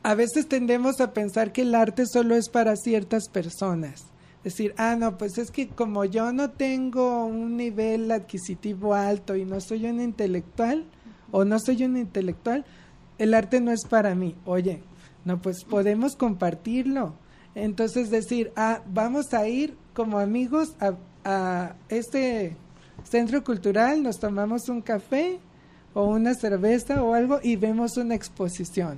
a 0.03 0.15
veces 0.15 0.47
tendemos 0.47 0.99
a 1.01 1.13
pensar 1.13 1.51
que 1.51 1.61
el 1.61 1.75
arte 1.75 2.05
solo 2.05 2.35
es 2.35 2.49
para 2.49 2.75
ciertas 2.75 3.29
personas 3.29 4.11
decir, 4.43 4.73
ah, 4.77 4.95
no, 4.95 5.17
pues 5.17 5.37
es 5.37 5.51
que 5.51 5.67
como 5.67 6.05
yo 6.05 6.33
no 6.33 6.51
tengo 6.51 7.25
un 7.25 7.57
nivel 7.57 8.11
adquisitivo 8.11 8.93
alto 8.93 9.35
y 9.35 9.45
no 9.45 9.61
soy 9.61 9.85
un 9.85 10.01
intelectual 10.01 10.85
o 11.31 11.45
no 11.45 11.59
soy 11.59 11.83
un 11.83 11.97
intelectual, 11.97 12.65
el 13.21 13.35
arte 13.35 13.61
no 13.61 13.71
es 13.71 13.85
para 13.85 14.15
mí. 14.15 14.35
Oye, 14.45 14.81
no, 15.25 15.39
pues 15.39 15.63
podemos 15.63 16.15
compartirlo. 16.15 17.13
Entonces 17.53 18.09
decir, 18.09 18.51
ah, 18.55 18.81
vamos 18.87 19.35
a 19.35 19.47
ir 19.47 19.75
como 19.93 20.17
amigos 20.17 20.75
a, 20.79 21.75
este 21.89 22.55
centro 23.03 23.43
cultural, 23.43 24.01
nos 24.01 24.19
tomamos 24.19 24.69
un 24.69 24.81
café 24.81 25.39
o 25.93 26.05
una 26.05 26.33
cerveza 26.33 27.03
o 27.03 27.13
algo 27.13 27.39
y 27.43 27.57
vemos 27.57 27.95
una 27.97 28.15
exposición. 28.15 28.97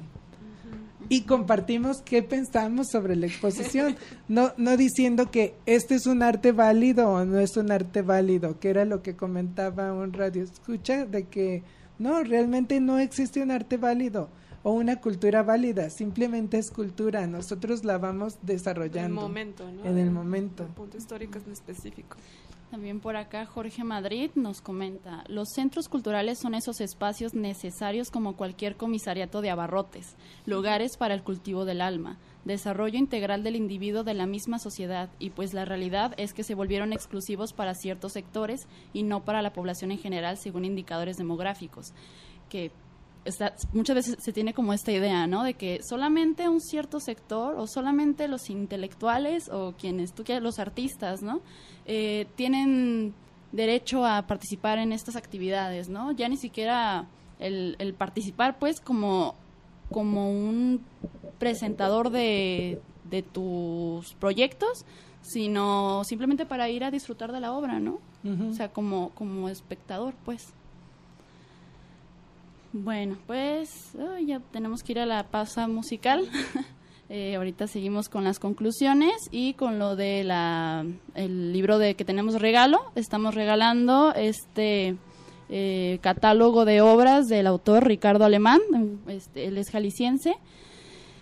Y 1.09 1.23
compartimos 1.23 2.01
qué 2.01 2.23
pensamos 2.23 2.87
sobre 2.89 3.17
la 3.17 3.25
exposición, 3.25 3.97
no, 4.29 4.53
no 4.55 4.77
diciendo 4.77 5.31
que 5.31 5.53
este 5.65 5.95
es 5.95 6.07
un 6.07 6.23
arte 6.23 6.53
válido 6.53 7.09
o 7.09 7.25
no 7.25 7.39
es 7.39 7.57
un 7.57 7.73
arte 7.73 8.01
válido, 8.01 8.57
que 8.57 8.69
era 8.69 8.85
lo 8.85 9.01
que 9.01 9.17
comentaba 9.17 9.91
un 9.91 10.13
radio 10.13 10.43
escucha, 10.43 11.05
de 11.05 11.25
que 11.25 11.63
no, 11.99 12.23
realmente 12.23 12.79
no 12.79 12.99
existe 12.99 13.41
un 13.41 13.51
arte 13.51 13.77
válido 13.77 14.29
o 14.63 14.71
una 14.71 15.01
cultura 15.01 15.43
válida, 15.43 15.89
simplemente 15.89 16.57
es 16.57 16.71
cultura, 16.71 17.27
nosotros 17.27 17.83
la 17.83 17.97
vamos 17.97 18.37
desarrollando. 18.41 18.99
En 18.99 19.05
el 19.05 19.29
momento, 19.29 19.71
¿no? 19.71 19.85
En 19.85 19.97
el 19.97 20.09
momento. 20.09 20.65
punto 20.67 20.97
histórico 20.97 21.37
es 21.37 21.47
específico. 21.47 22.17
También 22.73 23.01
por 23.01 23.17
acá 23.17 23.45
Jorge 23.45 23.83
Madrid 23.83 24.31
nos 24.33 24.59
comenta, 24.59 25.23
los 25.27 25.49
centros 25.49 25.87
culturales 25.87 26.39
son 26.39 26.55
esos 26.55 26.81
espacios 26.81 27.35
necesarios 27.35 28.09
como 28.09 28.35
cualquier 28.35 28.77
comisariato 28.77 29.41
de 29.41 29.51
abarrotes, 29.51 30.15
lugares 30.47 30.97
para 30.97 31.13
el 31.13 31.21
cultivo 31.21 31.65
del 31.65 31.81
alma, 31.81 32.17
desarrollo 32.45 32.97
integral 32.97 33.43
del 33.43 33.57
individuo 33.57 34.03
de 34.03 34.15
la 34.15 34.25
misma 34.25 34.57
sociedad 34.57 35.11
y 35.19 35.29
pues 35.29 35.53
la 35.53 35.65
realidad 35.65 36.15
es 36.17 36.33
que 36.33 36.43
se 36.43 36.55
volvieron 36.55 36.93
exclusivos 36.93 37.53
para 37.53 37.75
ciertos 37.75 38.13
sectores 38.13 38.65
y 38.91 39.03
no 39.03 39.23
para 39.23 39.43
la 39.43 39.53
población 39.53 39.91
en 39.91 39.99
general 39.99 40.37
según 40.37 40.65
indicadores 40.65 41.17
demográficos, 41.17 41.93
que 42.49 42.71
muchas 43.73 43.95
veces 43.95 44.17
se 44.19 44.33
tiene 44.33 44.53
como 44.53 44.73
esta 44.73 44.91
idea, 44.91 45.27
¿no? 45.27 45.43
De 45.43 45.53
que 45.53 45.79
solamente 45.83 46.49
un 46.49 46.61
cierto 46.61 46.99
sector 46.99 47.55
o 47.57 47.67
solamente 47.67 48.27
los 48.27 48.49
intelectuales 48.49 49.49
o 49.49 49.73
quienes 49.77 50.13
tú 50.13 50.23
quieras, 50.23 50.43
los 50.43 50.59
artistas, 50.59 51.21
¿no? 51.21 51.41
Eh, 51.85 52.27
tienen 52.35 53.13
derecho 53.51 54.05
a 54.05 54.23
participar 54.27 54.79
en 54.79 54.91
estas 54.91 55.15
actividades, 55.15 55.89
¿no? 55.89 56.11
Ya 56.11 56.27
ni 56.27 56.37
siquiera 56.37 57.07
el, 57.39 57.75
el 57.79 57.93
participar, 57.93 58.59
pues, 58.59 58.81
como, 58.81 59.35
como 59.91 60.29
un 60.31 60.81
presentador 61.39 62.09
de, 62.09 62.81
de 63.09 63.21
tus 63.21 64.13
proyectos, 64.15 64.85
sino 65.21 66.03
simplemente 66.03 66.45
para 66.45 66.69
ir 66.69 66.83
a 66.83 66.91
disfrutar 66.91 67.31
de 67.31 67.39
la 67.39 67.53
obra, 67.53 67.79
¿no? 67.79 67.99
O 68.49 68.53
sea, 68.53 68.69
como, 68.71 69.09
como 69.09 69.49
espectador, 69.49 70.13
pues. 70.23 70.53
Bueno, 72.75 73.17
pues 73.27 73.91
ya 74.25 74.39
tenemos 74.51 74.81
que 74.81 74.93
ir 74.93 74.99
a 74.99 75.05
la 75.05 75.25
pausa 75.29 75.67
musical. 75.67 76.27
eh, 77.09 77.35
ahorita 77.35 77.67
seguimos 77.67 78.09
con 78.09 78.23
las 78.23 78.39
conclusiones 78.39 79.13
y 79.29 79.53
con 79.53 79.77
lo 79.77 79.95
de 79.95 80.23
la 80.23 80.83
el 81.13 81.53
libro 81.53 81.77
de 81.77 81.93
que 81.93 82.03
tenemos 82.03 82.41
regalo. 82.41 82.79
Estamos 82.95 83.35
regalando 83.35 84.11
este 84.15 84.97
eh, 85.49 85.99
catálogo 86.01 86.65
de 86.65 86.81
obras 86.81 87.27
del 87.27 87.45
autor 87.45 87.85
Ricardo 87.85 88.25
Alemán. 88.25 88.59
Este, 89.05 89.45
él 89.45 89.59
es 89.59 89.69
jalisciense. 89.69 90.33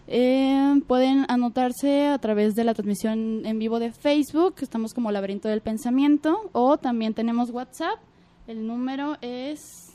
Eh, 0.08 0.82
pueden 0.88 1.26
anotarse 1.28 2.08
a 2.08 2.18
través 2.18 2.56
de 2.56 2.64
la 2.64 2.74
transmisión 2.74 3.46
en 3.46 3.60
vivo 3.60 3.80
de 3.80 3.92
Facebook, 3.92 4.56
estamos 4.62 4.94
como 4.94 5.12
Laberinto 5.12 5.50
del 5.50 5.60
Pensamiento, 5.60 6.50
o 6.54 6.78
también 6.78 7.14
tenemos 7.14 7.50
WhatsApp. 7.50 8.00
El 8.48 8.66
número 8.66 9.18
es 9.20 9.91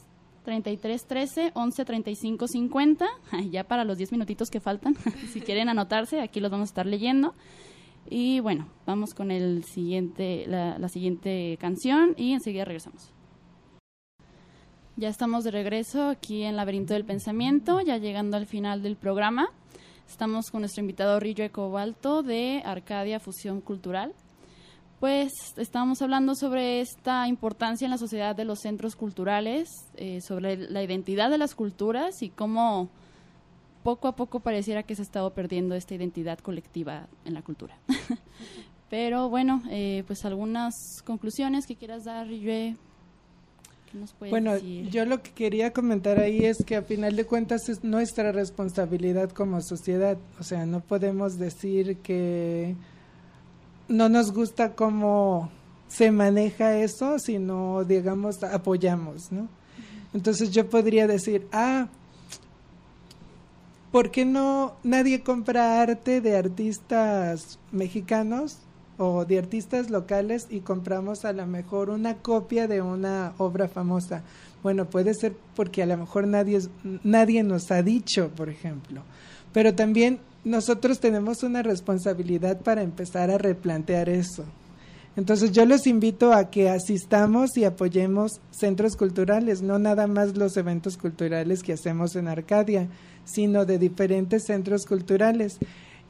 33 0.47 1.07
13 1.07 1.51
11 1.55 1.85
35 1.85 2.47
50. 2.47 3.07
Ya 3.51 3.65
para 3.65 3.85
los 3.85 3.99
10 3.99 4.13
minutitos 4.13 4.49
que 4.49 4.61
faltan, 4.61 4.95
si 5.33 5.41
quieren 5.41 5.69
anotarse, 5.69 6.21
aquí 6.21 6.39
los 6.39 6.53
vamos 6.53 6.69
a 6.69 6.71
estar 6.71 6.87
leyendo. 6.87 7.35
Y 8.09 8.39
bueno, 8.39 8.69
vamos 8.87 9.13
con 9.13 9.33
el 9.33 9.65
siguiente, 9.65 10.45
la, 10.47 10.89
siguiente 10.89 11.59
canción 11.61 12.15
y 12.17 12.33
enseguida 12.33 12.65
regresamos. 12.65 13.13
Ya 14.97 15.09
estamos 15.09 15.43
de 15.43 15.51
regreso 15.51 16.09
aquí 16.09 16.45
en 16.45 16.55
Laberinto 16.55 16.95
del 16.95 17.05
Pensamiento, 17.05 17.81
ya 17.81 17.99
llegando 17.99 18.37
al 18.37 18.47
final 18.47 18.83
del 18.83 18.97
programa. 18.97 19.49
Estamos 20.09 20.53
con 20.53 20.61
nuestro 20.61 20.81
invitado 20.81 21.19
Rillo 21.19 21.51
Cobalto 21.51 22.23
de 22.23 22.63
Arcadia 22.65 23.19
Fusión 23.19 23.61
Cultural 23.61 24.15
pues 25.01 25.33
estábamos 25.57 26.01
hablando 26.01 26.35
sobre 26.35 26.81
esta 26.81 27.29
importancia 27.29 27.85
en 27.85 27.91
la 27.91 27.99
sociedad 27.99 28.35
de 28.35 28.45
los 28.45 28.61
centros 28.61 28.97
culturales, 28.97 29.69
eh, 29.97 30.21
sobre 30.21 30.57
la 30.57 30.83
identidad 30.83 31.31
de 31.31 31.39
las 31.39 31.55
culturas 31.55 32.23
y 32.23 32.31
cómo 32.31 32.89
poco 33.83 34.09
a 34.09 34.17
poco 34.17 34.41
pareciera 34.41 34.83
que 34.83 34.95
se 34.95 35.03
ha 35.03 35.05
estado 35.05 35.31
perdiendo 35.33 35.75
esta 35.75 35.95
identidad 35.95 36.39
colectiva 36.39 37.07
en 37.25 37.35
la 37.35 37.43
cultura. 37.43 37.79
Pero 38.91 39.29
bueno, 39.29 39.63
eh, 39.71 40.03
pues 40.07 40.25
algunas 40.25 40.75
conclusiones 41.05 41.67
que 41.67 41.77
quieras 41.77 42.05
dar, 42.05 42.27
Riyue. 42.27 42.77
bueno, 44.31 44.57
yo 44.59 45.05
lo 45.05 45.23
que 45.23 45.31
quería 45.33 45.73
comentar 45.73 46.21
ahí 46.21 46.45
es 46.45 46.65
que 46.65 46.77
a 46.77 46.83
final 46.83 47.17
de 47.17 47.27
cuentas 47.27 47.69
es 47.69 47.85
nuestra 47.85 48.33
responsabilidad 48.33 49.31
como 49.31 49.61
sociedad. 49.61 50.17
O 50.41 50.43
sea, 50.43 50.67
no 50.67 50.81
podemos 50.81 51.39
decir 51.39 51.99
que 51.99 52.77
no 53.89 54.09
nos 54.09 54.33
gusta 54.33 54.75
cómo 54.75 55.51
se 55.89 56.11
maneja 56.11 56.77
eso, 56.79 57.19
sino, 57.19 57.85
digamos, 57.85 58.43
apoyamos, 58.43 59.31
¿no? 59.31 59.49
Entonces 60.15 60.51
yo 60.51 60.69
podría 60.69 61.07
decir, 61.07 61.47
ah, 61.53 61.89
¿por 63.93 64.11
qué 64.11 64.25
no 64.25 64.75
nadie 64.83 65.23
compra 65.23 65.81
arte 65.81 66.21
de 66.21 66.37
artistas 66.37 67.59
mexicanos 67.71 68.59
o 68.99 69.25
de 69.25 69.39
artistas 69.39 69.91
locales 69.91 70.47
y 70.49 70.61
compramos 70.61 71.25
a 71.25 71.33
lo 71.33 71.47
mejor 71.47 71.91
una 71.91 72.17
copia 72.17 72.67
de 72.67 72.83
una 72.83 73.35
obra 73.39 73.69
famosa? 73.69 74.23
Bueno, 74.63 74.87
puede 74.87 75.15
ser 75.15 75.37
porque 75.55 75.83
a 75.83 75.87
lo 75.87 75.97
mejor 75.97 76.27
nadie, 76.27 76.61
nadie 77.05 77.43
nos 77.43 77.71
ha 77.71 77.83
dicho, 77.83 78.31
por 78.31 78.49
ejemplo. 78.49 79.03
Pero 79.53 79.75
también 79.75 80.19
nosotros 80.47 81.01
tenemos 81.01 81.43
una 81.43 81.65
responsabilidad 81.65 82.61
para 82.61 82.83
empezar 82.83 83.33
a 83.33 83.37
replantear 83.37 84.09
eso. 84.09 84.45
Entonces 85.17 85.51
yo 85.51 85.67
los 85.67 85.89
invito 85.89 86.33
a 86.33 86.51
que 86.51 86.71
asistamos 86.71 87.57
y 87.57 87.65
apoyemos 87.65 88.41
centros 88.53 88.97
culturales, 88.97 89.61
no 89.63 89.81
nada 89.81 90.07
más 90.07 90.37
los 90.37 90.57
eventos 90.57 90.99
culturales 90.99 91.65
que 91.65 91.73
hacemos 91.73 92.15
en 92.15 92.29
Arcadia, 92.29 92.87
sino 93.25 93.65
de 93.65 93.79
diferentes 93.79 94.45
centros 94.45 94.87
culturales. 94.87 95.59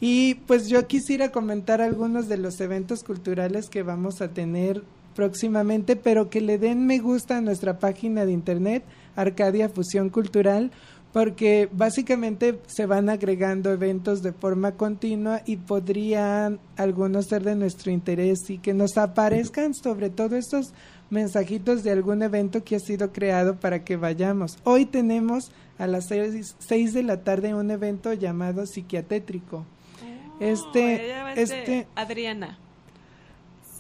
Y 0.01 0.35
pues 0.47 0.69
yo 0.69 0.87
quisiera 0.87 1.31
comentar 1.31 1.81
algunos 1.81 2.29
de 2.29 2.37
los 2.37 2.61
eventos 2.61 3.05
culturales 3.05 3.71
que 3.71 3.83
vamos 3.83 4.21
a 4.21 4.29
tener 4.29 4.83
próximamente, 5.15 5.97
pero 5.97 6.29
que 6.29 6.43
le 6.43 6.59
den 6.59 6.87
me 6.87 6.99
gusta 6.99 7.39
a 7.39 7.41
nuestra 7.41 7.79
página 7.79 8.27
de 8.27 8.33
internet, 8.33 8.85
Arcadia 9.17 9.71
Fusión 9.71 10.11
Cultural, 10.11 10.73
porque 11.17 11.67
básicamente 11.73 12.61
se 12.67 12.85
van 12.85 13.09
agregando 13.09 13.73
eventos 13.73 14.23
de 14.23 14.35
forma 14.35 14.73
continua 14.73 15.41
y 15.47 15.57
podrían 15.57 16.61
algunos 16.77 17.25
ser 17.25 17.43
de 17.43 17.55
nuestro 17.55 17.91
interés 17.91 18.51
y 18.51 18.59
que 18.59 18.75
nos 18.75 18.99
aparezcan 18.99 19.73
sobre 19.73 20.11
todo 20.11 20.37
estos 20.37 20.75
mensajitos 21.09 21.83
de 21.85 21.93
algún 21.93 22.23
evento 22.23 22.65
que 22.65 22.77
ha 22.77 22.81
sido 22.81 23.15
creado 23.15 23.57
para 23.57 23.83
que 23.83 23.97
vayamos. 23.97 24.59
Hoy 24.63 24.85
tenemos 24.85 25.53
a 25.79 25.87
las 25.87 26.05
seis, 26.09 26.93
de 26.93 27.03
la 27.03 27.25
tarde 27.25 27.55
un 27.55 27.71
evento 27.71 28.13
llamado 28.13 28.67
psiquiatétrico. 28.67 29.65
Oh, 30.05 30.45
este, 30.45 31.15
este 31.35 31.87
Adriana. 31.95 32.59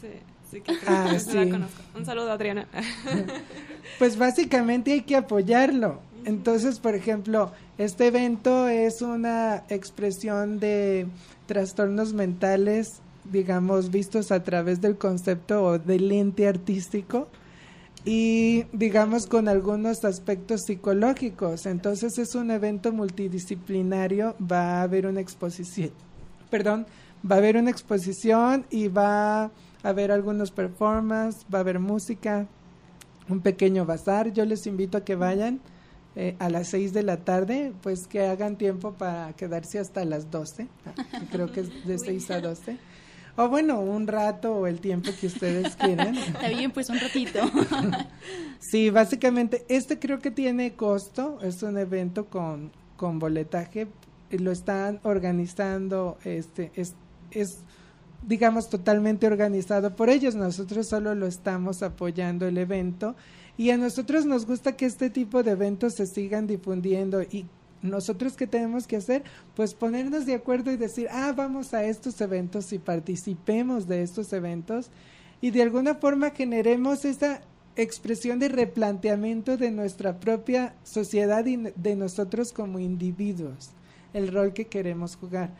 Sí, 0.01 0.09
sí, 0.51 0.62
ah, 0.87 1.18
sí. 1.18 1.37
Un 1.95 2.07
saludo, 2.07 2.32
Adriana. 2.32 2.66
pues 3.99 4.16
básicamente 4.16 4.93
hay 4.93 5.03
que 5.03 5.16
apoyarlo 5.16 6.06
entonces, 6.27 6.81
por 6.81 6.97
ejemplo, 6.97 7.53
este 7.79 8.09
evento 8.09 8.66
es 8.66 9.01
una 9.01 9.62
expresión 9.68 10.59
de 10.59 11.07
trastornos 11.47 12.14
mentales, 12.14 13.01
digamos, 13.31 13.93
vistos 13.93 14.33
a 14.33 14.43
través 14.43 14.81
del 14.81 14.99
concepto 14.99 15.62
o 15.62 15.79
del 15.79 16.09
lente 16.09 16.49
artístico 16.49 17.29
y, 18.05 18.64
digamos, 18.72 19.29
con 19.29 19.47
algunos 19.47 20.05
aspectos 20.05 20.62
psicológicos. 20.62 21.64
Entonces, 21.64 22.18
es 22.18 22.35
un 22.35 22.51
evento 22.51 22.91
multidisciplinario, 22.91 24.35
va 24.41 24.81
a 24.81 24.83
haber 24.83 25.07
una 25.07 25.20
exposición, 25.20 25.93
perdón, 26.51 26.89
va 27.22 27.37
a 27.37 27.39
haber 27.39 27.57
una 27.57 27.70
exposición 27.70 28.66
y 28.68 28.89
va 28.89 29.45
a 29.45 29.51
haber 29.85 30.11
algunos 30.11 30.51
performances, 30.51 31.47
va 31.55 31.59
a 31.59 31.61
haber 31.61 31.79
música, 31.79 32.49
un 33.29 33.43
pequeño 33.43 33.87
bazar. 33.87 34.33
Yo 34.33 34.45
les 34.45 34.66
invito 34.66 34.99
a 34.99 35.05
que 35.05 35.14
vayan 35.14 35.61
eh, 36.19 36.35
a 36.39 36.49
las 36.49 36.69
6 36.69 36.95
de 36.95 37.03
la 37.03 37.19
tarde, 37.19 37.75
pues 37.83 38.07
que 38.07 38.23
hagan 38.23 38.57
tiempo 38.57 38.95
para 38.95 39.35
quedarse 39.35 39.79
hasta 39.79 40.03
las 40.07 40.31
12, 40.31 40.67
creo 41.31 41.53
que 41.53 41.61
es 41.61 41.87
de 41.87 41.99
6 41.99 42.31
a 42.31 42.41
12. 42.41 42.79
O 43.37 43.49
bueno, 43.51 43.81
un 43.81 44.07
rato 44.07 44.57
o 44.57 44.67
el 44.67 44.81
tiempo 44.81 45.11
que 45.21 45.27
ustedes 45.27 45.77
quieran. 45.81 46.17
Está 46.17 46.49
bien, 46.49 46.71
pues 46.71 46.89
un 46.89 46.99
ratito. 46.99 47.41
sí, 48.59 48.89
básicamente, 48.89 49.67
este 49.69 49.99
creo 49.99 50.19
que 50.21 50.31
tiene 50.31 50.73
costo, 50.73 51.39
es 51.43 51.62
un 51.62 51.77
evento 51.77 52.25
con, 52.31 52.73
con 52.97 53.19
boletaje, 53.19 53.87
lo 54.31 54.53
están 54.53 55.01
organizando, 55.03 56.17
este, 56.25 56.73
es, 56.77 56.95
es 57.31 57.59
digamos, 58.27 58.71
totalmente 58.71 59.27
organizado 59.27 59.95
por 59.95 60.09
ellos. 60.09 60.35
Nosotros 60.35 60.89
solo 60.89 61.14
lo 61.14 61.27
estamos 61.27 61.83
apoyando 61.83 62.47
el 62.47 62.57
evento 62.57 63.17
y 63.59 63.71
a 63.71 63.77
nosotros 63.77 64.27
nos 64.27 64.47
gusta 64.47 64.77
que 64.77 64.87
este 64.87 65.11
tipo 65.11 65.43
de 65.43 65.53
eventos 65.53 65.95
se 65.95 66.07
sigan 66.07 66.47
difundiendo 66.47 67.23
y 67.23 67.47
nosotros 67.83 68.37
qué 68.37 68.47
tenemos 68.47 68.87
que 68.87 68.97
hacer? 68.97 69.23
Pues 69.55 69.75
ponernos 69.75 70.27
de 70.27 70.35
acuerdo 70.35 70.73
y 70.73 70.77
decir, 70.77 71.09
ah, 71.11 71.33
vamos 71.37 71.73
a 71.75 71.85
estos 71.85 72.21
eventos 72.21 72.73
y 72.73 72.79
participemos 72.79 73.87
de 73.87 74.03
estos 74.03 74.33
eventos 74.33 74.91
y 75.41 75.51
de 75.51 75.63
alguna 75.63 75.95
forma 75.95 76.31
generemos 76.31 77.05
esa 77.05 77.41
expresión 77.77 78.39
de 78.39 78.49
replanteamiento 78.49 79.57
de 79.57 79.71
nuestra 79.71 80.19
propia 80.19 80.75
sociedad 80.83 81.45
y 81.47 81.57
de 81.57 81.95
nosotros 81.95 82.53
como 82.53 82.79
individuos, 82.79 83.71
el 84.15 84.33
rol 84.33 84.53
que 84.53 84.67
queremos 84.67 85.17
jugar. 85.17 85.51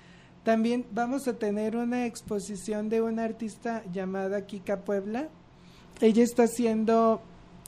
También 0.43 0.87
vamos 0.93 1.29
a 1.29 1.35
tener 1.39 1.77
una 1.77 2.07
exposición 2.07 2.89
de 2.89 3.03
una 3.03 3.25
artista 3.25 3.83
llamada 3.93 4.47
Kika 4.47 4.81
Puebla. 4.81 5.29
Ella 6.01 6.23
está 6.23 6.45
haciendo 6.45 7.21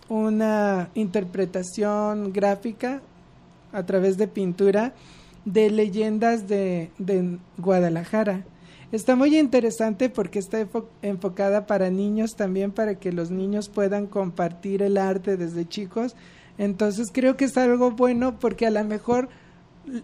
una 0.09 0.90
interpretación 0.94 2.32
gráfica 2.32 3.02
a 3.72 3.84
través 3.84 4.16
de 4.16 4.28
pintura 4.28 4.94
de 5.44 5.70
leyendas 5.70 6.48
de, 6.48 6.90
de 6.98 7.38
Guadalajara. 7.56 8.44
Está 8.90 9.16
muy 9.16 9.38
interesante 9.38 10.09
porque 10.09 10.38
está 10.38 10.66
enfocada 11.02 11.66
para 11.66 11.90
niños 11.90 12.36
también, 12.36 12.72
para 12.72 12.94
que 12.94 13.12
los 13.12 13.30
niños 13.30 13.68
puedan 13.68 14.06
compartir 14.06 14.82
el 14.82 14.96
arte 14.96 15.36
desde 15.36 15.68
chicos. 15.68 16.16
Entonces 16.56 17.09
creo 17.12 17.36
que 17.36 17.44
es 17.44 17.56
algo 17.59 17.90
bueno 17.90 18.38
porque 18.38 18.66
a 18.66 18.70
lo 18.70 18.82
mejor 18.84 19.28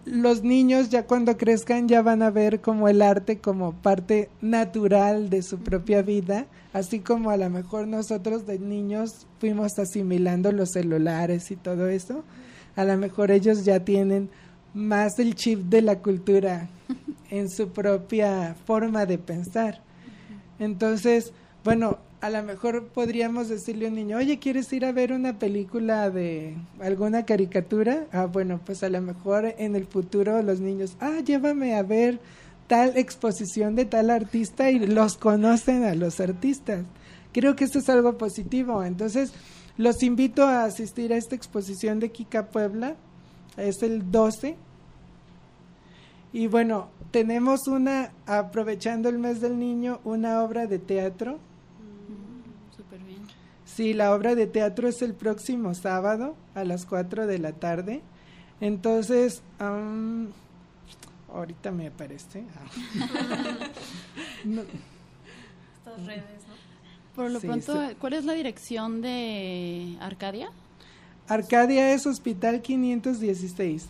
los 0.05 0.43
niños 0.43 0.89
ya 0.89 1.05
cuando 1.05 1.37
crezcan 1.37 1.87
ya 1.87 2.01
van 2.01 2.21
a 2.23 2.29
ver 2.29 2.61
como 2.61 2.87
el 2.87 3.01
arte 3.01 3.39
como 3.39 3.73
parte 3.73 4.29
natural 4.41 5.29
de 5.29 5.41
su 5.41 5.59
propia 5.59 6.01
vida, 6.01 6.47
así 6.73 6.99
como 6.99 7.29
a 7.29 7.37
lo 7.37 7.49
mejor 7.49 7.87
nosotros 7.87 8.45
de 8.45 8.59
niños 8.59 9.27
fuimos 9.39 9.77
asimilando 9.79 10.51
los 10.51 10.71
celulares 10.71 11.51
y 11.51 11.55
todo 11.55 11.87
eso, 11.87 12.23
a 12.75 12.83
lo 12.83 12.97
mejor 12.97 13.31
ellos 13.31 13.63
ya 13.65 13.79
tienen 13.79 14.29
más 14.73 15.19
el 15.19 15.35
chip 15.35 15.59
de 15.61 15.81
la 15.81 15.99
cultura 15.99 16.69
en 17.29 17.49
su 17.49 17.69
propia 17.69 18.55
forma 18.65 19.05
de 19.05 19.17
pensar. 19.17 19.81
Entonces, 20.59 21.31
bueno, 21.63 21.97
a 22.25 22.29
lo 22.31 22.41
mejor 22.41 22.87
podríamos 22.87 23.49
decirle 23.49 23.85
a 23.85 23.89
un 23.89 23.95
niño, 23.95 24.17
oye, 24.17 24.39
¿quieres 24.39 24.73
ir 24.73 24.83
a 24.83 24.91
ver 24.91 25.13
una 25.13 25.37
película 25.37 26.09
de 26.09 26.55
alguna 26.79 27.23
caricatura? 27.23 28.07
Ah, 28.11 28.25
bueno, 28.25 28.59
pues 28.65 28.81
a 28.81 28.89
lo 28.89 28.99
mejor 28.99 29.53
en 29.59 29.75
el 29.75 29.85
futuro 29.85 30.41
los 30.41 30.59
niños, 30.59 30.97
ah, 31.01 31.19
llévame 31.23 31.75
a 31.75 31.83
ver 31.83 32.19
tal 32.65 32.97
exposición 32.97 33.75
de 33.75 33.85
tal 33.85 34.09
artista 34.09 34.71
y 34.71 34.79
los 34.79 35.17
conocen 35.17 35.83
a 35.83 35.93
los 35.93 36.19
artistas. 36.19 36.83
Creo 37.31 37.55
que 37.55 37.65
esto 37.65 37.77
es 37.77 37.89
algo 37.89 38.17
positivo. 38.17 38.83
Entonces, 38.83 39.31
los 39.77 40.01
invito 40.01 40.45
a 40.45 40.63
asistir 40.63 41.13
a 41.13 41.17
esta 41.17 41.35
exposición 41.35 41.99
de 41.99 42.09
Kika 42.09 42.47
Puebla. 42.47 42.95
Es 43.55 43.83
el 43.83 44.11
12. 44.11 44.55
Y 46.33 46.47
bueno, 46.47 46.89
tenemos 47.11 47.67
una, 47.67 48.13
aprovechando 48.25 49.09
el 49.09 49.19
mes 49.19 49.41
del 49.41 49.59
niño, 49.59 49.99
una 50.03 50.41
obra 50.41 50.65
de 50.65 50.79
teatro 50.79 51.37
Sí, 53.75 53.93
la 53.93 54.15
obra 54.15 54.35
de 54.35 54.47
teatro 54.47 54.87
es 54.87 55.01
el 55.01 55.13
próximo 55.13 55.73
sábado 55.73 56.37
a 56.53 56.63
las 56.63 56.85
4 56.85 57.27
de 57.27 57.39
la 57.39 57.51
tarde. 57.51 58.01
Entonces, 58.61 59.41
ahorita 61.33 61.71
me 61.71 61.87
aparece. 61.87 62.39
Estas 64.45 66.05
redes, 66.05 66.23
¿no? 66.47 66.55
Por 67.17 67.31
lo 67.31 67.41
pronto, 67.41 67.77
¿cuál 67.99 68.13
es 68.13 68.23
la 68.23 68.31
dirección 68.31 69.01
de 69.01 69.97
Arcadia? 69.99 70.51
Arcadia 71.27 71.91
es 71.91 72.07
Hospital 72.07 72.61
516 72.61 73.89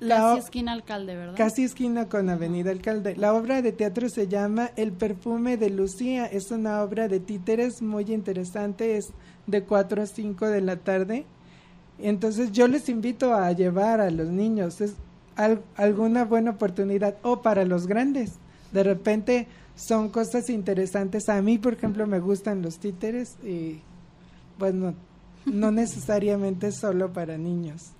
casi 0.00 0.38
esquina 0.38 0.72
Alcalde, 0.72 1.16
¿verdad? 1.16 1.34
Casi 1.36 1.64
esquina 1.64 2.08
con 2.08 2.28
Avenida 2.28 2.70
Alcalde. 2.70 3.16
La 3.16 3.34
obra 3.34 3.62
de 3.62 3.72
teatro 3.72 4.08
se 4.08 4.28
llama 4.28 4.70
El 4.76 4.92
perfume 4.92 5.56
de 5.56 5.70
Lucía. 5.70 6.26
Es 6.26 6.50
una 6.50 6.82
obra 6.82 7.08
de 7.08 7.20
títeres 7.20 7.82
muy 7.82 8.12
interesante. 8.12 8.96
Es 8.96 9.10
de 9.46 9.62
4 9.62 10.02
a 10.02 10.06
5 10.06 10.46
de 10.46 10.60
la 10.60 10.76
tarde. 10.76 11.26
Entonces 11.98 12.52
yo 12.52 12.68
les 12.68 12.88
invito 12.88 13.34
a 13.34 13.50
llevar 13.52 14.00
a 14.00 14.10
los 14.10 14.28
niños. 14.28 14.80
Es 14.80 14.94
alguna 15.76 16.24
buena 16.24 16.52
oportunidad. 16.52 17.16
O 17.22 17.42
para 17.42 17.64
los 17.64 17.86
grandes. 17.86 18.34
De 18.72 18.82
repente 18.82 19.48
son 19.74 20.08
cosas 20.08 20.50
interesantes. 20.50 21.28
A 21.28 21.40
mí, 21.42 21.58
por 21.58 21.74
ejemplo, 21.74 22.06
me 22.06 22.20
gustan 22.20 22.62
los 22.62 22.78
títeres. 22.78 23.36
Y 23.44 23.80
bueno, 24.58 24.94
no 25.46 25.70
necesariamente 25.70 26.72
solo 26.72 27.12
para 27.12 27.38
niños. 27.38 27.92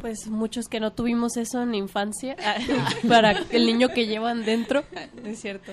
Pues 0.00 0.28
muchos 0.28 0.68
que 0.68 0.80
no 0.80 0.92
tuvimos 0.92 1.36
eso 1.36 1.62
en 1.62 1.70
la 1.70 1.76
infancia, 1.76 2.36
para 3.08 3.32
el 3.50 3.66
niño 3.66 3.88
que 3.88 4.06
llevan 4.06 4.44
dentro, 4.44 4.84
es 5.24 5.40
cierto. 5.40 5.72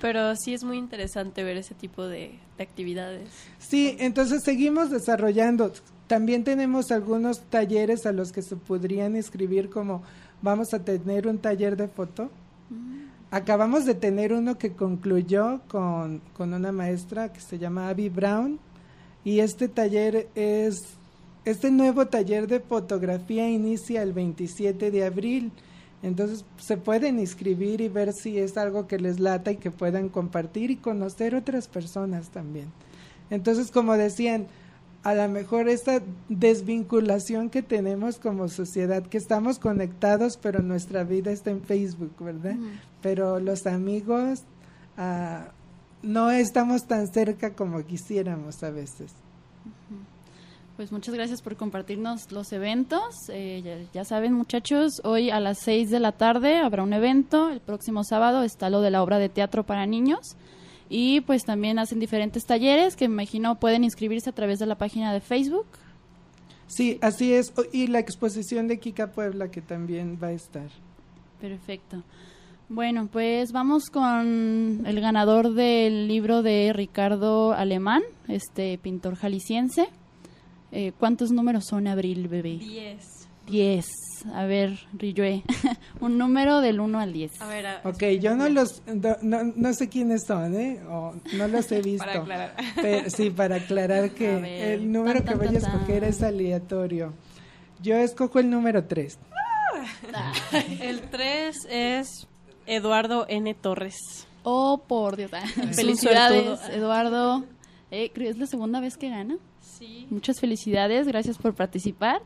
Pero 0.00 0.34
sí 0.36 0.54
es 0.54 0.64
muy 0.64 0.78
interesante 0.78 1.42
ver 1.42 1.56
ese 1.56 1.74
tipo 1.74 2.06
de, 2.06 2.38
actividades. 2.58 3.30
Sí, 3.58 3.96
entonces 3.98 4.42
seguimos 4.44 4.90
desarrollando. 4.90 5.72
También 6.06 6.44
tenemos 6.44 6.90
algunos 6.90 7.40
talleres 7.48 8.04
a 8.04 8.12
los 8.12 8.32
que 8.32 8.42
se 8.42 8.56
podrían 8.56 9.16
inscribir, 9.16 9.70
como 9.70 10.02
vamos 10.42 10.74
a 10.74 10.80
tener 10.84 11.26
un 11.26 11.38
taller 11.38 11.76
de 11.76 11.88
foto. 11.88 12.30
Mm. 12.68 13.06
Acabamos 13.30 13.86
de 13.86 13.94
tener 13.94 14.32
uno 14.32 14.58
que 14.58 14.72
concluyó 14.72 15.60
con, 15.68 16.20
con 16.34 16.52
una 16.52 16.72
maestra 16.72 17.32
que 17.32 17.40
se 17.40 17.58
llama 17.58 17.88
Abby 17.88 18.08
Brown 18.08 18.58
y 19.24 19.40
este 19.40 19.68
taller 19.68 20.28
es 20.34 20.82
este 21.44 21.70
nuevo 21.70 22.06
taller 22.06 22.46
de 22.46 22.60
fotografía 22.60 23.48
inicia 23.48 24.02
el 24.02 24.12
27 24.12 24.90
de 24.90 25.04
abril. 25.04 25.52
Entonces 26.02 26.44
se 26.58 26.76
pueden 26.76 27.18
inscribir 27.18 27.80
y 27.80 27.88
ver 27.88 28.12
si 28.12 28.38
es 28.38 28.56
algo 28.56 28.86
que 28.86 28.98
les 28.98 29.20
lata 29.20 29.52
y 29.52 29.56
que 29.56 29.70
puedan 29.70 30.08
compartir 30.08 30.70
y 30.70 30.76
conocer 30.76 31.34
otras 31.34 31.68
personas 31.68 32.30
también. 32.30 32.66
Entonces, 33.28 33.70
como 33.70 33.94
decían, 33.94 34.46
a 35.02 35.14
lo 35.14 35.28
mejor 35.28 35.68
esta 35.68 36.02
desvinculación 36.28 37.48
que 37.48 37.62
tenemos 37.62 38.18
como 38.18 38.48
sociedad, 38.48 39.02
que 39.06 39.18
estamos 39.18 39.58
conectados, 39.58 40.36
pero 40.36 40.62
nuestra 40.62 41.04
vida 41.04 41.30
está 41.30 41.50
en 41.50 41.62
Facebook, 41.62 42.12
¿verdad? 42.18 42.56
Pero 43.00 43.40
los 43.40 43.66
amigos 43.66 44.42
ah, 44.98 45.48
no 46.02 46.30
estamos 46.30 46.86
tan 46.86 47.06
cerca 47.08 47.54
como 47.54 47.84
quisiéramos 47.84 48.62
a 48.62 48.70
veces. 48.70 49.12
Pues 50.80 50.92
muchas 50.92 51.14
gracias 51.14 51.42
por 51.42 51.56
compartirnos 51.56 52.32
los 52.32 52.54
eventos. 52.54 53.14
Eh, 53.28 53.86
ya, 53.92 54.02
saben, 54.06 54.32
muchachos, 54.32 55.02
hoy 55.04 55.28
a 55.28 55.38
las 55.38 55.58
6 55.58 55.90
de 55.90 56.00
la 56.00 56.12
tarde 56.12 56.56
habrá 56.56 56.82
un 56.82 56.94
evento. 56.94 57.50
El 57.50 57.60
próximo 57.60 58.02
sábado 58.02 58.44
está 58.44 58.70
lo 58.70 58.80
de 58.80 58.90
la 58.90 59.02
obra 59.02 59.18
de 59.18 59.28
teatro 59.28 59.66
para 59.66 59.84
niños. 59.84 60.38
Y 60.88 61.20
pues 61.20 61.44
también 61.44 61.78
hacen 61.78 62.00
diferentes 62.00 62.46
talleres 62.46 62.96
que 62.96 63.08
me 63.08 63.12
imagino 63.12 63.60
pueden 63.60 63.84
inscribirse 63.84 64.30
a 64.30 64.32
través 64.32 64.58
de 64.58 64.64
la 64.64 64.78
página 64.78 65.12
de 65.12 65.20
Facebook. 65.20 65.66
Sí, 66.66 66.98
así 67.02 67.34
es. 67.34 67.52
Y 67.74 67.88
la 67.88 67.98
exposición 67.98 68.66
de 68.66 68.78
Kika 68.78 69.12
Puebla 69.12 69.50
que 69.50 69.60
también 69.60 70.18
va 70.18 70.28
a 70.28 70.32
estar. 70.32 70.70
Perfecto. 71.42 72.02
Bueno, 72.70 73.06
pues 73.12 73.52
vamos 73.52 73.90
con 73.90 74.86
el 74.86 75.00
ganador 75.02 75.52
del 75.52 76.08
libro 76.08 76.42
de 76.42 76.72
Ricardo 76.72 77.52
Alemán, 77.52 78.00
este 78.28 78.78
pintor 78.78 79.16
jalisciense. 79.16 79.90
Eh, 80.72 80.92
¿Cuántos 80.98 81.30
números 81.32 81.66
son 81.66 81.86
Abril, 81.88 82.28
bebé? 82.28 82.58
Diez. 82.58 83.26
Diez. 83.46 83.86
A 84.34 84.44
ver, 84.44 84.78
Riyue, 84.92 85.42
un 86.00 86.18
número 86.18 86.60
del 86.60 86.78
1 86.78 87.00
al 87.00 87.12
10. 87.12 87.40
A 87.40 87.48
ver, 87.48 87.66
ok, 87.84 88.04
yo 88.20 88.36
no 88.36 88.48
los, 88.48 88.82
no, 89.22 89.44
no, 89.44 89.72
sé 89.72 89.88
quiénes 89.88 90.24
son, 90.26 90.54
¿eh? 90.54 90.80
O 90.88 91.14
no 91.32 91.48
los 91.48 91.72
he 91.72 91.80
visto. 91.82 92.04
para 92.04 92.20
aclarar. 92.20 93.10
sí, 93.10 93.30
para 93.30 93.56
aclarar 93.56 94.10
que 94.14 94.74
el 94.74 94.92
número 94.92 95.24
que 95.24 95.34
voy 95.34 95.48
a 95.48 95.58
escoger 95.58 96.04
es 96.04 96.22
aleatorio. 96.22 97.14
Yo 97.82 97.96
escojo 97.96 98.38
el 98.38 98.50
número 98.50 98.84
3. 98.84 99.18
Ah. 100.12 100.32
el 100.80 101.00
3 101.00 101.56
es 101.70 102.28
Eduardo 102.66 103.24
N. 103.28 103.54
Torres. 103.54 104.26
Oh, 104.42 104.82
por 104.86 105.16
Dios. 105.16 105.30
Felicidades, 105.72 106.60
Eduardo. 106.70 107.44
Eh, 107.90 108.10
¿Es 108.14 108.38
la 108.38 108.46
segunda 108.46 108.80
vez 108.80 108.96
que 108.96 109.08
gana? 109.08 109.38
Muchas 110.10 110.40
felicidades, 110.40 111.06
gracias 111.06 111.38
por 111.38 111.54
participar. 111.54 112.22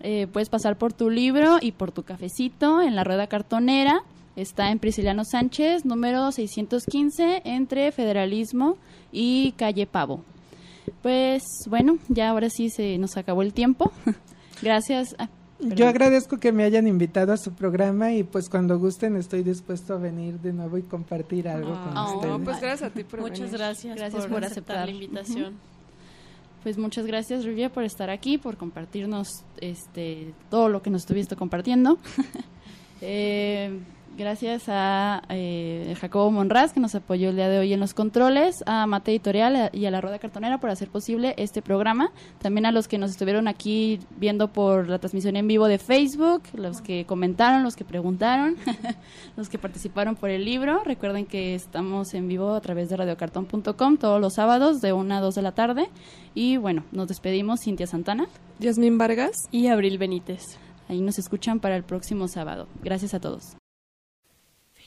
Eh, 0.00 0.26
puedes 0.32 0.48
pasar 0.48 0.76
por 0.76 0.92
tu 0.92 1.10
libro 1.10 1.58
y 1.60 1.72
por 1.72 1.92
tu 1.92 2.02
cafecito 2.02 2.82
en 2.82 2.94
la 2.96 3.04
rueda 3.04 3.26
cartonera. 3.26 4.02
Está 4.36 4.70
en 4.70 4.78
Prisciliano 4.80 5.24
Sánchez, 5.24 5.84
número 5.84 6.32
615, 6.32 7.42
entre 7.44 7.92
Federalismo 7.92 8.76
y 9.12 9.52
Calle 9.52 9.86
Pavo. 9.86 10.24
Pues 11.02 11.42
bueno, 11.68 11.98
ya 12.08 12.30
ahora 12.30 12.50
sí 12.50 12.68
se 12.70 12.98
nos 12.98 13.16
acabó 13.16 13.42
el 13.42 13.52
tiempo. 13.52 13.92
gracias. 14.62 15.14
Yo 15.60 15.88
agradezco 15.88 16.38
que 16.38 16.52
me 16.52 16.64
hayan 16.64 16.86
invitado 16.88 17.32
a 17.32 17.36
su 17.36 17.52
programa 17.52 18.12
y 18.12 18.22
pues 18.24 18.48
cuando 18.50 18.78
gusten 18.78 19.16
estoy 19.16 19.42
dispuesto 19.44 19.94
a 19.94 19.98
venir 19.98 20.38
de 20.40 20.52
nuevo 20.52 20.76
y 20.76 20.82
compartir 20.82 21.48
algo 21.48 21.70
con 21.72 21.96
Oh, 21.96 22.16
ustedes. 22.16 22.40
pues 22.44 22.60
gracias 22.60 22.82
a 22.90 22.92
ti 22.92 23.04
por 23.04 23.20
Muchas 23.20 23.38
venir. 23.52 23.58
gracias, 23.58 23.96
Gracias 23.96 24.22
por, 24.22 24.32
por 24.32 24.44
aceptar 24.44 24.76
aceptar. 24.78 24.88
la 24.88 24.90
invitación. 25.04 25.54
Pues 26.64 26.78
muchas 26.78 27.04
gracias, 27.04 27.44
Rivia, 27.44 27.70
por 27.70 27.84
estar 27.84 28.08
aquí, 28.08 28.38
por 28.38 28.56
compartirnos 28.56 29.44
este 29.60 30.32
todo 30.48 30.70
lo 30.70 30.80
que 30.80 30.88
nos 30.88 31.02
estuviste 31.02 31.36
compartiendo. 31.36 31.98
Eh, 33.06 33.80
gracias 34.16 34.64
a 34.68 35.22
eh, 35.28 35.94
Jacobo 36.00 36.30
Monraz, 36.30 36.72
que 36.72 36.80
nos 36.80 36.94
apoyó 36.94 37.30
el 37.30 37.36
día 37.36 37.48
de 37.48 37.58
hoy 37.58 37.72
en 37.72 37.80
los 37.80 37.94
controles, 37.94 38.62
a 38.66 38.86
Mate 38.86 39.10
Editorial 39.10 39.70
y 39.72 39.86
a 39.86 39.90
la 39.90 40.00
Rueda 40.00 40.18
Cartonera 40.18 40.58
por 40.58 40.70
hacer 40.70 40.88
posible 40.88 41.34
este 41.36 41.62
programa. 41.62 42.12
También 42.40 42.66
a 42.66 42.72
los 42.72 42.88
que 42.88 42.98
nos 42.98 43.10
estuvieron 43.10 43.48
aquí 43.48 44.00
viendo 44.16 44.48
por 44.48 44.88
la 44.88 44.98
transmisión 44.98 45.36
en 45.36 45.48
vivo 45.48 45.66
de 45.66 45.78
Facebook, 45.78 46.42
los 46.54 46.80
que 46.80 47.04
comentaron, 47.06 47.62
los 47.62 47.76
que 47.76 47.84
preguntaron, 47.84 48.56
los 49.36 49.48
que 49.48 49.58
participaron 49.58 50.16
por 50.16 50.30
el 50.30 50.44
libro. 50.44 50.82
Recuerden 50.84 51.26
que 51.26 51.54
estamos 51.54 52.14
en 52.14 52.28
vivo 52.28 52.54
a 52.54 52.60
través 52.60 52.88
de 52.88 52.96
radiocartón.com 52.96 53.96
todos 53.96 54.20
los 54.20 54.34
sábados 54.34 54.80
de 54.80 54.92
1 54.92 55.14
a 55.14 55.20
2 55.20 55.34
de 55.34 55.42
la 55.42 55.52
tarde. 55.52 55.88
Y 56.34 56.56
bueno, 56.56 56.84
nos 56.92 57.08
despedimos, 57.08 57.60
Cintia 57.60 57.86
Santana. 57.86 58.26
Yasmín 58.58 58.98
Vargas. 58.98 59.48
Y 59.50 59.68
Abril 59.68 59.98
Benítez. 59.98 60.58
Ahí 60.88 61.00
nos 61.00 61.18
escuchan 61.18 61.60
para 61.60 61.76
el 61.76 61.82
próximo 61.82 62.28
sábado. 62.28 62.68
Gracias 62.82 63.14
a 63.14 63.20
todos. 63.20 63.56